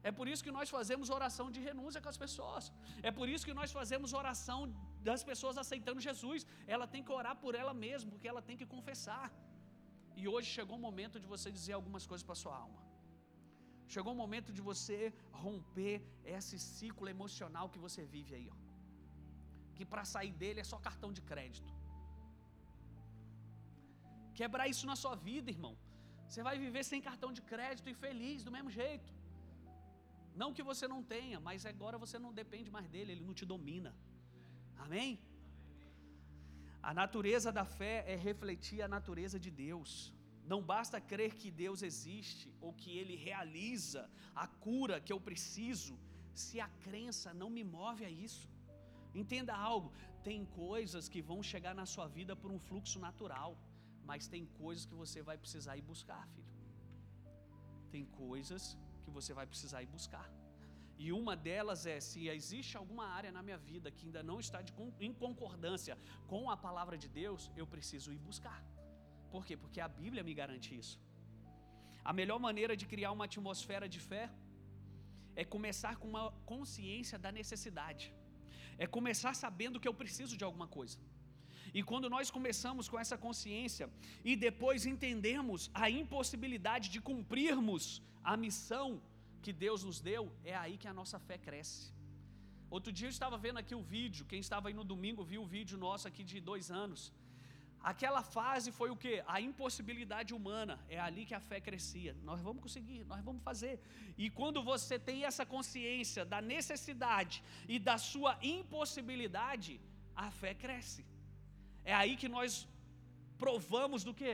É 0.09 0.11
por 0.17 0.27
isso 0.31 0.45
que 0.45 0.53
nós 0.57 0.69
fazemos 0.77 1.09
oração 1.17 1.47
de 1.55 1.59
renúncia 1.67 2.01
com 2.03 2.11
as 2.13 2.19
pessoas. 2.25 2.65
É 3.09 3.11
por 3.19 3.27
isso 3.33 3.47
que 3.47 3.55
nós 3.59 3.71
fazemos 3.79 4.13
oração 4.21 4.59
das 5.09 5.23
pessoas 5.29 5.57
aceitando 5.63 6.05
Jesus. 6.09 6.41
Ela 6.75 6.87
tem 6.93 7.03
que 7.05 7.13
orar 7.19 7.35
por 7.43 7.53
ela 7.61 7.73
mesma, 7.85 8.11
porque 8.13 8.29
ela 8.33 8.43
tem 8.49 8.57
que 8.61 8.67
confessar. 8.75 9.25
E 10.19 10.25
hoje 10.33 10.47
chegou 10.57 10.77
o 10.77 10.85
momento 10.89 11.19
de 11.23 11.27
você 11.33 11.49
dizer 11.57 11.73
algumas 11.79 12.05
coisas 12.11 12.25
para 12.29 12.41
sua 12.43 12.55
alma. 12.65 12.81
Chegou 13.95 14.13
o 14.13 14.21
momento 14.23 14.51
de 14.57 14.61
você 14.69 14.99
romper 15.43 15.97
esse 16.37 16.57
ciclo 16.59 17.09
emocional 17.15 17.67
que 17.73 17.83
você 17.85 18.03
vive 18.15 18.33
aí, 18.37 18.47
ó. 18.55 18.57
Que 19.75 19.85
para 19.93 20.05
sair 20.13 20.33
dele 20.43 20.61
é 20.63 20.67
só 20.71 20.77
cartão 20.87 21.11
de 21.17 21.21
crédito. 21.31 21.76
Quebrar 24.39 24.67
isso 24.73 24.85
na 24.91 24.95
sua 25.03 25.15
vida, 25.27 25.49
irmão. 25.55 25.75
Você 26.27 26.41
vai 26.47 26.55
viver 26.65 26.83
sem 26.89 27.01
cartão 27.09 27.31
de 27.37 27.41
crédito 27.51 27.87
e 27.91 27.99
feliz 28.05 28.43
do 28.47 28.53
mesmo 28.55 28.71
jeito. 28.81 29.11
Não 30.41 30.49
que 30.57 30.67
você 30.71 30.85
não 30.93 31.01
tenha, 31.15 31.39
mas 31.47 31.65
agora 31.71 31.97
você 32.03 32.17
não 32.25 32.33
depende 32.41 32.69
mais 32.75 32.87
dele, 32.93 33.11
ele 33.13 33.27
não 33.29 33.37
te 33.39 33.45
domina. 33.53 33.91
Amém? 34.85 35.09
A 36.89 36.93
natureza 37.01 37.51
da 37.59 37.65
fé 37.79 37.95
é 38.13 38.15
refletir 38.29 38.81
a 38.81 38.91
natureza 38.95 39.37
de 39.45 39.51
Deus. 39.65 39.91
Não 40.51 40.59
basta 40.73 41.01
crer 41.11 41.31
que 41.39 41.49
Deus 41.63 41.81
existe 41.89 42.47
ou 42.61 42.71
que 42.81 42.91
Ele 42.99 43.15
realiza 43.29 44.01
a 44.43 44.47
cura 44.65 45.01
que 45.05 45.13
eu 45.15 45.19
preciso, 45.29 45.95
se 46.43 46.57
a 46.65 46.69
crença 46.85 47.33
não 47.41 47.49
me 47.57 47.63
move 47.77 48.05
a 48.05 48.11
isso. 48.27 48.45
Entenda 49.21 49.53
algo: 49.71 49.89
tem 50.27 50.45
coisas 50.45 51.09
que 51.13 51.21
vão 51.29 51.41
chegar 51.51 51.73
na 51.81 51.85
sua 51.93 52.07
vida 52.17 52.35
por 52.41 52.51
um 52.55 52.59
fluxo 52.67 52.99
natural, 53.07 53.51
mas 54.09 54.27
tem 54.33 54.43
coisas 54.61 54.85
que 54.89 54.97
você 55.03 55.21
vai 55.29 55.37
precisar 55.43 55.75
ir 55.81 55.85
buscar, 55.91 56.23
filho. 56.33 56.53
Tem 57.93 58.03
coisas 58.23 58.63
que 59.03 59.11
você 59.17 59.33
vai 59.39 59.45
precisar 59.53 59.81
ir 59.85 59.89
buscar. 59.97 60.27
E 61.05 61.07
uma 61.21 61.35
delas 61.47 61.81
é: 61.95 61.97
se 62.09 62.21
existe 62.37 62.73
alguma 62.81 63.05
área 63.19 63.31
na 63.37 63.41
minha 63.47 63.59
vida 63.71 63.91
que 63.95 64.05
ainda 64.07 64.23
não 64.29 64.37
está 64.45 64.59
de, 64.67 64.73
em 65.07 65.13
concordância 65.25 65.95
com 66.31 66.41
a 66.55 66.57
palavra 66.67 66.97
de 67.03 67.09
Deus, 67.21 67.51
eu 67.61 67.67
preciso 67.75 68.11
ir 68.15 68.21
buscar. 68.29 68.59
Por 69.33 69.43
quê? 69.47 69.55
Porque 69.63 69.81
a 69.87 69.89
Bíblia 70.01 70.23
me 70.29 70.33
garante 70.41 70.71
isso. 70.81 70.97
A 72.09 72.13
melhor 72.19 72.39
maneira 72.47 72.75
de 72.81 72.85
criar 72.91 73.11
uma 73.17 73.25
atmosfera 73.29 73.87
de 73.95 73.99
fé 74.09 74.25
é 75.41 75.43
começar 75.55 75.93
com 76.01 76.07
uma 76.13 76.25
consciência 76.51 77.17
da 77.25 77.31
necessidade. 77.39 78.05
É 78.83 78.87
começar 78.97 79.33
sabendo 79.43 79.79
que 79.81 79.89
eu 79.91 79.95
preciso 80.01 80.35
de 80.39 80.45
alguma 80.47 80.67
coisa. 80.77 80.97
E 81.73 81.83
quando 81.83 82.09
nós 82.09 82.29
começamos 82.29 82.87
com 82.89 82.99
essa 82.99 83.17
consciência 83.17 83.89
e 84.23 84.35
depois 84.35 84.85
entendemos 84.85 85.69
a 85.73 85.89
impossibilidade 85.89 86.89
de 86.89 87.01
cumprirmos 87.01 88.01
a 88.23 88.35
missão 88.37 89.01
que 89.41 89.53
Deus 89.53 89.83
nos 89.83 89.99
deu, 89.99 90.31
é 90.43 90.55
aí 90.55 90.77
que 90.77 90.87
a 90.87 90.93
nossa 90.93 91.19
fé 91.19 91.37
cresce. 91.37 91.93
Outro 92.69 92.91
dia 92.91 93.07
eu 93.07 93.15
estava 93.17 93.37
vendo 93.37 93.59
aqui 93.59 93.73
o 93.73 93.81
vídeo, 93.81 94.25
quem 94.25 94.39
estava 94.39 94.67
aí 94.67 94.73
no 94.73 94.83
domingo 94.83 95.23
viu 95.23 95.43
o 95.43 95.45
vídeo 95.45 95.77
nosso 95.77 96.07
aqui 96.07 96.23
de 96.23 96.39
dois 96.41 96.69
anos. 96.69 97.13
Aquela 97.91 98.21
fase 98.21 98.69
foi 98.77 98.89
o 98.89 98.97
que? 99.03 99.23
A 99.25 99.39
impossibilidade 99.39 100.33
humana. 100.33 100.79
É 100.89 100.99
ali 100.99 101.25
que 101.25 101.33
a 101.33 101.39
fé 101.39 101.59
crescia. 101.61 102.13
Nós 102.23 102.41
vamos 102.41 102.61
conseguir, 102.61 103.05
nós 103.05 103.23
vamos 103.23 103.41
fazer. 103.43 103.79
E 104.17 104.29
quando 104.29 104.61
você 104.63 104.99
tem 104.99 105.23
essa 105.23 105.45
consciência 105.45 106.25
da 106.25 106.41
necessidade 106.41 107.41
e 107.67 107.79
da 107.79 107.97
sua 107.97 108.37
impossibilidade, 108.41 109.79
a 110.15 110.29
fé 110.31 110.53
cresce. 110.53 111.05
É 111.91 111.93
aí 112.01 112.13
que 112.21 112.29
nós 112.37 112.51
provamos 113.43 114.01
do 114.07 114.13
que? 114.19 114.33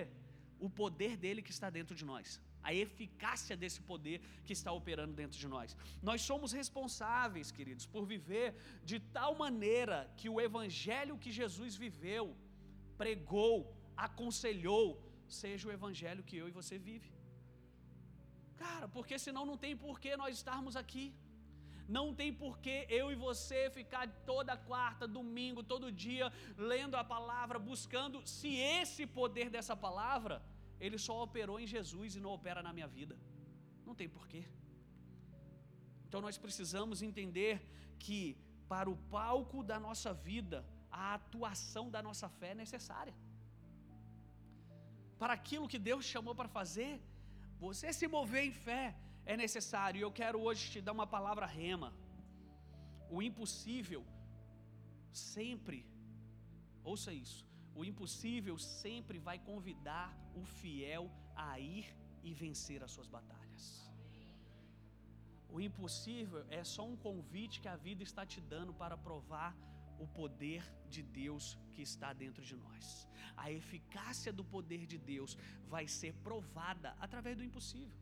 O 0.68 0.70
poder 0.82 1.13
dele 1.24 1.42
que 1.48 1.54
está 1.58 1.70
dentro 1.78 1.96
de 2.00 2.06
nós. 2.12 2.28
A 2.70 2.72
eficácia 2.84 3.56
desse 3.63 3.82
poder 3.89 4.18
que 4.46 4.54
está 4.58 4.72
operando 4.80 5.13
dentro 5.22 5.38
de 5.44 5.48
nós. 5.56 5.70
Nós 6.10 6.22
somos 6.30 6.52
responsáveis, 6.60 7.52
queridos, 7.58 7.86
por 7.94 8.04
viver 8.13 8.48
de 8.92 8.98
tal 9.18 9.32
maneira 9.44 9.98
que 10.20 10.30
o 10.34 10.39
evangelho 10.50 11.22
que 11.24 11.32
Jesus 11.42 11.76
viveu 11.86 12.26
pregou, 13.04 13.58
aconselhou, 14.08 14.88
seja 15.42 15.68
o 15.68 15.76
evangelho 15.80 16.28
que 16.30 16.38
eu 16.42 16.48
e 16.52 16.58
você 16.60 16.78
vive. 16.89 17.12
Cara, 18.63 18.88
porque 18.96 19.18
senão 19.26 19.46
não 19.52 19.58
tem 19.66 19.76
porquê 19.86 20.12
nós 20.24 20.34
estarmos 20.42 20.76
aqui. 20.84 21.06
Não 21.88 22.13
tem 22.13 22.32
porquê 22.32 22.86
eu 22.89 23.12
e 23.12 23.15
você 23.15 23.69
ficar 23.69 24.08
toda 24.26 24.56
quarta, 24.56 25.08
domingo, 25.08 25.62
todo 25.62 25.91
dia 25.91 26.32
lendo 26.58 26.96
a 26.96 27.04
palavra, 27.04 27.60
buscando 27.60 28.26
se 28.26 28.56
esse 28.56 29.06
poder 29.06 29.50
dessa 29.50 29.76
palavra, 29.76 30.41
ele 30.80 30.98
só 30.98 31.24
operou 31.24 31.60
em 31.60 31.67
Jesus 31.67 32.15
e 32.15 32.19
não 32.19 32.32
opera 32.32 32.63
na 32.63 32.74
minha 32.74 32.88
vida. 32.88 33.17
Não 33.86 33.96
tem 33.96 34.08
porquê. 34.08 34.43
Então 36.08 36.22
nós 36.22 36.38
precisamos 36.38 37.02
entender 37.02 37.56
que 38.00 38.38
para 38.67 38.89
o 38.89 38.98
palco 39.17 39.63
da 39.63 39.80
nossa 39.80 40.13
vida, 40.13 40.65
a 40.89 41.15
atuação 41.15 41.89
da 41.89 42.02
nossa 42.02 42.30
fé 42.30 42.52
é 42.52 42.56
necessária. 42.56 43.13
Para 45.17 45.34
aquilo 45.34 45.67
que 45.67 45.80
Deus 45.80 46.06
chamou 46.06 46.36
para 46.36 46.48
fazer, 46.48 47.02
você 47.60 47.91
se 47.93 48.08
mover 48.08 48.43
em 48.46 48.52
fé 48.52 48.96
é 49.25 49.36
necessário. 49.38 49.99
E 49.99 50.01
eu 50.01 50.12
quero 50.12 50.39
hoje 50.41 50.71
te 50.71 50.81
dar 50.81 50.91
uma 50.91 51.07
palavra 51.07 51.45
rema. 51.45 51.93
O 53.09 53.21
impossível 53.21 54.05
sempre, 55.12 55.86
ouça 56.83 57.13
isso, 57.13 57.45
o 57.75 57.83
impossível 57.86 58.57
sempre 58.57 59.19
vai 59.19 59.38
convidar 59.39 60.15
o 60.36 60.43
fiel 60.43 61.09
a 61.36 61.59
ir 61.59 61.86
e 62.23 62.33
vencer 62.33 62.83
as 62.83 62.91
suas 62.91 63.07
batalhas. 63.07 63.91
O 65.49 65.59
impossível 65.62 66.43
é 66.49 66.63
só 66.63 66.83
um 66.83 66.95
convite 66.95 67.62
que 67.62 67.67
a 67.67 67.75
vida 67.75 68.01
está 68.01 68.25
te 68.25 68.41
dando 68.41 68.73
para 68.73 68.97
provar 68.97 69.55
o 69.99 70.07
poder 70.07 70.63
de 70.89 71.03
Deus 71.03 71.57
que 71.73 71.81
está 71.81 72.12
dentro 72.12 72.43
de 72.43 72.55
nós. 72.55 73.07
A 73.38 73.51
eficácia 73.51 74.33
do 74.33 74.43
poder 74.43 74.86
de 74.86 74.97
Deus 74.97 75.38
vai 75.67 75.88
ser 75.88 76.13
provada 76.15 76.95
através 76.99 77.38
do 77.38 77.43
impossível, 77.43 77.95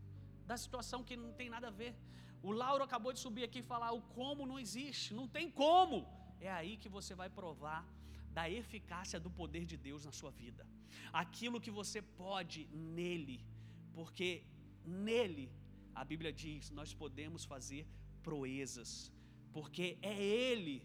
da 0.46 0.58
situação 0.58 1.04
que 1.04 1.16
não 1.16 1.34
tem 1.34 1.50
nada 1.50 1.68
a 1.68 1.72
ver. 1.72 1.96
O 2.44 2.52
Lauro 2.52 2.84
acabou 2.84 3.14
de 3.14 3.20
subir 3.20 3.44
aqui 3.44 3.60
e 3.60 3.70
falar: 3.74 3.92
o 3.92 4.02
como 4.02 4.46
não 4.46 4.60
existe, 4.60 5.14
não 5.14 5.28
tem 5.28 5.50
como. 5.50 6.08
É 6.40 6.52
aí 6.52 6.78
que 6.78 6.90
você 6.90 7.14
vai 7.14 7.30
provar 7.30 7.86
da 8.34 8.50
eficácia 8.50 9.20
do 9.20 9.30
poder 9.30 9.66
de 9.66 9.78
Deus 9.78 10.06
na 10.06 10.12
sua 10.12 10.32
vida. 10.32 10.66
Aquilo 11.12 11.62
que 11.62 11.72
você 11.80 12.02
pode 12.02 12.66
nele, 12.72 13.46
porque 13.94 14.44
nele, 14.86 15.52
a 15.94 16.04
Bíblia 16.04 16.32
diz, 16.32 16.70
nós 16.72 16.94
podemos 16.94 17.44
fazer 17.44 17.86
proezas, 18.24 19.12
porque 19.52 19.98
é 20.02 20.16
ele 20.24 20.78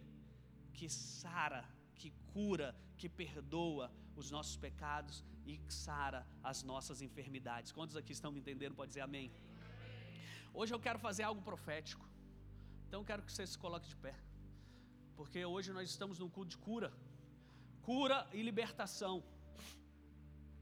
que 0.75 0.89
sara, 0.89 1.65
que 1.95 2.11
cura, 2.33 2.77
que 2.99 3.09
perdoa 3.09 3.91
os 4.15 4.31
nossos 4.31 4.57
pecados 4.57 5.25
e 5.47 5.61
sara 5.69 6.27
as 6.43 6.63
nossas 6.63 7.01
enfermidades. 7.01 7.73
Quantos 7.73 7.97
aqui 7.97 8.13
estão 8.13 8.33
me 8.33 8.41
entendendo? 8.41 8.75
Pode 8.75 8.89
dizer 8.89 9.03
amém. 9.03 9.31
Hoje 10.59 10.73
eu 10.75 10.81
quero 10.85 10.99
fazer 10.99 11.23
algo 11.23 11.43
profético. 11.43 12.05
Então 12.87 13.01
eu 13.01 13.07
quero 13.09 13.23
que 13.23 13.33
você 13.33 13.47
se 13.47 13.59
coloque 13.65 13.89
de 13.93 13.97
pé. 14.05 14.15
Porque 15.15 15.41
hoje 15.45 15.71
nós 15.79 15.91
estamos 15.91 16.19
num 16.21 16.31
culto 16.37 16.51
de 16.55 16.59
cura. 16.67 16.91
Cura 17.83 18.19
e 18.33 18.41
libertação. 18.41 19.17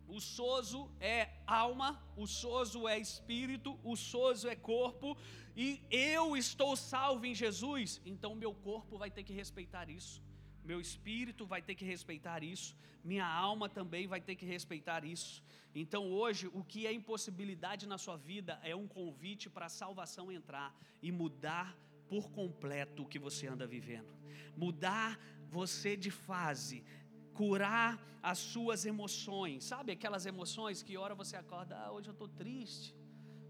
O 0.08 0.20
sozo 0.20 0.80
é 1.00 1.20
alma, 1.46 1.88
o 2.16 2.26
sozo 2.26 2.88
é 2.88 2.98
espírito, 2.98 3.78
o 3.84 3.94
sozo 3.96 4.48
é 4.48 4.56
corpo, 4.56 5.16
e 5.56 5.68
eu 5.90 6.36
estou 6.36 6.76
salvo 6.76 7.24
em 7.24 7.34
Jesus, 7.34 8.00
então 8.04 8.34
meu 8.34 8.52
corpo 8.52 8.98
vai 8.98 9.10
ter 9.10 9.22
que 9.22 9.32
respeitar 9.32 9.88
isso, 9.88 10.22
meu 10.64 10.80
espírito 10.80 11.46
vai 11.46 11.60
ter 11.60 11.74
que 11.74 11.84
respeitar 11.84 12.42
isso, 12.42 12.76
minha 13.04 13.26
alma 13.26 13.68
também 13.68 14.06
vai 14.06 14.20
ter 14.20 14.34
que 14.34 14.46
respeitar 14.46 15.04
isso. 15.04 15.42
Então 15.74 16.10
hoje, 16.10 16.46
o 16.52 16.64
que 16.64 16.86
é 16.86 16.92
impossibilidade 16.92 17.86
na 17.86 17.98
sua 17.98 18.16
vida 18.16 18.58
é 18.62 18.74
um 18.74 18.88
convite 18.88 19.50
para 19.50 19.66
a 19.66 19.68
salvação 19.68 20.32
entrar 20.32 20.74
e 21.02 21.12
mudar 21.12 21.76
por 22.08 22.30
completo 22.30 23.02
o 23.02 23.06
que 23.06 23.18
você 23.18 23.46
anda 23.46 23.66
vivendo, 23.66 24.12
mudar 24.56 25.18
você 25.50 25.96
de 25.96 26.10
fase, 26.10 26.84
curar 27.32 28.02
as 28.22 28.38
suas 28.38 28.86
emoções, 28.86 29.64
sabe 29.64 29.92
aquelas 29.92 30.24
emoções 30.24 30.82
que 30.82 30.96
hora 30.96 31.14
você 31.14 31.36
acorda, 31.36 31.76
ah, 31.76 31.92
hoje 31.92 32.08
eu 32.08 32.12
estou 32.12 32.28
triste, 32.28 32.94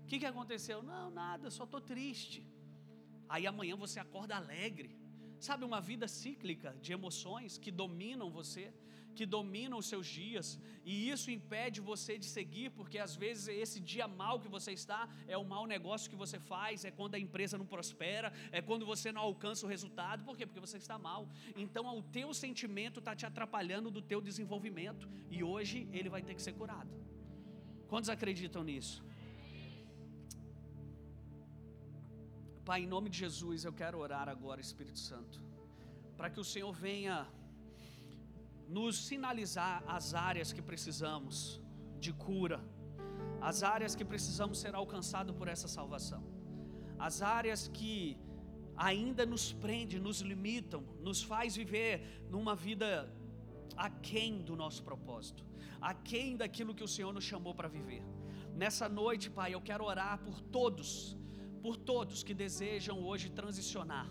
o 0.04 0.06
que, 0.06 0.18
que 0.18 0.26
aconteceu? 0.26 0.82
Não, 0.82 1.10
nada, 1.10 1.50
só 1.50 1.64
estou 1.64 1.80
triste. 1.80 2.46
Aí 3.26 3.46
amanhã 3.46 3.74
você 3.74 3.98
acorda 3.98 4.36
alegre, 4.36 4.94
sabe 5.48 5.64
uma 5.70 5.80
vida 5.90 6.06
cíclica 6.20 6.70
de 6.84 6.92
emoções 6.98 7.58
que 7.64 7.70
dominam 7.82 8.28
você 8.38 8.64
que 9.14 9.24
dominam 9.24 9.78
os 9.78 9.86
seus 9.86 10.06
dias, 10.06 10.46
e 10.84 11.08
isso 11.08 11.30
impede 11.30 11.80
você 11.80 12.18
de 12.18 12.26
seguir, 12.26 12.70
porque 12.70 12.98
às 12.98 13.14
vezes 13.14 13.48
esse 13.48 13.78
dia 13.80 14.06
mal 14.08 14.40
que 14.40 14.48
você 14.56 14.72
está 14.72 15.08
é 15.28 15.36
o 15.38 15.44
mau 15.44 15.64
negócio 15.66 16.10
que 16.10 16.16
você 16.24 16.38
faz, 16.38 16.84
é 16.84 16.90
quando 16.90 17.14
a 17.14 17.18
empresa 17.18 17.56
não 17.56 17.66
prospera, 17.74 18.32
é 18.50 18.60
quando 18.60 18.84
você 18.84 19.12
não 19.12 19.22
alcança 19.22 19.64
o 19.64 19.68
resultado, 19.68 20.24
por 20.24 20.36
quê? 20.36 20.44
Porque 20.44 20.60
você 20.60 20.78
está 20.78 20.98
mal. 20.98 21.28
Então 21.56 21.86
o 21.96 22.02
teu 22.02 22.34
sentimento 22.34 22.98
está 22.98 23.14
te 23.14 23.24
atrapalhando 23.24 23.90
do 23.90 24.02
teu 24.02 24.20
desenvolvimento, 24.20 25.08
e 25.30 25.42
hoje 25.42 25.88
ele 25.92 26.08
vai 26.08 26.22
ter 26.22 26.34
que 26.34 26.42
ser 26.42 26.52
curado. 26.52 26.92
Quantos 27.88 28.10
acreditam 28.10 28.64
nisso? 28.64 29.04
Pai, 32.68 32.80
em 32.82 32.86
nome 32.86 33.10
de 33.10 33.18
Jesus, 33.18 33.62
eu 33.68 33.72
quero 33.80 33.98
orar 33.98 34.26
agora, 34.26 34.58
Espírito 34.58 34.98
Santo, 34.98 35.38
para 36.16 36.30
que 36.30 36.40
o 36.40 36.44
Senhor 36.52 36.72
venha 36.72 37.26
nos 38.66 38.96
sinalizar 39.08 39.84
as 39.86 40.14
áreas 40.14 40.50
que 40.50 40.62
precisamos 40.62 41.60
de 42.00 42.10
cura, 42.26 42.58
as 43.50 43.62
áreas 43.62 43.94
que 43.94 44.04
precisamos 44.12 44.56
ser 44.62 44.74
alcançados 44.74 45.36
por 45.36 45.46
essa 45.46 45.68
salvação, 45.68 46.22
as 46.98 47.20
áreas 47.20 47.68
que 47.68 48.16
ainda 48.74 49.26
nos 49.26 49.52
prende, 49.52 49.98
nos 49.98 50.20
limitam, 50.20 50.82
nos 51.08 51.22
faz 51.22 51.54
viver 51.54 52.24
numa 52.30 52.56
vida 52.56 53.12
aquém 53.76 54.40
do 54.42 54.56
nosso 54.56 54.82
propósito, 54.82 55.44
aquém 55.82 56.34
daquilo 56.34 56.74
que 56.74 56.86
o 56.88 56.88
Senhor 56.88 57.12
nos 57.12 57.24
chamou 57.24 57.54
para 57.54 57.68
viver. 57.68 58.02
Nessa 58.54 58.88
noite, 58.88 59.28
Pai, 59.28 59.52
eu 59.52 59.60
quero 59.60 59.84
orar 59.84 60.18
por 60.20 60.40
todos, 60.40 61.14
por 61.64 61.78
todos 61.78 62.22
que 62.22 62.34
desejam 62.34 63.02
hoje 63.02 63.30
transicionar, 63.30 64.06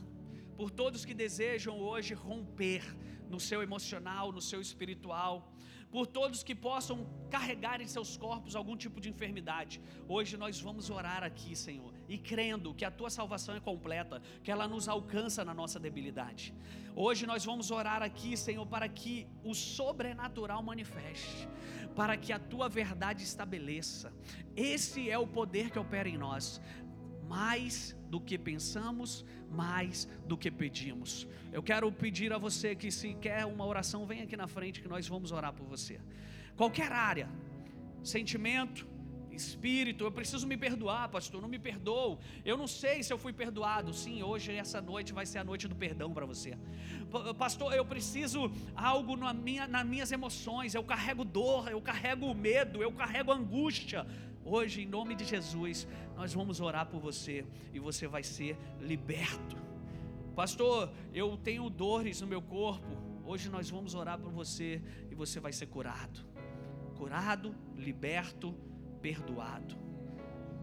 por 0.57 0.71
todos 0.71 1.05
que 1.05 1.13
desejam 1.13 1.79
hoje 1.79 2.15
romper, 2.15 2.83
no 3.29 3.39
seu 3.39 3.61
emocional, 3.61 4.31
no 4.31 4.41
seu 4.41 4.59
espiritual, 4.59 5.53
por 5.91 6.07
todos 6.07 6.41
que 6.41 6.55
possam 6.55 7.07
carregar 7.29 7.79
em 7.79 7.87
seus 7.87 8.17
corpos 8.17 8.55
algum 8.55 8.75
tipo 8.75 8.99
de 8.99 9.09
enfermidade. 9.09 9.79
Hoje 10.07 10.35
nós 10.35 10.59
vamos 10.59 10.89
orar 10.89 11.23
aqui, 11.23 11.55
Senhor, 11.55 11.93
e 12.09 12.17
crendo 12.17 12.73
que 12.73 12.83
a 12.83 12.89
tua 12.89 13.11
salvação 13.11 13.55
é 13.55 13.59
completa, 13.59 14.19
que 14.43 14.49
ela 14.49 14.67
nos 14.67 14.87
alcança 14.87 15.45
na 15.45 15.53
nossa 15.53 15.79
debilidade. 15.79 16.51
Hoje 16.95 17.27
nós 17.27 17.45
vamos 17.45 17.69
orar 17.69 18.01
aqui, 18.01 18.35
Senhor, 18.35 18.65
para 18.65 18.89
que 18.89 19.27
o 19.43 19.53
sobrenatural 19.53 20.63
manifeste, 20.63 21.47
para 21.95 22.17
que 22.17 22.33
a 22.33 22.39
tua 22.39 22.67
verdade 22.67 23.23
estabeleça. 23.23 24.11
Esse 24.55 25.11
é 25.11 25.17
o 25.17 25.27
poder 25.27 25.69
que 25.69 25.77
opera 25.77 26.09
em 26.09 26.17
nós. 26.17 26.59
Mais 27.33 27.95
do 28.13 28.19
que 28.27 28.37
pensamos, 28.37 29.09
mais 29.63 30.07
do 30.29 30.35
que 30.41 30.51
pedimos. 30.61 31.27
Eu 31.57 31.63
quero 31.69 31.91
pedir 32.03 32.31
a 32.31 32.37
você 32.37 32.69
que, 32.81 32.89
se 32.99 33.09
quer 33.25 33.43
uma 33.53 33.65
oração, 33.73 34.05
vem 34.11 34.21
aqui 34.21 34.37
na 34.43 34.47
frente 34.55 34.81
que 34.83 34.91
nós 34.95 35.07
vamos 35.13 35.31
orar 35.31 35.53
por 35.59 35.65
você. 35.75 35.95
Qualquer 36.55 36.91
área, 36.91 37.27
sentimento, 38.15 38.81
espírito, 39.31 40.03
eu 40.03 40.11
preciso 40.11 40.45
me 40.51 40.57
perdoar, 40.65 41.09
pastor, 41.09 41.41
não 41.41 41.49
me 41.49 41.57
perdoo. 41.57 42.19
Eu 42.45 42.55
não 42.55 42.67
sei 42.67 43.01
se 43.01 43.11
eu 43.11 43.17
fui 43.17 43.33
perdoado. 43.33 43.93
Sim, 43.93 44.21
hoje, 44.21 44.51
essa 44.53 44.79
noite, 44.81 45.11
vai 45.11 45.25
ser 45.25 45.39
a 45.39 45.43
noite 45.43 45.67
do 45.67 45.75
perdão 45.75 46.13
para 46.13 46.25
você. 46.25 46.57
Pastor, 47.37 47.73
eu 47.73 47.85
preciso 47.85 48.51
algo 48.75 49.15
na 49.15 49.33
minha, 49.33 49.65
nas 49.67 49.85
minhas 49.85 50.11
emoções. 50.11 50.75
Eu 50.75 50.83
carrego 50.83 51.23
dor, 51.25 51.69
eu 51.69 51.81
carrego 51.81 52.33
medo, 52.33 52.83
eu 52.83 52.91
carrego 52.91 53.31
angústia. 53.31 54.05
Hoje, 54.45 54.81
em 54.81 54.85
nome 54.85 55.15
de 55.15 55.23
Jesus, 55.23 55.87
nós 56.15 56.33
vamos 56.33 56.59
orar 56.59 56.85
por 56.85 56.99
você 56.99 57.45
e 57.73 57.79
você 57.79 58.07
vai 58.07 58.23
ser 58.23 58.57
liberto. 58.79 59.55
Pastor, 60.35 60.91
eu 61.13 61.37
tenho 61.37 61.69
dores 61.69 62.19
no 62.19 62.27
meu 62.27 62.41
corpo. 62.41 63.01
Hoje 63.25 63.49
nós 63.49 63.69
vamos 63.69 63.95
orar 63.95 64.19
por 64.19 64.31
você 64.31 64.81
e 65.09 65.15
você 65.15 65.39
vai 65.39 65.53
ser 65.53 65.67
curado. 65.67 66.25
Curado, 66.97 67.55
liberto, 67.75 68.53
perdoado. 69.01 69.75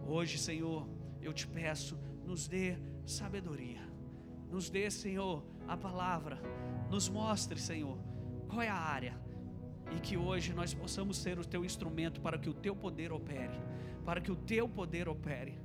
Hoje, 0.07 0.37
Senhor, 0.37 0.87
eu 1.23 1.33
te 1.33 1.47
peço, 1.47 1.99
nos 2.25 2.47
dê 2.47 2.77
sabedoria. 3.07 3.81
Nos 4.51 4.69
dê, 4.69 4.91
Senhor, 4.91 5.43
a 5.67 5.77
palavra. 5.77 6.39
Nos 6.91 7.09
mostre, 7.09 7.59
Senhor, 7.59 7.99
qual 8.47 8.61
é 8.61 8.69
a 8.69 8.75
área 8.75 9.30
e 9.95 10.01
que 10.01 10.17
hoje 10.17 10.53
nós 10.53 10.73
possamos 10.73 11.17
ser 11.17 11.39
o 11.39 11.45
teu 11.45 11.65
instrumento 11.65 12.21
para 12.21 12.39
que 12.39 12.49
o 12.49 12.55
teu 12.55 12.75
poder 12.75 13.13
opere, 13.13 13.59
para 14.05 14.21
que 14.21 14.31
o 14.31 14.37
teu 14.37 14.69
poder 14.69 15.09
opere. 15.09 15.59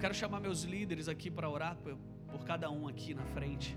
Quero 0.00 0.14
chamar 0.14 0.40
meus 0.40 0.62
líderes 0.62 1.08
aqui 1.08 1.30
para 1.30 1.48
orar 1.48 1.76
por, 1.76 1.96
por 2.30 2.44
cada 2.44 2.70
um 2.70 2.88
aqui 2.88 3.14
na 3.14 3.24
frente. 3.26 3.76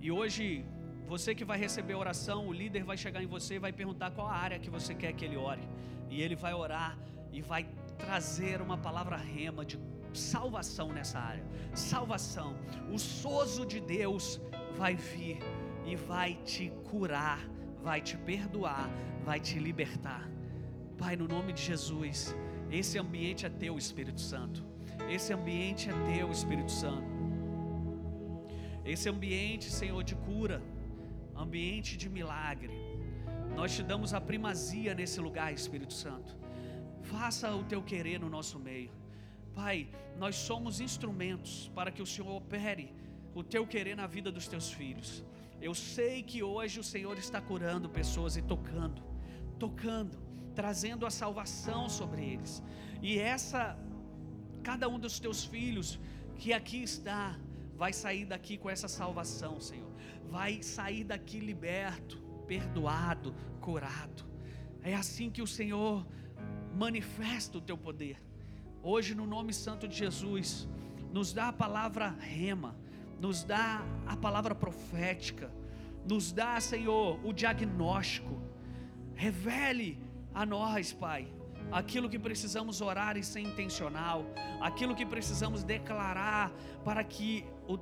E 0.00 0.10
hoje, 0.10 0.64
você 1.06 1.34
que 1.34 1.44
vai 1.44 1.58
receber 1.58 1.92
a 1.92 1.98
oração, 1.98 2.48
o 2.48 2.52
líder 2.52 2.84
vai 2.84 2.96
chegar 2.96 3.22
em 3.22 3.26
você 3.26 3.54
e 3.54 3.58
vai 3.58 3.72
perguntar 3.72 4.10
qual 4.10 4.26
a 4.26 4.34
área 4.34 4.58
que 4.58 4.70
você 4.70 4.94
quer 4.94 5.12
que 5.12 5.24
ele 5.24 5.36
ore. 5.36 5.62
E 6.10 6.20
ele 6.20 6.34
vai 6.34 6.52
orar 6.52 6.98
e 7.32 7.40
vai 7.40 7.68
trazer 7.98 8.60
uma 8.60 8.76
palavra 8.76 9.16
rema 9.16 9.64
de 9.64 9.78
salvação 10.12 10.92
nessa 10.92 11.18
área. 11.18 11.44
Salvação. 11.74 12.56
O 12.92 12.98
sozo 12.98 13.64
de 13.64 13.80
Deus 13.80 14.40
vai 14.76 14.94
vir 14.94 15.38
e 15.84 15.96
vai 15.96 16.34
te 16.44 16.70
curar 16.90 17.40
vai 17.82 18.00
te 18.00 18.16
perdoar, 18.16 18.88
vai 19.24 19.38
te 19.40 19.58
libertar. 19.58 20.28
Pai, 20.96 21.16
no 21.16 21.26
nome 21.26 21.52
de 21.52 21.62
Jesus, 21.62 22.34
esse 22.70 22.98
ambiente 22.98 23.44
é 23.44 23.48
teu, 23.48 23.76
Espírito 23.76 24.20
Santo. 24.20 24.64
Esse 25.08 25.32
ambiente 25.32 25.90
é 25.90 25.92
teu, 26.14 26.30
Espírito 26.30 26.70
Santo. 26.70 27.10
Esse 28.84 29.08
ambiente, 29.08 29.70
Senhor, 29.70 30.02
de 30.02 30.14
cura, 30.14 30.62
ambiente 31.36 31.96
de 31.96 32.08
milagre. 32.08 32.76
Nós 33.56 33.74
te 33.74 33.82
damos 33.82 34.14
a 34.14 34.20
primazia 34.20 34.94
nesse 34.94 35.20
lugar, 35.20 35.52
Espírito 35.52 35.92
Santo. 35.92 36.36
Faça 37.02 37.54
o 37.54 37.64
teu 37.64 37.82
querer 37.82 38.18
no 38.20 38.30
nosso 38.30 38.58
meio. 38.58 38.90
Pai, 39.54 39.88
nós 40.16 40.36
somos 40.36 40.80
instrumentos 40.80 41.70
para 41.74 41.90
que 41.90 42.02
o 42.02 42.06
Senhor 42.06 42.34
opere 42.34 42.94
o 43.34 43.42
teu 43.42 43.66
querer 43.66 43.96
na 43.96 44.06
vida 44.06 44.30
dos 44.30 44.46
teus 44.48 44.70
filhos. 44.72 45.24
Eu 45.62 45.74
sei 45.76 46.24
que 46.24 46.42
hoje 46.42 46.80
o 46.80 46.82
Senhor 46.82 47.16
está 47.16 47.40
curando 47.40 47.88
pessoas 47.88 48.36
e 48.36 48.42
tocando, 48.42 49.00
tocando, 49.60 50.18
trazendo 50.56 51.06
a 51.06 51.10
salvação 51.10 51.88
sobre 51.88 52.24
eles. 52.32 52.60
E 53.00 53.16
essa, 53.16 53.78
cada 54.64 54.88
um 54.88 54.98
dos 54.98 55.20
teus 55.20 55.44
filhos 55.44 56.00
que 56.34 56.52
aqui 56.52 56.82
está, 56.82 57.38
vai 57.76 57.92
sair 57.92 58.24
daqui 58.24 58.58
com 58.58 58.68
essa 58.68 58.88
salvação, 58.88 59.60
Senhor. 59.60 59.88
Vai 60.28 60.64
sair 60.64 61.04
daqui 61.04 61.38
liberto, 61.38 62.20
perdoado, 62.48 63.32
curado. 63.60 64.24
É 64.82 64.96
assim 64.96 65.30
que 65.30 65.42
o 65.42 65.46
Senhor 65.46 66.04
manifesta 66.74 67.58
o 67.58 67.60
teu 67.60 67.78
poder. 67.78 68.20
Hoje, 68.82 69.14
no 69.14 69.28
nome 69.28 69.54
santo 69.54 69.86
de 69.86 69.96
Jesus, 69.96 70.68
nos 71.12 71.32
dá 71.32 71.48
a 71.48 71.52
palavra 71.52 72.08
rema, 72.18 72.74
nos 73.22 73.44
dá 73.44 73.86
a 74.04 74.16
palavra 74.16 74.52
profética, 74.52 75.48
nos 76.04 76.32
dá, 76.32 76.58
Senhor, 76.58 77.20
o 77.24 77.32
diagnóstico. 77.32 78.42
Revele 79.14 80.00
a 80.34 80.44
nós, 80.44 80.92
Pai, 80.92 81.32
aquilo 81.70 82.10
que 82.10 82.18
precisamos 82.18 82.80
orar 82.80 83.16
e 83.16 83.22
ser 83.22 83.38
intencional, 83.38 84.26
aquilo 84.60 84.96
que 84.96 85.06
precisamos 85.06 85.62
declarar 85.62 86.52
para 86.84 87.04
que 87.04 87.44
o 87.68 87.78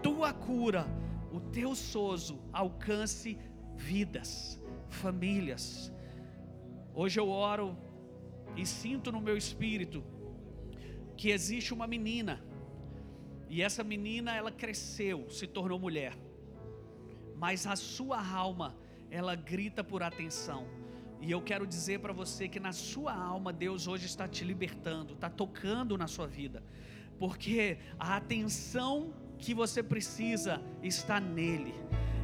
tua 0.00 0.32
cura, 0.32 0.86
o 1.32 1.40
teu 1.40 1.74
sozo 1.74 2.38
alcance 2.52 3.36
vidas, 3.74 4.62
famílias. 4.88 5.92
Hoje 6.94 7.18
eu 7.18 7.28
oro 7.28 7.76
e 8.56 8.64
sinto 8.64 9.10
no 9.10 9.20
meu 9.20 9.36
espírito 9.36 10.04
que 11.16 11.30
existe 11.30 11.74
uma 11.74 11.88
menina 11.88 12.53
e 13.48 13.62
essa 13.62 13.84
menina 13.84 14.34
ela 14.34 14.50
cresceu, 14.50 15.28
se 15.30 15.46
tornou 15.46 15.78
mulher. 15.78 16.16
Mas 17.36 17.66
a 17.66 17.76
sua 17.76 18.26
alma, 18.26 18.76
ela 19.10 19.34
grita 19.34 19.84
por 19.84 20.02
atenção. 20.02 20.66
E 21.20 21.30
eu 21.30 21.40
quero 21.40 21.66
dizer 21.66 22.00
para 22.00 22.12
você 22.12 22.48
que 22.48 22.60
na 22.60 22.72
sua 22.72 23.14
alma 23.14 23.52
Deus 23.52 23.86
hoje 23.86 24.06
está 24.06 24.28
te 24.28 24.44
libertando, 24.44 25.14
está 25.14 25.30
tocando 25.30 25.96
na 25.96 26.06
sua 26.06 26.26
vida. 26.26 26.62
Porque 27.18 27.78
a 27.98 28.16
atenção 28.16 29.14
que 29.38 29.54
você 29.54 29.82
precisa 29.82 30.60
está 30.82 31.20
nele. 31.20 31.74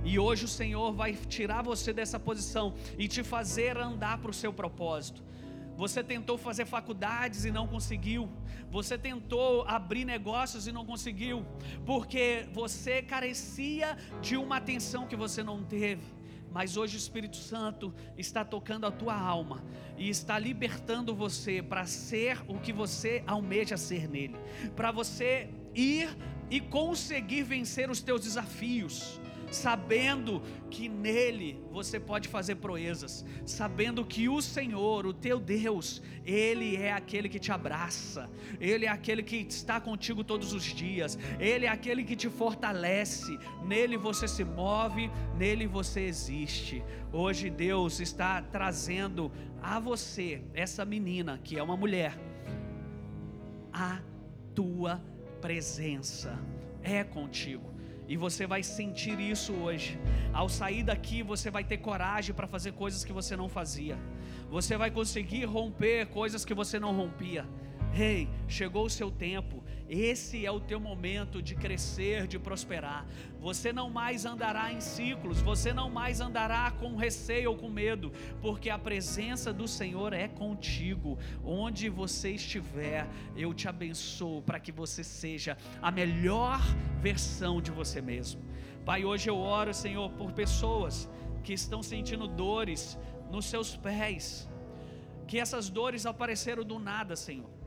E 0.05 0.19
hoje 0.19 0.45
o 0.45 0.49
Senhor 0.49 0.93
vai 0.93 1.15
tirar 1.15 1.63
você 1.63 1.93
dessa 1.93 2.19
posição 2.19 2.75
e 2.99 3.07
te 3.07 3.23
fazer 3.23 3.77
andar 3.77 4.19
para 4.19 4.31
o 4.31 4.35
seu 4.35 4.53
propósito. 4.53 5.23
Você 5.81 6.05
tentou 6.05 6.37
fazer 6.37 6.67
faculdades 6.67 7.47
e 7.47 7.51
não 7.51 7.67
conseguiu. 7.67 8.29
Você 8.71 8.99
tentou 8.99 9.65
abrir 9.67 10.05
negócios 10.05 10.67
e 10.67 10.73
não 10.73 10.85
conseguiu. 10.85 11.43
Porque 11.87 12.47
você 12.53 13.01
carecia 13.01 13.97
de 14.21 14.37
uma 14.37 14.59
atenção 14.59 15.07
que 15.07 15.17
você 15.17 15.43
não 15.43 15.65
teve. 15.65 16.03
Mas 16.53 16.77
hoje 16.77 16.97
o 16.97 16.99
Espírito 16.99 17.39
Santo 17.39 17.95
está 18.19 18.45
tocando 18.45 18.85
a 18.85 18.91
tua 18.91 19.19
alma 19.19 19.65
e 19.97 20.11
está 20.11 20.39
libertando 20.39 21.15
você 21.15 21.63
para 21.63 21.87
ser 21.87 22.43
o 22.47 22.61
que 22.61 22.75
você 22.75 23.25
almeja 23.27 23.79
ser 23.79 24.07
nele, 24.07 24.37
para 24.77 24.93
você 24.93 25.49
ir 25.75 26.15
e 26.51 26.61
conseguir 26.61 27.45
vencer 27.45 27.89
os 27.89 28.03
teus 28.03 28.21
desafios 28.21 29.19
sabendo 29.51 30.43
que 30.71 30.89
nele 30.89 31.61
você 31.71 31.99
pode 31.99 32.29
fazer 32.29 32.57
proezas, 32.57 33.25
sabendo 33.45 34.05
que 34.05 34.29
o 34.29 34.41
Senhor, 34.41 35.07
o 35.07 35.13
teu 35.13 35.41
Deus, 35.41 36.03
ele 36.25 36.77
é 36.77 36.93
aquele 36.93 37.29
que 37.29 37.39
te 37.39 37.51
abraça, 37.51 38.31
ele 38.61 38.87
é 38.87 38.89
aquele 38.89 39.23
que 39.23 39.37
está 39.37 39.81
contigo 39.81 40.23
todos 40.23 40.53
os 40.53 40.63
dias, 40.63 41.19
ele 41.39 41.67
é 41.67 41.69
aquele 41.69 42.05
que 42.05 42.17
te 42.17 42.29
fortalece, 42.29 43.39
nele 43.65 43.97
você 43.97 44.29
se 44.29 44.45
move, 44.45 45.11
nele 45.37 45.67
você 45.67 46.01
existe. 46.03 46.83
Hoje 47.13 47.51
Deus 47.51 48.01
está 48.01 48.41
trazendo 48.41 49.33
a 49.61 49.81
você, 49.81 50.43
essa 50.55 50.85
menina 50.85 51.41
que 51.43 51.59
é 51.59 51.63
uma 51.63 51.77
mulher, 51.77 52.17
a 53.73 54.01
tua 54.55 55.03
presença 55.41 56.39
é 56.83 57.03
contigo. 57.03 57.70
E 58.11 58.17
você 58.17 58.45
vai 58.45 58.61
sentir 58.61 59.21
isso 59.21 59.53
hoje. 59.53 59.97
Ao 60.33 60.49
sair 60.49 60.83
daqui, 60.83 61.23
você 61.23 61.49
vai 61.49 61.63
ter 61.63 61.79
coragem 61.79 62.35
para 62.35 62.49
fazer 62.49 62.73
coisas 62.73 63.05
que 63.05 63.13
você 63.13 63.37
não 63.37 63.49
fazia. 63.49 63.97
Você 64.51 64.77
vai 64.77 64.91
conseguir 64.91 65.45
romper 65.45 66.07
coisas 66.07 66.45
que 66.45 66.53
você 66.53 66.81
não 66.81 66.93
rompia. 66.93 67.47
Ei, 67.95 68.23
hey, 68.23 68.29
chegou 68.49 68.87
o 68.87 68.91
seu 68.91 69.13
tempo. 69.13 69.63
Esse 69.89 70.45
é 70.45 70.51
o 70.51 70.59
teu 70.59 70.81
momento 70.81 71.41
de 71.41 71.55
crescer, 71.55 72.27
de 72.27 72.37
prosperar. 72.37 73.07
Você 73.41 73.73
não 73.73 73.89
mais 73.89 74.27
andará 74.27 74.71
em 74.71 74.81
ciclos, 74.81 75.41
você 75.41 75.73
não 75.73 75.89
mais 75.89 76.21
andará 76.21 76.71
com 76.73 76.95
receio 76.95 77.51
ou 77.51 77.57
com 77.57 77.71
medo, 77.71 78.13
porque 78.43 78.69
a 78.69 78.79
presença 78.79 79.51
do 79.53 79.67
Senhor 79.67 80.13
é 80.13 80.29
contigo. 80.29 81.19
Onde 81.43 81.89
você 81.89 82.33
estiver, 82.33 83.09
eu 83.35 83.55
te 83.55 83.67
abençoo 83.67 84.43
para 84.43 84.61
que 84.61 84.71
você 84.71 85.03
seja 85.03 85.57
a 85.81 85.91
melhor 85.91 86.61
versão 87.01 87.63
de 87.63 87.71
você 87.71 88.03
mesmo. 88.03 88.43
Pai, 88.85 89.05
hoje 89.05 89.31
eu 89.31 89.39
oro, 89.39 89.73
Senhor, 89.73 90.11
por 90.11 90.33
pessoas 90.33 91.09
que 91.43 91.55
estão 91.55 91.83
sentindo 91.83 92.27
dores 92.27 92.99
nos 93.31 93.47
seus 93.47 93.75
pés, 93.75 94.49
que 95.27 95.39
essas 95.39 95.71
dores 95.71 96.05
apareceram 96.05 96.63
do 96.63 96.79
nada, 96.79 97.17
Senhor. 97.17 97.60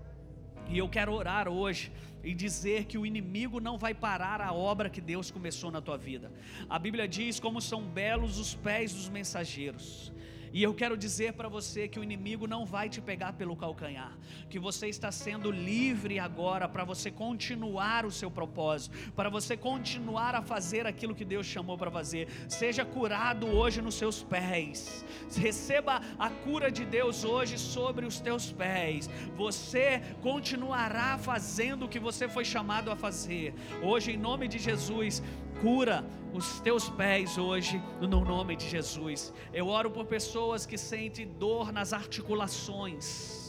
E 0.70 0.78
eu 0.78 0.90
quero 0.90 1.14
orar 1.14 1.48
hoje 1.48 1.92
e 2.24 2.34
dizer 2.34 2.86
que 2.86 2.98
o 2.98 3.06
inimigo 3.06 3.60
não 3.60 3.78
vai 3.78 3.94
parar 3.94 4.40
a 4.42 4.54
obra 4.54 4.90
que 4.90 5.02
Deus 5.02 5.30
começou 5.30 5.70
na 5.70 5.82
tua 5.82 5.98
vida. 5.98 6.32
A 6.70 6.80
Bíblia 6.80 7.08
diz 7.08 7.40
como 7.40 7.62
são 7.62 7.84
belos 7.84 8.38
os 8.38 8.56
pés 8.56 8.94
dos 8.94 9.10
mensageiros. 9.10 10.12
E 10.54 10.62
eu 10.62 10.72
quero 10.72 10.96
dizer 10.96 11.34
para 11.34 11.50
você 11.50 11.88
que 11.88 12.00
o 12.00 12.04
inimigo 12.04 12.46
não 12.46 12.64
vai 12.64 12.88
te 12.88 13.02
pegar 13.02 13.34
pelo 13.34 13.56
calcanhar, 13.56 14.16
que 14.52 14.60
você 14.60 14.88
está 14.88 15.12
sendo 15.12 15.50
livre 15.50 16.20
agora 16.20 16.70
para 16.70 16.84
você 16.84 17.10
continuar 17.10 18.06
o 18.06 18.12
seu 18.12 18.30
propósito, 18.30 18.96
para 19.16 19.30
você 19.30 19.58
continuar 19.58 20.36
a 20.36 20.44
fazer 20.44 20.86
aquilo 20.86 21.16
que 21.16 21.26
Deus 21.26 21.48
chamou 21.48 21.76
para 21.76 21.90
fazer. 21.90 22.28
Seja 22.48 22.86
curado 22.86 23.48
hoje 23.48 23.82
nos 23.82 23.96
seus 23.96 24.22
pés. 24.22 25.04
Receba 25.36 26.00
a 26.20 26.30
cura 26.30 26.72
de 26.72 26.86
Deus 26.86 27.24
hoje 27.24 27.58
sobre 27.58 28.06
os 28.06 28.20
teus 28.20 28.52
pés. 28.52 29.10
Você 29.36 30.04
continuará 30.22 31.18
fazendo 31.18 31.86
o 31.86 31.90
que 31.90 31.98
você 31.98 32.30
foi 32.30 32.46
chamado 32.46 32.92
a 32.92 32.96
fazer. 32.96 33.56
Hoje 33.82 34.12
em 34.12 34.18
nome 34.18 34.48
de 34.48 34.60
Jesus, 34.60 35.24
cura 35.62 36.06
os 36.34 36.60
teus 36.60 36.90
pés 36.90 37.38
hoje, 37.38 37.82
no 38.02 38.24
nome 38.26 38.56
de 38.56 38.68
Jesus. 38.68 39.34
Eu 39.54 39.68
oro 39.68 39.92
por 39.92 40.06
pessoas 40.06 40.66
que 40.66 40.78
sentem 40.78 41.28
dor 41.28 41.72
nas 41.72 41.94
articulações 41.94 43.43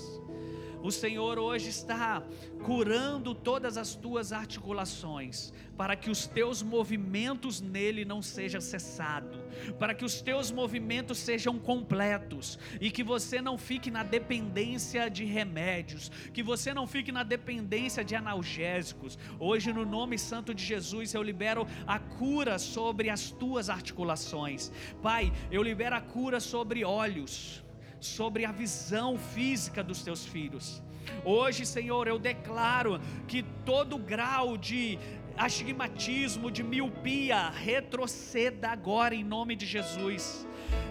o 0.85 0.91
Senhor 0.91 1.39
hoje 1.39 1.71
está 1.71 2.23
curando 2.63 3.35
todas 3.35 3.79
as 3.79 3.95
tuas 3.95 4.35
articulações, 4.35 5.51
para 5.79 5.97
que 5.97 6.11
os 6.11 6.27
teus 6.27 6.63
movimentos 6.63 7.59
nele 7.59 8.05
não 8.05 8.21
sejam 8.21 8.61
cessados, 8.61 9.41
para 9.79 9.95
que 9.95 10.05
os 10.05 10.21
teus 10.21 10.53
movimentos 10.53 11.17
sejam 11.17 11.59
completos 11.59 12.59
e 12.83 12.91
que 12.91 13.03
você 13.03 13.41
não 13.41 13.57
fique 13.57 13.91
na 13.91 14.03
dependência 14.03 15.09
de 15.09 15.25
remédios, 15.25 16.11
que 16.35 16.43
você 16.43 16.75
não 16.75 16.87
fique 16.87 17.11
na 17.11 17.23
dependência 17.23 18.05
de 18.05 18.15
analgésicos. 18.15 19.19
Hoje, 19.41 19.73
no 19.73 19.87
nome 19.87 20.19
santo 20.19 20.55
de 20.55 20.63
Jesus, 20.63 21.15
eu 21.15 21.23
libero 21.23 21.67
a 21.87 21.99
cura 21.99 22.59
sobre 22.59 23.09
as 23.09 23.31
tuas 23.31 23.71
articulações. 23.71 24.71
Pai, 25.03 25.33
eu 25.51 25.63
libero 25.63 25.97
a 25.97 26.01
cura 26.03 26.41
sobre 26.41 26.85
olhos 26.85 27.64
sobre 28.05 28.45
a 28.45 28.53
visão 28.53 29.19
física 29.19 29.83
dos 29.83 30.03
teus 30.03 30.25
filhos. 30.27 30.83
Hoje, 31.25 31.65
Senhor, 31.65 32.07
eu 32.07 32.19
declaro 32.19 33.01
que 33.27 33.43
todo 33.65 33.99
grau 33.99 34.57
de 34.57 34.99
astigmatismo, 35.37 36.51
de 36.51 36.63
miopia, 36.63 37.51
retroceda 37.51 38.69
agora 38.69 39.15
em 39.15 39.25
nome 39.25 39.57
de 39.57 39.67
Jesus. 39.67 40.47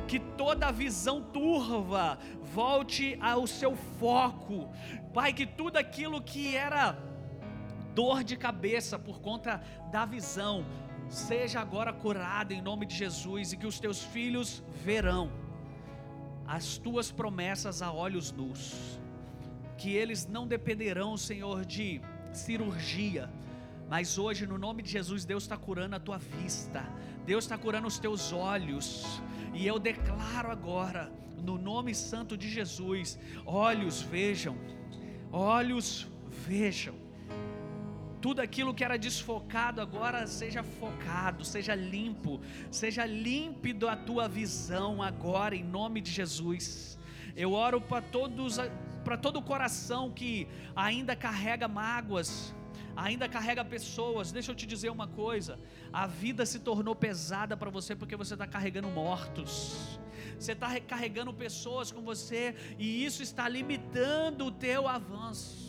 Que 0.07 0.19
toda 0.19 0.71
visão 0.71 1.21
turva 1.21 2.17
volte 2.41 3.17
ao 3.21 3.47
seu 3.47 3.75
foco. 3.99 4.69
Pai, 5.13 5.33
que 5.33 5.45
tudo 5.45 5.77
aquilo 5.77 6.21
que 6.21 6.55
era 6.55 6.97
dor 7.93 8.23
de 8.23 8.35
cabeça 8.35 8.97
por 8.97 9.21
conta 9.21 9.61
da 9.91 10.03
visão, 10.05 10.65
seja 11.07 11.59
agora 11.59 11.93
curado 11.93 12.53
em 12.53 12.61
nome 12.61 12.85
de 12.85 12.95
Jesus 12.95 13.53
e 13.53 13.57
que 13.57 13.67
os 13.67 13.79
teus 13.79 14.03
filhos 14.03 14.63
verão 14.83 15.42
as 16.47 16.77
tuas 16.77 17.11
promessas 17.11 17.81
a 17.81 17.91
olhos 17.91 18.31
nus, 18.31 18.99
que 19.77 19.93
eles 19.95 20.27
não 20.27 20.47
dependerão, 20.47 21.17
Senhor, 21.17 21.65
de 21.65 22.01
cirurgia, 22.31 23.29
mas 23.89 24.17
hoje, 24.17 24.47
no 24.47 24.57
nome 24.57 24.81
de 24.81 24.89
Jesus, 24.89 25.25
Deus 25.25 25.43
está 25.43 25.57
curando 25.57 25.95
a 25.95 25.99
tua 25.99 26.17
vista, 26.17 26.83
Deus 27.25 27.43
está 27.43 27.57
curando 27.57 27.87
os 27.87 27.99
teus 27.99 28.31
olhos, 28.33 29.21
e 29.53 29.67
eu 29.67 29.77
declaro 29.77 30.49
agora, 30.51 31.11
no 31.37 31.57
nome 31.57 31.93
santo 31.93 32.37
de 32.37 32.49
Jesus: 32.49 33.19
olhos 33.45 34.01
vejam, 34.01 34.57
olhos 35.31 36.07
vejam, 36.47 36.95
tudo 38.23 38.39
aquilo 38.39 38.73
que 38.73 38.85
era 38.85 38.97
desfocado 38.97 39.81
agora 39.81 40.25
seja 40.25 40.63
focado, 40.63 41.43
seja 41.43 41.75
limpo, 41.75 42.39
seja 42.71 43.05
límpido 43.05 43.89
a 43.89 43.97
tua 43.97 44.29
visão 44.29 45.03
agora 45.03 45.53
em 45.57 45.61
nome 45.61 45.99
de 45.99 46.09
Jesus. 46.09 46.97
Eu 47.35 47.51
oro 47.51 47.81
para 47.81 48.01
todos, 48.01 48.59
para 49.03 49.17
todo 49.17 49.39
o 49.39 49.41
coração 49.41 50.09
que 50.09 50.47
ainda 50.73 51.17
carrega 51.17 51.67
mágoas, 51.67 52.55
ainda 52.95 53.27
carrega 53.27 53.65
pessoas. 53.65 54.31
Deixa 54.31 54.51
eu 54.51 54.55
te 54.55 54.65
dizer 54.65 54.89
uma 54.89 55.09
coisa: 55.23 55.59
a 55.91 56.07
vida 56.07 56.45
se 56.45 56.59
tornou 56.59 56.95
pesada 56.95 57.57
para 57.57 57.69
você 57.69 57.93
porque 57.93 58.15
você 58.15 58.35
está 58.35 58.47
carregando 58.47 58.87
mortos. 58.87 59.99
Você 60.39 60.53
está 60.53 60.79
carregando 60.79 61.33
pessoas 61.33 61.91
com 61.91 62.01
você 62.01 62.55
e 62.79 63.03
isso 63.03 63.21
está 63.21 63.49
limitando 63.49 64.45
o 64.45 64.51
teu 64.51 64.87
avanço. 64.87 65.62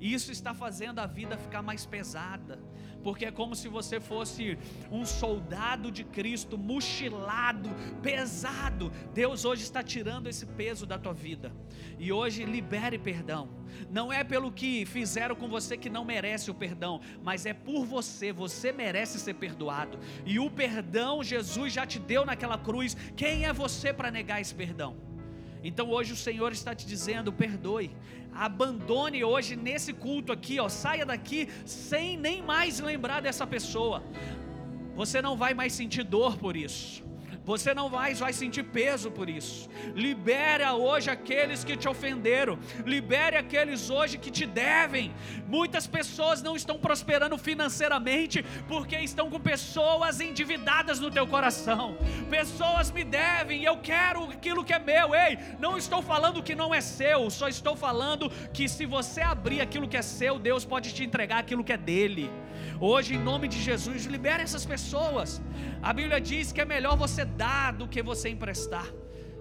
Isso 0.00 0.30
está 0.30 0.52
fazendo 0.52 0.98
a 0.98 1.06
vida 1.06 1.36
ficar 1.38 1.62
mais 1.62 1.86
pesada, 1.86 2.58
porque 3.02 3.24
é 3.24 3.30
como 3.30 3.54
se 3.54 3.68
você 3.68 4.00
fosse 4.00 4.58
um 4.90 5.04
soldado 5.04 5.90
de 5.90 6.04
Cristo, 6.04 6.58
mochilado, 6.58 7.70
pesado. 8.02 8.92
Deus 9.14 9.44
hoje 9.44 9.62
está 9.62 9.82
tirando 9.82 10.26
esse 10.26 10.44
peso 10.44 10.84
da 10.84 10.98
tua 10.98 11.14
vida, 11.14 11.52
e 11.98 12.12
hoje 12.12 12.44
libere 12.44 12.98
perdão. 12.98 13.48
Não 13.90 14.12
é 14.12 14.22
pelo 14.22 14.52
que 14.52 14.84
fizeram 14.86 15.34
com 15.34 15.48
você 15.48 15.76
que 15.76 15.90
não 15.90 16.04
merece 16.04 16.50
o 16.50 16.54
perdão, 16.54 17.00
mas 17.22 17.46
é 17.46 17.54
por 17.54 17.84
você, 17.84 18.32
você 18.32 18.72
merece 18.72 19.18
ser 19.18 19.34
perdoado, 19.34 19.98
e 20.24 20.38
o 20.38 20.50
perdão 20.50 21.22
Jesus 21.22 21.72
já 21.72 21.86
te 21.86 21.98
deu 21.98 22.24
naquela 22.24 22.58
cruz. 22.58 22.96
Quem 23.16 23.44
é 23.44 23.52
você 23.52 23.92
para 23.92 24.10
negar 24.10 24.40
esse 24.40 24.54
perdão? 24.54 25.05
Então 25.62 25.90
hoje 25.90 26.12
o 26.12 26.16
Senhor 26.16 26.52
está 26.52 26.74
te 26.74 26.86
dizendo: 26.86 27.32
perdoe, 27.32 27.90
abandone 28.32 29.24
hoje 29.24 29.56
nesse 29.56 29.92
culto 29.92 30.32
aqui, 30.32 30.60
ó, 30.60 30.68
saia 30.68 31.04
daqui 31.06 31.48
sem 31.64 32.16
nem 32.16 32.42
mais 32.42 32.80
lembrar 32.80 33.20
dessa 33.20 33.46
pessoa. 33.46 34.02
Você 34.94 35.20
não 35.20 35.36
vai 35.36 35.54
mais 35.54 35.72
sentir 35.72 36.04
dor 36.04 36.38
por 36.38 36.56
isso. 36.56 37.04
Você 37.46 37.72
não 37.72 37.88
mais 37.88 38.18
vai 38.18 38.32
sentir 38.32 38.64
peso 38.64 39.08
por 39.08 39.30
isso. 39.30 39.68
Libera 39.94 40.74
hoje 40.74 41.08
aqueles 41.08 41.62
que 41.62 41.76
te 41.76 41.88
ofenderam. 41.88 42.58
Libere 42.84 43.36
aqueles 43.36 43.88
hoje 43.88 44.18
que 44.18 44.32
te 44.32 44.44
devem. 44.44 45.14
Muitas 45.46 45.86
pessoas 45.86 46.42
não 46.42 46.56
estão 46.56 46.76
prosperando 46.76 47.38
financeiramente 47.38 48.44
porque 48.66 48.96
estão 48.98 49.30
com 49.30 49.38
pessoas 49.38 50.20
endividadas 50.20 50.98
no 50.98 51.08
teu 51.08 51.24
coração. 51.24 51.96
Pessoas 52.28 52.90
me 52.90 53.04
devem, 53.04 53.62
eu 53.62 53.76
quero 53.76 54.24
aquilo 54.24 54.64
que 54.64 54.72
é 54.72 54.80
meu. 54.80 55.14
Ei, 55.14 55.38
não 55.60 55.78
estou 55.78 56.02
falando 56.02 56.42
que 56.42 56.56
não 56.56 56.74
é 56.74 56.80
seu, 56.80 57.30
só 57.30 57.46
estou 57.46 57.76
falando 57.76 58.28
que 58.52 58.68
se 58.68 58.84
você 58.84 59.20
abrir 59.20 59.60
aquilo 59.60 59.86
que 59.86 59.96
é 59.96 60.02
seu, 60.02 60.36
Deus 60.36 60.64
pode 60.64 60.92
te 60.92 61.04
entregar 61.04 61.38
aquilo 61.38 61.62
que 61.62 61.72
é 61.72 61.76
dele. 61.78 62.28
Hoje, 62.80 63.14
em 63.14 63.18
nome 63.18 63.48
de 63.48 63.60
Jesus, 63.60 64.04
libere 64.04 64.42
essas 64.42 64.66
pessoas. 64.66 65.40
A 65.82 65.92
Bíblia 65.92 66.20
diz 66.20 66.52
que 66.52 66.60
é 66.60 66.64
melhor 66.64 66.96
você 66.96 67.24
dar 67.24 67.72
do 67.72 67.88
que 67.88 68.02
você 68.02 68.28
emprestar. 68.28 68.86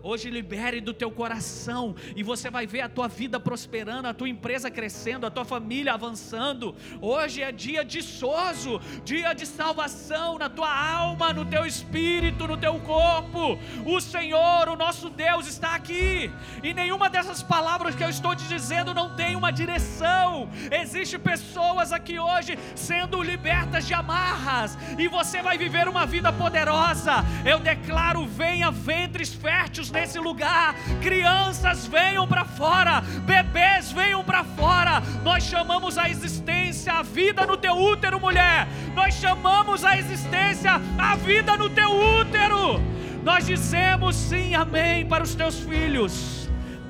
Hoje 0.08 0.30
libere 0.30 0.80
do 0.82 0.94
teu 0.94 1.10
coração 1.10 1.96
e 2.16 2.22
você 2.22 2.52
vai 2.52 2.68
ver 2.68 2.82
a 2.82 2.88
tua 2.88 3.08
vida 3.08 3.40
prosperando, 3.40 4.08
a 4.08 4.14
tua 4.14 4.30
empresa 4.30 4.70
crescendo, 4.70 5.26
a 5.26 5.32
tua 5.32 5.44
família 5.44 5.96
avançando. 5.96 6.76
Hoje 7.02 7.42
é 7.42 7.52
dia 7.52 7.84
de 7.84 8.04
sozo, 8.04 8.80
dia 9.04 9.34
de 9.34 9.48
salvação 9.48 10.38
na 10.38 10.48
tua 10.48 10.70
alma, 10.70 11.34
no 11.34 11.44
teu 11.44 11.66
espírito, 11.66 12.48
no 12.48 12.56
teu 12.56 12.80
corpo. 12.82 13.58
O 13.84 14.00
Senhor, 14.00 14.70
o 14.70 14.76
nosso 14.76 15.10
Deus, 15.10 15.48
está 15.48 15.74
aqui. 15.74 16.32
E 16.62 16.72
nenhuma 16.72 17.10
dessas 17.10 17.42
palavras 17.42 17.96
que 17.96 18.04
eu 18.04 18.10
estou 18.10 18.36
te 18.36 18.48
dizendo 18.48 18.94
não 18.94 19.16
tem 19.16 19.36
uma 19.36 19.52
direção. 19.52 20.48
Existem 20.72 21.20
pessoas 21.20 21.92
aqui 21.92 22.20
hoje 22.20 22.60
sendo 22.76 23.24
libertas 23.24 23.88
de 23.88 23.96
amarras 23.96 24.78
e 25.00 25.08
você 25.08 25.42
vai 25.42 25.58
viver 25.58 25.88
uma 25.88 26.06
vida 26.06 26.32
poderosa. 26.32 27.26
Eu 27.44 27.60
declaro: 27.60 28.28
venha 28.28 28.70
ventres 28.70 29.34
férteis 29.34 29.95
nesse 29.96 30.20
lugar. 30.20 30.76
Crianças 31.02 31.88
venham 31.88 32.28
para 32.28 32.46
fora, 32.46 33.02
bebês 33.26 33.92
venham 33.92 34.24
para 34.24 34.44
fora. 34.44 35.02
Nós 35.24 35.44
chamamos 35.44 35.98
a 35.98 36.10
existência, 36.10 36.94
a 36.94 37.02
vida 37.02 37.46
no 37.46 37.58
teu 37.58 37.74
útero, 37.74 38.20
mulher. 38.20 38.68
Nós 38.94 39.16
chamamos 39.16 39.84
a 39.84 39.98
existência, 39.98 40.74
a 40.98 41.16
vida 41.16 41.58
no 41.58 41.70
teu 41.70 41.90
útero. 41.90 42.80
Nós 43.24 43.48
dizemos 43.48 44.16
sim, 44.16 44.54
amém 44.54 45.06
para 45.08 45.24
os 45.24 45.34
teus 45.34 45.60
filhos, 45.60 46.48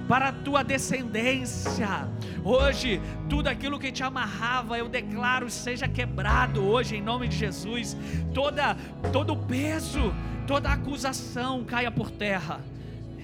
para 0.07 0.29
a 0.29 0.33
tua 0.33 0.63
descendência. 0.63 2.09
Hoje, 2.43 3.01
tudo 3.29 3.47
aquilo 3.47 3.79
que 3.79 3.91
te 3.91 4.03
amarrava, 4.03 4.77
eu 4.77 4.89
declaro, 4.89 5.49
seja 5.49 5.87
quebrado 5.87 6.63
hoje 6.63 6.97
em 6.97 7.01
nome 7.01 7.27
de 7.27 7.37
Jesus. 7.37 7.95
Toda 8.33 8.75
todo 9.11 9.35
peso, 9.35 10.13
toda 10.45 10.69
acusação 10.69 11.63
caia 11.63 11.89
por 11.89 12.11
terra. 12.11 12.59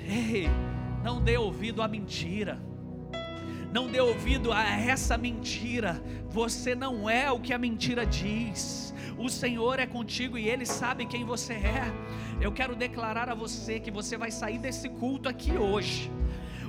Ei, 0.08 0.48
não 1.04 1.22
dê 1.22 1.38
ouvido 1.38 1.82
à 1.82 1.88
mentira. 1.88 2.60
Não 3.74 3.88
dê 3.88 4.02
ouvido 4.02 4.52
a 4.52 4.64
essa 4.64 5.18
mentira. 5.18 6.02
Você 6.30 6.76
não 6.76 7.10
é 7.10 7.32
o 7.32 7.40
que 7.40 7.54
a 7.54 7.58
mentira 7.58 8.06
diz. 8.06 8.94
O 9.18 9.30
Senhor 9.30 9.80
é 9.80 9.86
contigo 9.86 10.38
e 10.38 10.50
Ele 10.50 10.66
sabe 10.66 11.06
quem 11.06 11.24
você 11.24 11.54
é. 11.54 11.84
Eu 12.42 12.52
quero 12.52 12.76
declarar 12.76 13.30
a 13.30 13.36
você 13.36 13.80
que 13.80 13.92
você 13.92 14.18
vai 14.18 14.32
sair 14.32 14.58
desse 14.58 14.90
culto 14.90 15.30
aqui 15.30 15.54
hoje. 15.54 16.12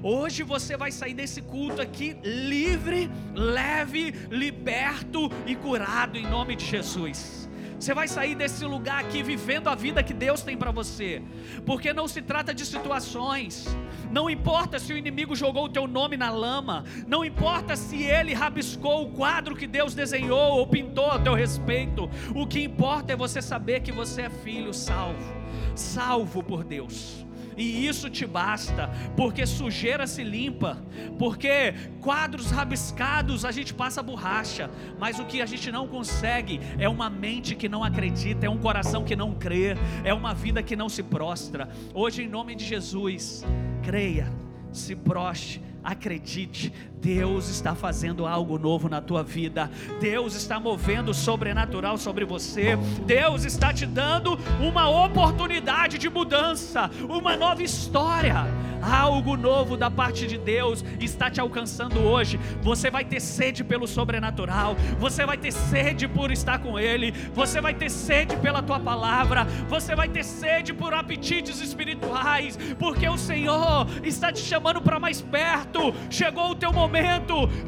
Hoje 0.03 0.43
você 0.43 0.77
vai 0.77 0.91
sair 0.91 1.15
desse 1.15 1.41
culto 1.41 1.81
aqui 1.81 2.17
livre, 2.23 3.09
leve, 3.35 4.11
liberto 4.31 5.31
e 5.47 5.55
curado 5.55 6.19
em 6.19 6.27
nome 6.27 6.57
de 6.57 6.67
Jesus. 6.67 7.42
Você 7.83 7.95
vai 7.95 8.07
sair 8.07 8.37
desse 8.37 8.65
lugar 8.65 9.01
aqui 9.01 9.25
vivendo 9.25 9.67
a 9.67 9.75
vida 9.75 10.05
que 10.05 10.15
Deus 10.15 10.41
tem 10.41 10.57
para 10.57 10.71
você, 10.71 11.21
porque 11.67 11.93
não 11.93 12.07
se 12.07 12.23
trata 12.23 12.55
de 12.55 12.65
situações. 12.65 13.67
Não 14.09 14.31
importa 14.31 14.79
se 14.79 14.93
o 14.93 14.97
inimigo 14.97 15.35
jogou 15.35 15.65
o 15.65 15.69
teu 15.69 15.89
nome 15.89 16.17
na 16.17 16.31
lama, 16.31 16.85
não 17.09 17.25
importa 17.25 17.75
se 17.75 18.01
ele 18.01 18.35
rabiscou 18.35 19.03
o 19.03 19.11
quadro 19.11 19.57
que 19.57 19.67
Deus 19.67 19.95
desenhou 19.95 20.59
ou 20.59 20.67
pintou 20.69 21.11
a 21.11 21.19
teu 21.19 21.35
respeito. 21.35 22.09
O 22.37 22.47
que 22.47 22.63
importa 22.63 23.15
é 23.15 23.17
você 23.17 23.43
saber 23.43 23.81
que 23.81 23.91
você 23.91 24.23
é 24.23 24.31
filho 24.31 24.73
salvo, 24.73 25.35
salvo 25.75 26.41
por 26.41 26.63
Deus 26.63 27.27
e 27.57 27.87
isso 27.87 28.09
te 28.09 28.27
basta, 28.27 28.91
porque 29.17 29.47
sujeira 29.47 30.07
se 30.07 30.23
limpa, 30.23 30.83
porque 31.19 31.75
quadros 32.01 32.51
rabiscados 32.51 33.45
a 33.45 33.51
gente 33.51 33.75
passa 33.75 34.03
borracha, 34.03 34.71
mas 34.99 35.19
o 35.19 35.25
que 35.25 35.43
a 35.43 35.47
gente 35.47 35.71
não 35.71 35.87
consegue 35.87 36.61
é 36.79 36.89
uma 36.89 37.11
mente 37.11 37.55
que 37.55 37.69
não 37.69 37.85
acredita, 37.85 38.47
é 38.47 38.51
um 38.51 38.59
coração 38.59 39.05
que 39.05 39.17
não 39.17 39.35
crê, 39.35 39.77
é 40.05 40.13
uma 40.13 40.35
vida 40.35 40.63
que 40.63 40.77
não 40.77 40.89
se 40.89 41.03
prostra. 41.03 41.69
Hoje, 41.95 42.23
em 42.23 42.29
nome 42.29 42.55
de 42.55 42.65
Jesus, 42.65 43.45
creia, 43.83 44.33
se 44.73 44.95
proste 44.95 45.61
Acredite, 45.83 46.73
Deus 47.03 47.49
está 47.49 47.75
fazendo 47.75 48.25
algo 48.25 48.57
novo 48.57 48.89
na 48.89 49.01
tua 49.01 49.25
vida. 49.25 49.69
Deus 50.01 50.37
está 50.37 50.61
movendo 50.61 51.11
o 51.11 51.15
sobrenatural 51.15 51.99
sobre 51.99 52.25
você. 52.25 52.77
Deus 53.05 53.45
está 53.45 53.73
te 53.73 53.85
dando 53.85 54.39
uma 54.61 54.89
oportunidade 54.89 55.99
de 55.99 56.09
mudança, 56.09 56.89
uma 57.09 57.37
nova 57.37 57.61
história. 57.61 58.47
Algo 58.81 59.37
novo 59.37 59.77
da 59.77 59.89
parte 59.89 60.27
de 60.27 60.37
Deus 60.37 60.85
está 61.01 61.31
te 61.31 61.41
alcançando 61.41 62.01
hoje. 62.01 62.39
Você 62.63 62.91
vai 62.91 63.05
ter 63.05 63.21
sede 63.21 63.63
pelo 63.63 63.87
sobrenatural, 63.87 64.77
você 64.99 65.25
vai 65.25 65.37
ter 65.37 65.53
sede 65.53 66.09
por 66.09 66.33
estar 66.33 66.59
com 66.59 66.77
Ele, 66.77 67.13
você 67.33 67.61
vai 67.61 67.75
ter 67.75 67.89
sede 67.89 68.35
pela 68.37 68.61
tua 68.61 68.81
palavra, 68.81 69.45
você 69.69 69.95
vai 69.95 70.09
ter 70.09 70.25
sede 70.25 70.73
por 70.73 70.93
apetites 70.93 71.61
espirituais, 71.61 72.59
porque 72.77 73.09
o 73.09 73.17
Senhor 73.17 73.87
está 74.03 74.33
te 74.33 74.41
chamando 74.41 74.83
para 74.83 74.99
mais 74.99 75.23
perto. 75.23 75.95
Chegou 76.11 76.51
o 76.51 76.57
teu 76.57 76.73
momento 76.73 76.92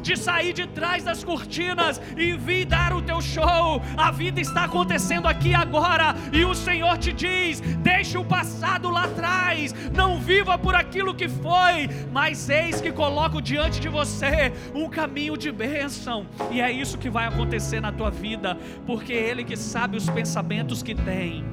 de 0.01 0.15
sair 0.15 0.53
de 0.53 0.67
trás 0.67 1.03
das 1.03 1.23
cortinas 1.23 2.01
e 2.15 2.33
vir 2.33 2.65
dar 2.65 2.93
o 2.93 3.01
teu 3.01 3.21
show. 3.21 3.81
A 3.97 4.11
vida 4.11 4.39
está 4.39 4.65
acontecendo 4.65 5.27
aqui 5.27 5.53
agora 5.53 6.15
e 6.31 6.45
o 6.45 6.53
Senhor 6.53 6.97
te 6.97 7.11
diz: 7.11 7.59
deixe 7.59 8.17
o 8.17 8.23
passado 8.25 8.89
lá 8.89 9.05
atrás, 9.05 9.73
não 9.93 10.19
viva 10.19 10.57
por 10.57 10.75
aquilo 10.75 11.13
que 11.13 11.27
foi, 11.27 11.89
mas 12.11 12.49
eis 12.49 12.81
que 12.81 12.91
coloco 12.91 13.41
diante 13.41 13.79
de 13.79 13.89
você 13.89 14.53
um 14.73 14.89
caminho 14.89 15.37
de 15.37 15.51
bênção, 15.51 16.25
e 16.51 16.61
é 16.61 16.71
isso 16.71 16.97
que 16.97 17.09
vai 17.09 17.27
acontecer 17.27 17.79
na 17.79 17.91
tua 17.91 18.11
vida, 18.11 18.57
porque 18.85 19.13
Ele 19.13 19.43
que 19.43 19.57
sabe 19.57 19.97
os 19.97 20.09
pensamentos 20.09 20.83
que 20.83 20.95
tem 20.95 21.43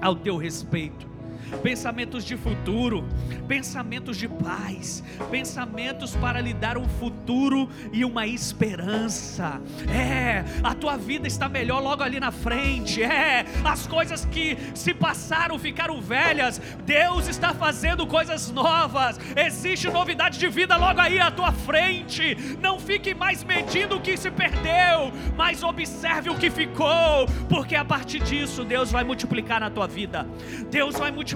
ao 0.00 0.14
teu 0.14 0.36
respeito. 0.36 1.15
Pensamentos 1.62 2.24
de 2.24 2.36
futuro, 2.36 3.04
pensamentos 3.46 4.16
de 4.16 4.28
paz, 4.28 5.02
pensamentos 5.30 6.14
para 6.16 6.40
lhe 6.40 6.52
dar 6.52 6.76
um 6.76 6.88
futuro 6.88 7.68
e 7.92 8.04
uma 8.04 8.26
esperança. 8.26 9.60
É, 9.88 10.44
a 10.62 10.74
tua 10.74 10.96
vida 10.96 11.26
está 11.26 11.48
melhor 11.48 11.80
logo 11.82 12.02
ali 12.02 12.18
na 12.18 12.30
frente. 12.30 13.02
É, 13.02 13.44
as 13.64 13.86
coisas 13.86 14.24
que 14.24 14.56
se 14.74 14.92
passaram 14.92 15.58
ficaram 15.58 16.00
velhas. 16.00 16.60
Deus 16.84 17.28
está 17.28 17.54
fazendo 17.54 18.06
coisas 18.06 18.50
novas. 18.50 19.18
Existe 19.36 19.88
novidade 19.88 20.38
de 20.38 20.48
vida 20.48 20.76
logo 20.76 21.00
aí 21.00 21.18
à 21.18 21.30
tua 21.30 21.52
frente. 21.52 22.36
Não 22.60 22.78
fique 22.78 23.14
mais 23.14 23.44
medindo 23.44 23.96
o 23.96 24.00
que 24.00 24.16
se 24.16 24.30
perdeu, 24.30 25.12
mas 25.36 25.62
observe 25.62 26.30
o 26.30 26.36
que 26.36 26.50
ficou, 26.50 27.26
porque 27.48 27.74
a 27.74 27.84
partir 27.84 28.20
disso 28.20 28.64
Deus 28.64 28.90
vai 28.90 29.04
multiplicar 29.04 29.60
na 29.60 29.70
tua 29.70 29.86
vida. 29.86 30.26
Deus 30.70 30.96
vai 30.96 31.10
multiplicar. 31.10 31.35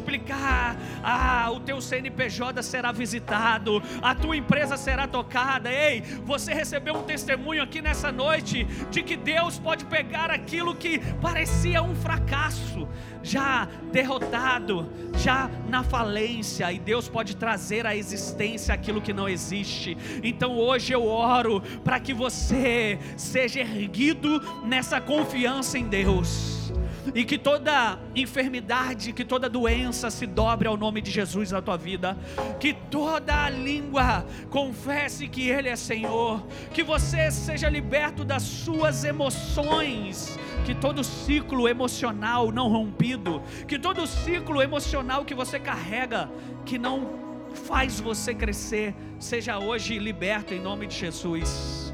Ah, 1.02 1.50
o 1.50 1.60
teu 1.60 1.80
CNPJ 1.80 2.62
será 2.62 2.92
visitado, 2.92 3.82
a 4.02 4.14
tua 4.14 4.36
empresa 4.36 4.76
será 4.76 5.06
tocada. 5.06 5.70
Ei, 5.72 6.02
você 6.24 6.52
recebeu 6.52 6.94
um 6.94 7.02
testemunho 7.02 7.62
aqui 7.62 7.80
nessa 7.80 8.12
noite 8.12 8.64
de 8.90 9.02
que 9.02 9.16
Deus 9.16 9.58
pode 9.58 9.84
pegar 9.84 10.30
aquilo 10.30 10.74
que 10.74 10.98
parecia 11.20 11.82
um 11.82 11.94
fracasso, 11.94 12.88
já 13.22 13.68
derrotado, 13.92 14.90
já 15.16 15.50
na 15.68 15.82
falência, 15.82 16.70
e 16.72 16.78
Deus 16.78 17.08
pode 17.08 17.36
trazer 17.36 17.86
à 17.86 17.94
existência 17.94 18.74
aquilo 18.74 19.00
que 19.00 19.12
não 19.12 19.28
existe. 19.28 19.96
Então 20.22 20.56
hoje 20.56 20.92
eu 20.92 21.06
oro 21.06 21.62
para 21.84 22.00
que 22.00 22.14
você 22.14 22.98
seja 23.16 23.60
erguido 23.60 24.40
nessa 24.64 25.00
confiança 25.00 25.78
em 25.78 25.84
Deus 25.88 26.70
e 27.14 27.24
que 27.24 27.38
toda 27.38 27.98
enfermidade, 28.14 29.12
que 29.12 29.24
toda 29.24 29.48
doença 29.48 30.10
se 30.10 30.26
dobre 30.26 30.68
ao 30.68 30.76
nome 30.76 31.00
de 31.00 31.10
Jesus 31.10 31.50
na 31.50 31.60
tua 31.60 31.76
vida, 31.76 32.16
que 32.58 32.72
toda 32.72 33.48
língua 33.50 34.24
confesse 34.48 35.28
que 35.28 35.48
Ele 35.48 35.68
é 35.68 35.76
Senhor, 35.76 36.46
que 36.72 36.82
você 36.82 37.30
seja 37.30 37.68
liberto 37.68 38.24
das 38.24 38.42
suas 38.42 39.04
emoções, 39.04 40.38
que 40.64 40.74
todo 40.74 41.02
ciclo 41.02 41.68
emocional 41.68 42.52
não 42.52 42.68
rompido, 42.68 43.42
que 43.66 43.78
todo 43.78 44.06
ciclo 44.06 44.62
emocional 44.62 45.24
que 45.24 45.34
você 45.34 45.58
carrega, 45.58 46.30
que 46.64 46.78
não 46.78 47.20
faz 47.66 47.98
você 47.98 48.32
crescer, 48.32 48.94
seja 49.18 49.58
hoje 49.58 49.98
liberto 49.98 50.54
em 50.54 50.60
nome 50.60 50.86
de 50.86 50.94
Jesus, 50.94 51.92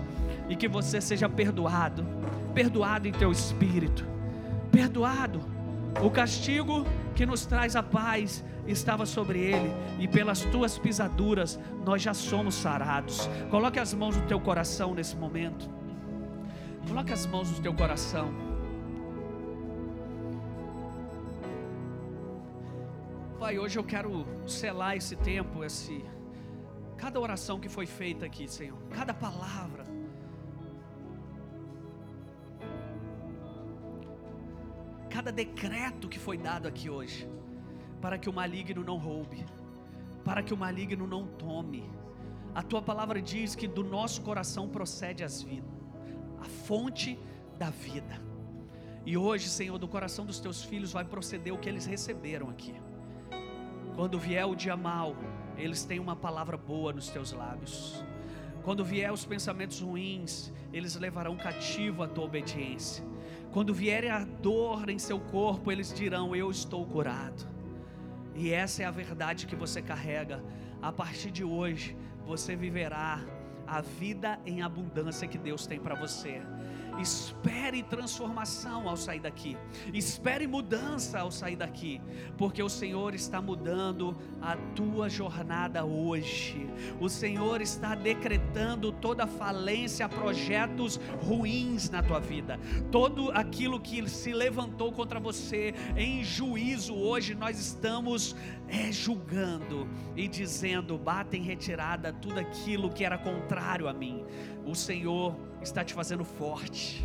e 0.49 0.55
que 0.55 0.69
você 0.69 1.01
seja 1.01 1.29
perdoado, 1.29 2.07
perdoado 2.55 3.09
em 3.09 3.13
teu 3.13 3.33
espírito 3.33 4.16
perdoado. 4.77 5.41
O 6.03 6.11
castigo 6.11 6.85
que 7.15 7.25
nos 7.25 7.47
traz 7.47 7.75
a 7.75 7.83
paz 7.83 8.45
estava 8.67 9.07
sobre 9.07 9.39
ele, 9.39 9.71
e 9.99 10.07
pelas 10.07 10.43
tuas 10.43 10.79
pisaduras 10.79 11.59
nós 11.83 12.03
já 12.03 12.13
somos 12.13 12.55
sarados. 12.55 13.27
Coloque 13.51 13.79
as 13.79 13.95
mãos 13.95 14.17
no 14.17 14.27
teu 14.27 14.39
coração 14.39 14.95
nesse 14.95 15.17
momento. 15.17 15.71
Coloque 16.87 17.11
as 17.11 17.25
mãos 17.25 17.51
no 17.51 17.63
teu 17.63 17.73
coração. 17.73 18.29
Pai, 23.39 23.59
hoje 23.59 23.79
eu 23.79 23.85
quero 23.85 24.27
selar 24.47 24.97
esse 24.97 25.17
tempo, 25.17 25.65
esse 25.65 26.05
cada 26.99 27.21
oração 27.21 27.61
que 27.61 27.69
foi 27.69 27.87
feita 27.87 28.25
aqui, 28.27 28.49
Senhor, 28.49 28.79
cada 28.91 29.13
palavra 29.15 29.76
cada 35.17 35.33
decreto 35.33 36.11
que 36.11 36.19
foi 36.19 36.37
dado 36.37 36.69
aqui 36.69 36.91
hoje, 36.91 37.27
para 38.03 38.19
que 38.19 38.29
o 38.29 38.33
maligno 38.35 38.85
não 38.85 38.99
roube, 38.99 39.47
para 40.23 40.43
que 40.43 40.53
o 40.53 40.57
maligno 40.59 41.07
não 41.07 41.27
tome. 41.27 41.89
A 42.55 42.63
tua 42.63 42.83
palavra 42.83 43.23
diz 43.23 43.55
que 43.55 43.67
do 43.67 43.83
nosso 43.83 44.21
coração 44.21 44.69
procede 44.69 45.25
as 45.25 45.41
vidas, 45.41 45.71
a 46.39 46.45
fonte 46.45 47.19
da 47.59 47.71
vida. 47.71 48.21
E 49.07 49.17
hoje, 49.17 49.49
Senhor, 49.49 49.79
do 49.79 49.89
coração 49.89 50.27
dos 50.27 50.39
teus 50.39 50.63
filhos 50.63 50.93
vai 50.93 51.07
proceder 51.07 51.55
o 51.55 51.59
que 51.59 51.71
eles 51.71 51.87
receberam 51.87 52.51
aqui. 52.51 52.75
Quando 53.95 54.19
vier 54.19 54.45
o 54.45 54.55
dia 54.55 54.77
mal, 54.77 55.17
eles 55.57 55.83
têm 55.83 55.99
uma 55.99 56.15
palavra 56.15 56.59
boa 56.59 56.93
nos 56.93 57.09
teus 57.09 57.33
lábios. 57.33 58.05
Quando 58.63 58.85
vier 58.85 59.11
os 59.11 59.25
pensamentos 59.25 59.81
ruins, 59.81 60.53
eles 60.75 60.95
levarão 60.95 61.39
cativo 61.39 62.03
a 62.03 62.07
tua 62.07 62.27
obediência. 62.27 63.03
Quando 63.57 63.73
vier 63.73 64.07
a 64.11 64.23
dor 64.23 64.91
em 64.91 64.99
seu 64.99 65.19
corpo, 65.19 65.73
eles 65.73 65.91
dirão: 65.91 66.37
Eu 66.37 66.51
estou 66.51 66.85
curado. 66.85 67.43
E 68.35 68.53
essa 68.53 68.83
é 68.83 68.85
a 68.85 68.91
verdade 68.91 69.47
que 69.47 69.57
você 69.57 69.81
carrega. 69.81 70.45
A 70.83 70.93
partir 70.93 71.31
de 71.31 71.43
hoje, 71.43 71.97
você 72.27 72.55
viverá 72.55 73.25
a 73.67 73.81
vida 73.81 74.39
em 74.45 74.61
abundância 74.61 75.27
que 75.27 75.39
Deus 75.39 75.67
tem 75.67 75.81
para 75.81 75.95
você. 75.95 76.43
Espere 76.99 77.83
transformação 77.83 78.89
ao 78.89 78.97
sair 78.97 79.21
daqui. 79.21 79.57
Espere 79.93 80.47
mudança 80.47 81.21
ao 81.21 81.31
sair 81.31 81.57
daqui, 81.57 82.01
porque 82.37 82.63
o 82.63 82.69
Senhor 82.69 83.15
está 83.15 83.41
mudando 83.41 84.17
a 84.41 84.57
tua 84.75 85.09
jornada 85.09 85.85
hoje. 85.85 86.69
O 87.01 87.09
Senhor 87.09 87.61
está 87.61 87.95
decretando 87.95 88.93
toda 88.93 89.27
falência, 89.27 90.09
projetos 90.09 91.01
ruins 91.23 91.91
na 91.91 92.03
tua 92.03 92.21
vida. 92.21 92.59
Todo 92.91 93.31
aquilo 93.33 93.81
que 93.81 94.09
se 94.09 94.33
levantou 94.33 94.93
contra 94.93 95.21
você 95.21 95.75
em 95.97 96.25
juízo 96.25 96.95
hoje 96.95 97.35
nós 97.35 97.59
estamos 97.59 98.35
é, 98.69 98.91
julgando 98.91 99.89
e 100.17 100.27
dizendo: 100.29 100.99
bata 100.99 101.37
em 101.37 101.43
retirada 101.43 102.13
tudo 102.13 102.39
aquilo 102.41 102.91
que 102.91 103.05
era 103.05 103.19
contrário 103.19 103.89
a 103.89 103.93
mim. 103.93 104.25
O 104.67 104.75
Senhor 104.75 105.37
está 105.63 105.85
te 105.85 105.95
fazendo 105.95 106.25
forte. 106.25 107.05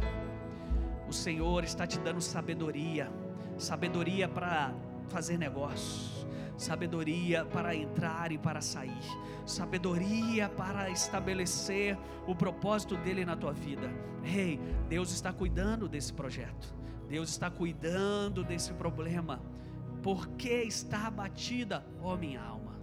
O 1.07 1.13
Senhor 1.13 1.63
está 1.63 1.85
te 1.85 1.99
dando 1.99 2.19
sabedoria, 2.19 3.11
sabedoria 3.57 4.27
para 4.27 4.73
fazer 5.09 5.37
negócios, 5.37 6.25
sabedoria 6.57 7.45
para 7.45 7.75
entrar 7.75 8.31
e 8.31 8.37
para 8.37 8.61
sair, 8.61 9.03
sabedoria 9.45 10.49
para 10.49 10.89
estabelecer 10.89 11.97
o 12.25 12.33
propósito 12.33 12.95
dele 12.97 13.25
na 13.25 13.35
tua 13.35 13.51
vida. 13.51 13.91
Ei, 14.23 14.33
hey, 14.33 14.59
Deus 14.89 15.11
está 15.11 15.31
cuidando 15.31 15.87
desse 15.87 16.13
projeto. 16.13 16.73
Deus 17.07 17.29
está 17.29 17.51
cuidando 17.51 18.43
desse 18.43 18.73
problema. 18.73 19.41
Por 20.01 20.29
que 20.29 20.63
está 20.63 21.07
abatida, 21.07 21.85
ó 22.01 22.15
minha 22.15 22.41
alma? 22.41 22.79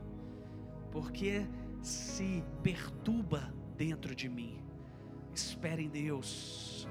Porque 0.92 1.46
se 1.80 2.44
perturba 2.62 3.52
dentro 3.76 4.14
de 4.14 4.28
mim. 4.28 4.57
Espere 5.38 5.84
em 5.84 5.88
Deus. 5.88 6.88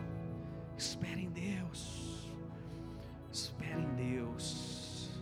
Espere 0.78 1.22
em 1.24 1.30
Deus. 1.30 2.34
Espere 3.30 3.82
em 3.82 3.94
Deus. 3.96 5.22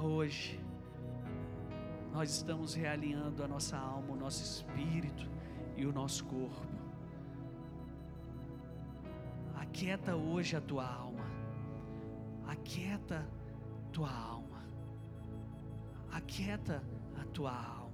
Hoje, 0.00 0.58
nós 2.14 2.30
estamos 2.30 2.72
realinhando 2.74 3.44
a 3.44 3.48
nossa 3.48 3.76
alma, 3.76 4.14
o 4.14 4.16
nosso 4.16 4.42
espírito 4.42 5.28
e 5.76 5.84
o 5.84 5.92
nosso 5.92 6.24
corpo. 6.24 6.66
Aquieta 9.54 10.16
hoje 10.16 10.56
a 10.56 10.62
tua 10.62 10.86
alma. 10.86 11.26
Aquieta 12.46 13.28
tua 13.92 14.10
alma. 14.10 14.64
Aquieta 16.10 16.82
a 17.20 17.24
tua 17.26 17.52
alma. 17.52 17.85